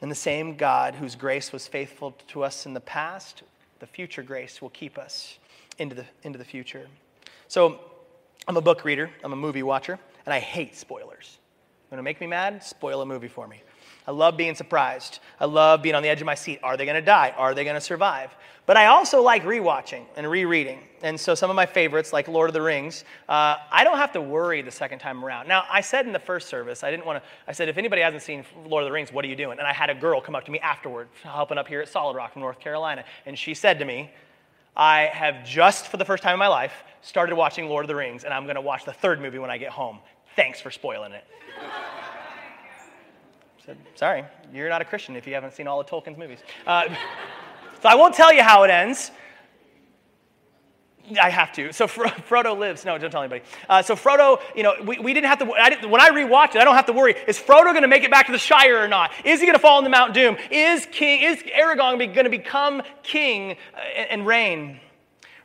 And 0.00 0.10
the 0.10 0.14
same 0.14 0.56
God 0.56 0.94
whose 0.94 1.14
grace 1.14 1.52
was 1.52 1.68
faithful 1.68 2.16
to 2.28 2.42
us 2.42 2.64
in 2.64 2.72
the 2.72 2.80
past, 2.80 3.42
the 3.78 3.86
future 3.86 4.22
grace 4.22 4.62
will 4.62 4.70
keep 4.70 4.96
us 4.96 5.38
into 5.78 5.94
the, 5.94 6.06
into 6.22 6.38
the 6.38 6.44
future. 6.44 6.88
So, 7.48 7.78
I'm 8.48 8.56
a 8.56 8.62
book 8.62 8.84
reader, 8.84 9.10
I'm 9.22 9.34
a 9.34 9.36
movie 9.36 9.62
watcher, 9.62 9.98
and 10.24 10.32
I 10.32 10.40
hate 10.40 10.76
spoilers. 10.76 11.38
Going 11.90 11.98
to 11.98 12.02
make 12.02 12.20
me 12.20 12.26
mad? 12.26 12.62
Spoil 12.62 13.00
a 13.00 13.06
movie 13.06 13.28
for 13.28 13.46
me. 13.46 13.62
I 14.08 14.12
love 14.12 14.36
being 14.36 14.54
surprised. 14.54 15.20
I 15.40 15.46
love 15.46 15.82
being 15.82 15.94
on 15.94 16.02
the 16.02 16.08
edge 16.08 16.20
of 16.20 16.26
my 16.26 16.34
seat. 16.34 16.60
Are 16.62 16.76
they 16.76 16.84
going 16.84 16.96
to 16.96 17.02
die? 17.02 17.34
Are 17.36 17.54
they 17.54 17.64
going 17.64 17.74
to 17.74 17.80
survive? 17.80 18.30
But 18.64 18.76
I 18.76 18.86
also 18.86 19.22
like 19.22 19.44
rewatching 19.44 20.04
and 20.16 20.28
rereading. 20.28 20.80
And 21.02 21.18
so 21.18 21.34
some 21.34 21.50
of 21.50 21.56
my 21.56 21.66
favorites, 21.66 22.12
like 22.12 22.26
Lord 22.26 22.50
of 22.50 22.54
the 22.54 22.62
Rings, 22.62 23.04
uh, 23.28 23.56
I 23.70 23.84
don't 23.84 23.98
have 23.98 24.12
to 24.12 24.20
worry 24.20 24.62
the 24.62 24.70
second 24.70 24.98
time 24.98 25.24
around. 25.24 25.46
Now, 25.46 25.64
I 25.70 25.80
said 25.80 26.06
in 26.06 26.12
the 26.12 26.18
first 26.18 26.48
service, 26.48 26.82
I 26.82 26.90
didn't 26.90 27.06
want 27.06 27.22
to, 27.22 27.28
I 27.46 27.52
said, 27.52 27.68
if 27.68 27.78
anybody 27.78 28.02
hasn't 28.02 28.22
seen 28.22 28.44
Lord 28.64 28.82
of 28.82 28.88
the 28.88 28.92
Rings, 28.92 29.12
what 29.12 29.24
are 29.24 29.28
you 29.28 29.36
doing? 29.36 29.58
And 29.58 29.66
I 29.66 29.72
had 29.72 29.90
a 29.90 29.94
girl 29.94 30.20
come 30.20 30.34
up 30.34 30.44
to 30.44 30.50
me 30.50 30.58
afterward, 30.60 31.08
helping 31.22 31.58
up 31.58 31.68
here 31.68 31.80
at 31.80 31.88
Solid 31.88 32.16
Rock 32.16 32.32
from 32.32 32.42
North 32.42 32.58
Carolina. 32.58 33.04
And 33.26 33.38
she 33.38 33.54
said 33.54 33.78
to 33.78 33.84
me, 33.84 34.10
I 34.76 35.02
have 35.12 35.44
just, 35.44 35.86
for 35.86 35.96
the 35.96 36.04
first 36.04 36.22
time 36.22 36.34
in 36.34 36.38
my 36.38 36.48
life, 36.48 36.84
started 37.00 37.34
watching 37.34 37.68
Lord 37.68 37.84
of 37.84 37.88
the 37.88 37.94
Rings, 37.94 38.24
and 38.24 38.34
I'm 38.34 38.44
going 38.44 38.56
to 38.56 38.60
watch 38.60 38.84
the 38.84 38.92
third 38.92 39.20
movie 39.20 39.38
when 39.38 39.50
I 39.50 39.58
get 39.58 39.70
home. 39.70 40.00
Thanks 40.36 40.60
for 40.60 40.70
spoiling 40.70 41.12
it 41.12 41.24
said, 43.66 43.76
Sorry, 43.96 44.24
you're 44.54 44.68
not 44.68 44.80
a 44.80 44.84
Christian 44.84 45.16
if 45.16 45.26
you 45.26 45.34
haven't 45.34 45.52
seen 45.52 45.66
all 45.66 45.80
of 45.80 45.86
Tolkien's 45.88 46.16
movies. 46.16 46.38
Uh, 46.66 46.88
so 47.82 47.88
I 47.88 47.96
won't 47.96 48.14
tell 48.14 48.32
you 48.32 48.42
how 48.42 48.62
it 48.62 48.70
ends. 48.70 49.10
I 51.20 51.30
have 51.30 51.52
to. 51.52 51.72
So 51.72 51.86
Fro- 51.86 52.08
Frodo 52.28 52.56
lives. 52.56 52.84
No, 52.84 52.96
don't 52.96 53.10
tell 53.10 53.22
anybody. 53.22 53.42
Uh, 53.68 53.82
so 53.82 53.94
Frodo, 53.96 54.40
you 54.54 54.62
know, 54.62 54.74
we, 54.84 54.98
we 54.98 55.12
didn't 55.12 55.26
have 55.26 55.38
to. 55.40 55.52
I 55.52 55.70
didn't, 55.70 55.90
when 55.90 56.00
I 56.00 56.10
rewatched 56.10 56.54
it, 56.54 56.58
I 56.58 56.64
don't 56.64 56.76
have 56.76 56.86
to 56.86 56.92
worry. 56.92 57.16
Is 57.26 57.38
Frodo 57.38 57.66
going 57.66 57.82
to 57.82 57.88
make 57.88 58.04
it 58.04 58.10
back 58.10 58.26
to 58.26 58.32
the 58.32 58.38
Shire 58.38 58.78
or 58.78 58.88
not? 58.88 59.12
Is 59.24 59.40
he 59.40 59.46
going 59.46 59.56
to 59.56 59.62
fall 59.62 59.78
into 59.78 59.90
Mount 59.90 60.14
Doom? 60.14 60.36
Is 60.50 60.86
King? 60.92 61.22
Is 61.22 61.38
Aragorn 61.42 61.98
going 61.98 62.24
to 62.24 62.30
become 62.30 62.82
king 63.02 63.52
uh, 63.52 63.80
and, 63.96 64.10
and 64.10 64.26
reign? 64.26 64.80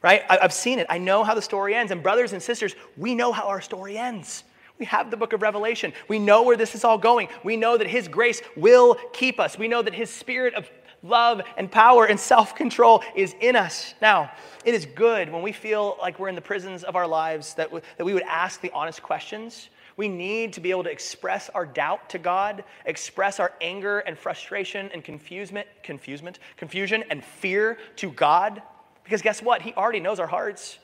Right? 0.04 0.24
I, 0.30 0.40
I've 0.42 0.54
seen 0.54 0.78
it. 0.80 0.88
I 0.90 1.00
know 1.00 1.24
how 1.24 1.34
the 1.34 1.42
story 1.42 1.74
ends. 1.74 1.92
And 1.92 2.04
brothers 2.04 2.34
and 2.34 2.42
sisters, 2.42 2.76
we 2.98 3.16
know 3.16 3.32
how 3.32 3.48
our 3.48 3.62
story 3.62 3.98
ends. 3.98 4.44
We 4.82 4.88
have 4.88 5.12
the 5.12 5.18
book 5.18 5.34
of 5.34 5.44
Revelation. 5.44 5.94
We 6.08 6.18
know 6.18 6.42
where 6.42 6.58
this 6.58 6.74
is 6.74 6.84
all 6.84 6.98
going. 6.98 7.28
We 7.44 7.56
know 7.56 7.78
that 7.78 7.86
His 7.86 8.08
grace 8.08 8.42
will 8.58 8.98
keep 9.14 9.40
us. 9.40 9.56
We 9.56 9.68
know 9.68 9.84
that 9.84 9.94
His 9.94 10.10
spirit 10.10 10.56
of 10.56 10.68
love 11.04 11.44
and 11.56 11.72
power 11.72 12.06
and 12.06 12.20
self 12.20 12.56
control 12.56 13.04
is 13.16 13.36
in 13.42 13.56
us. 13.56 13.94
Now, 14.02 14.32
it 14.66 14.74
is 14.74 14.88
good 14.88 15.32
when 15.32 15.44
we 15.44 15.52
feel 15.52 15.98
like 16.02 16.18
we're 16.18 16.30
in 16.30 16.36
the 16.36 16.42
prisons 16.42 16.84
of 16.84 16.96
our 16.96 17.06
lives 17.06 17.54
that, 17.54 17.70
that 17.72 18.04
we 18.04 18.16
would 18.16 18.24
ask 18.24 18.60
the 18.60 18.72
honest 18.72 19.04
questions. 19.04 19.70
We 19.98 20.08
need 20.08 20.54
to 20.54 20.62
be 20.62 20.72
able 20.72 20.86
to 20.86 20.92
express 20.92 21.48
our 21.50 21.68
doubt 21.68 22.10
to 22.10 22.18
God, 22.18 22.64
express 22.88 23.40
our 23.40 23.54
anger 23.62 24.00
and 24.00 24.18
frustration 24.18 24.90
and 24.96 25.04
confusement, 25.04 25.68
confusement, 25.84 26.40
confusion 26.58 27.04
and 27.12 27.24
fear 27.24 27.78
to 27.98 28.10
God. 28.14 28.64
Because 29.04 29.22
guess 29.22 29.44
what? 29.44 29.62
He 29.62 29.74
already 29.74 30.00
knows 30.00 30.20
our 30.20 30.26
hearts. 30.26 30.80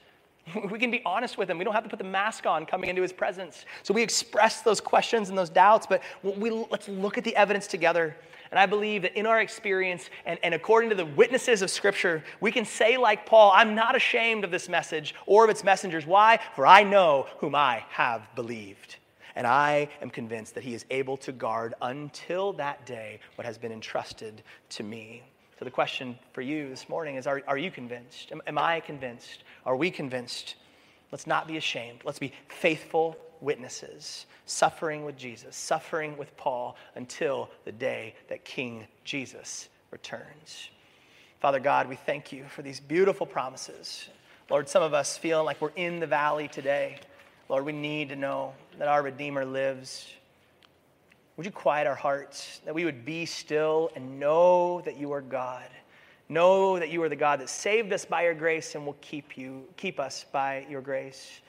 We 0.71 0.79
can 0.79 0.91
be 0.91 1.01
honest 1.05 1.37
with 1.37 1.49
him. 1.49 1.57
We 1.57 1.63
don't 1.63 1.73
have 1.73 1.83
to 1.83 1.89
put 1.89 1.99
the 1.99 2.05
mask 2.05 2.45
on 2.45 2.65
coming 2.65 2.89
into 2.89 3.01
his 3.01 3.13
presence. 3.13 3.65
So 3.83 3.93
we 3.93 4.01
express 4.01 4.61
those 4.61 4.81
questions 4.81 5.29
and 5.29 5.37
those 5.37 5.49
doubts, 5.49 5.87
but 5.87 6.01
we, 6.23 6.49
let's 6.49 6.87
look 6.87 7.17
at 7.17 7.23
the 7.23 7.35
evidence 7.35 7.67
together. 7.67 8.15
And 8.51 8.59
I 8.59 8.65
believe 8.65 9.01
that 9.01 9.17
in 9.17 9.25
our 9.25 9.41
experience 9.41 10.09
and, 10.25 10.39
and 10.43 10.53
according 10.53 10.89
to 10.91 10.95
the 10.95 11.05
witnesses 11.05 11.61
of 11.61 11.69
Scripture, 11.69 12.23
we 12.39 12.51
can 12.51 12.65
say, 12.65 12.97
like 12.97 13.25
Paul, 13.25 13.51
I'm 13.53 13.75
not 13.75 13.95
ashamed 13.95 14.43
of 14.43 14.51
this 14.51 14.69
message 14.69 15.15
or 15.25 15.43
of 15.43 15.49
its 15.49 15.63
messengers. 15.63 16.05
Why? 16.05 16.39
For 16.55 16.65
I 16.65 16.83
know 16.83 17.27
whom 17.39 17.55
I 17.55 17.83
have 17.89 18.27
believed. 18.35 18.97
And 19.35 19.45
I 19.45 19.89
am 20.01 20.09
convinced 20.09 20.55
that 20.55 20.63
he 20.63 20.73
is 20.73 20.85
able 20.89 21.17
to 21.17 21.31
guard 21.31 21.75
until 21.81 22.53
that 22.53 22.85
day 22.85 23.19
what 23.35 23.45
has 23.45 23.57
been 23.57 23.71
entrusted 23.71 24.41
to 24.69 24.83
me. 24.83 25.23
So 25.59 25.65
the 25.65 25.71
question 25.71 26.17
for 26.33 26.41
you 26.41 26.69
this 26.69 26.87
morning 26.87 27.15
is 27.15 27.25
Are, 27.25 27.41
are 27.47 27.57
you 27.57 27.71
convinced? 27.71 28.31
Am, 28.31 28.41
am 28.47 28.57
I 28.57 28.79
convinced? 28.79 29.43
Are 29.65 29.75
we 29.75 29.89
convinced? 29.89 30.55
Let's 31.11 31.25
not 31.25 31.47
be 31.47 31.57
ashamed. 31.57 32.01
Let's 32.03 32.19
be 32.19 32.33
faithful 32.47 33.17
witnesses, 33.41 34.25
suffering 34.45 35.05
with 35.05 35.17
Jesus, 35.17 35.55
suffering 35.55 36.17
with 36.17 36.35
Paul 36.37 36.75
until 36.95 37.49
the 37.65 37.71
day 37.71 38.15
that 38.29 38.45
King 38.45 38.87
Jesus 39.03 39.69
returns. 39.91 40.69
Father 41.39 41.59
God, 41.59 41.87
we 41.87 41.95
thank 41.95 42.31
you 42.31 42.45
for 42.49 42.61
these 42.61 42.79
beautiful 42.79 43.25
promises. 43.25 44.09
Lord, 44.49 44.67
some 44.67 44.83
of 44.83 44.93
us 44.93 45.17
feel 45.17 45.43
like 45.43 45.61
we're 45.61 45.69
in 45.75 45.99
the 45.99 46.07
valley 46.07 46.47
today. 46.47 46.99
Lord, 47.49 47.65
we 47.65 47.73
need 47.73 48.09
to 48.09 48.15
know 48.15 48.53
that 48.79 48.87
our 48.87 49.01
Redeemer 49.01 49.45
lives. 49.45 50.07
Would 51.37 51.45
you 51.45 51.51
quiet 51.51 51.85
our 51.85 51.95
hearts, 51.95 52.61
that 52.65 52.73
we 52.73 52.83
would 52.83 53.05
be 53.05 53.27
still 53.27 53.91
and 53.95 54.19
know 54.19 54.81
that 54.81 54.97
you 54.97 55.11
are 55.11 55.21
God? 55.21 55.69
Know 56.29 56.79
that 56.79 56.89
you 56.89 57.01
are 57.03 57.09
the 57.09 57.15
God 57.15 57.39
that 57.39 57.49
saved 57.49 57.93
us 57.93 58.05
by 58.05 58.23
your 58.23 58.33
grace 58.33 58.73
and 58.73 58.85
will 58.85 58.97
keep 59.01 59.37
you, 59.37 59.63
keep 59.77 59.99
us 59.99 60.25
by 60.31 60.65
your 60.67 60.81
grace. 60.81 61.39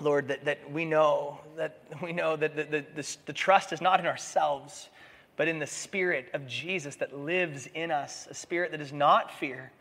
Lord, 0.00 0.28
that, 0.28 0.44
that 0.44 0.70
we 0.70 0.84
know 0.84 1.40
that 1.56 1.80
we 2.00 2.12
know 2.12 2.36
that 2.36 2.56
the, 2.56 2.62
the, 2.62 2.84
the, 2.94 3.16
the 3.26 3.32
trust 3.32 3.72
is 3.72 3.80
not 3.80 3.98
in 3.98 4.06
ourselves, 4.06 4.88
but 5.36 5.48
in 5.48 5.58
the 5.58 5.66
Spirit 5.66 6.30
of 6.32 6.46
Jesus 6.46 6.94
that 6.96 7.18
lives 7.18 7.68
in 7.74 7.90
us, 7.90 8.28
a 8.30 8.34
spirit 8.34 8.70
that 8.70 8.80
is 8.80 8.92
not 8.92 9.32
fear, 9.32 9.72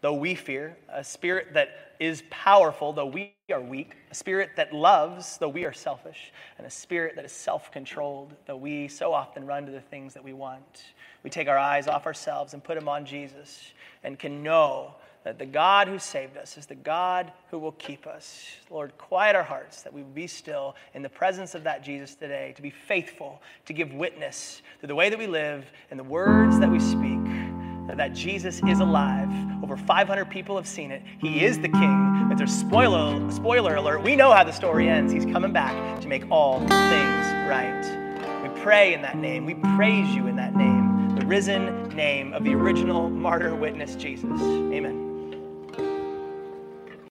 though 0.00 0.14
we 0.14 0.34
fear, 0.34 0.76
a 0.88 1.04
spirit 1.04 1.52
that 1.52 1.94
is 2.00 2.22
powerful, 2.30 2.92
though 2.92 3.06
we 3.06 3.34
are 3.52 3.60
weak, 3.60 3.96
a 4.10 4.14
spirit 4.14 4.50
that 4.56 4.72
loves, 4.72 5.38
though 5.38 5.48
we 5.48 5.64
are 5.64 5.72
selfish, 5.72 6.32
and 6.58 6.66
a 6.66 6.70
spirit 6.70 7.16
that 7.16 7.24
is 7.24 7.32
self 7.32 7.70
controlled, 7.70 8.34
though 8.46 8.56
we 8.56 8.88
so 8.88 9.12
often 9.12 9.46
run 9.46 9.66
to 9.66 9.72
the 9.72 9.80
things 9.80 10.14
that 10.14 10.24
we 10.24 10.32
want. 10.32 10.84
We 11.22 11.30
take 11.30 11.48
our 11.48 11.58
eyes 11.58 11.86
off 11.86 12.06
ourselves 12.06 12.54
and 12.54 12.64
put 12.64 12.78
them 12.78 12.88
on 12.88 13.04
Jesus 13.04 13.72
and 14.02 14.18
can 14.18 14.42
know 14.42 14.94
that 15.24 15.38
the 15.38 15.46
God 15.46 15.86
who 15.86 15.98
saved 15.98 16.36
us 16.36 16.58
is 16.58 16.66
the 16.66 16.74
God 16.74 17.32
who 17.50 17.58
will 17.58 17.72
keep 17.72 18.06
us. 18.06 18.44
Lord, 18.70 18.96
quiet 18.98 19.36
our 19.36 19.42
hearts 19.42 19.82
that 19.82 19.92
we 19.92 20.02
be 20.02 20.26
still 20.26 20.74
in 20.94 21.02
the 21.02 21.08
presence 21.08 21.54
of 21.54 21.62
that 21.64 21.84
Jesus 21.84 22.14
today, 22.16 22.52
to 22.56 22.62
be 22.62 22.70
faithful, 22.70 23.40
to 23.66 23.72
give 23.72 23.92
witness 23.92 24.62
through 24.80 24.88
the 24.88 24.96
way 24.96 25.10
that 25.10 25.18
we 25.18 25.28
live 25.28 25.70
and 25.90 25.98
the 25.98 26.04
words 26.04 26.58
that 26.58 26.70
we 26.70 26.80
speak 26.80 27.20
that 27.88 28.14
Jesus 28.14 28.60
is 28.66 28.80
alive. 28.80 29.28
Over 29.62 29.76
500 29.76 30.28
people 30.30 30.56
have 30.56 30.66
seen 30.66 30.90
it. 30.90 31.02
He 31.18 31.44
is 31.44 31.58
the 31.58 31.68
king. 31.68 32.28
It's 32.32 32.40
a 32.40 32.46
spoiler, 32.46 33.30
spoiler 33.30 33.76
alert. 33.76 34.02
We 34.02 34.16
know 34.16 34.32
how 34.32 34.44
the 34.44 34.52
story 34.52 34.88
ends. 34.88 35.12
He's 35.12 35.26
coming 35.26 35.52
back 35.52 36.00
to 36.00 36.08
make 36.08 36.28
all 36.30 36.60
things 36.60 37.26
right. 37.48 38.42
We 38.42 38.48
pray 38.60 38.94
in 38.94 39.02
that 39.02 39.16
name. 39.16 39.44
We 39.44 39.54
praise 39.76 40.14
you 40.14 40.26
in 40.26 40.36
that 40.36 40.56
name, 40.56 41.16
the 41.16 41.26
risen 41.26 41.88
name 41.90 42.32
of 42.32 42.44
the 42.44 42.54
original 42.54 43.10
martyr 43.10 43.54
witness, 43.54 43.94
Jesus. 43.94 44.40
Amen. 44.40 45.11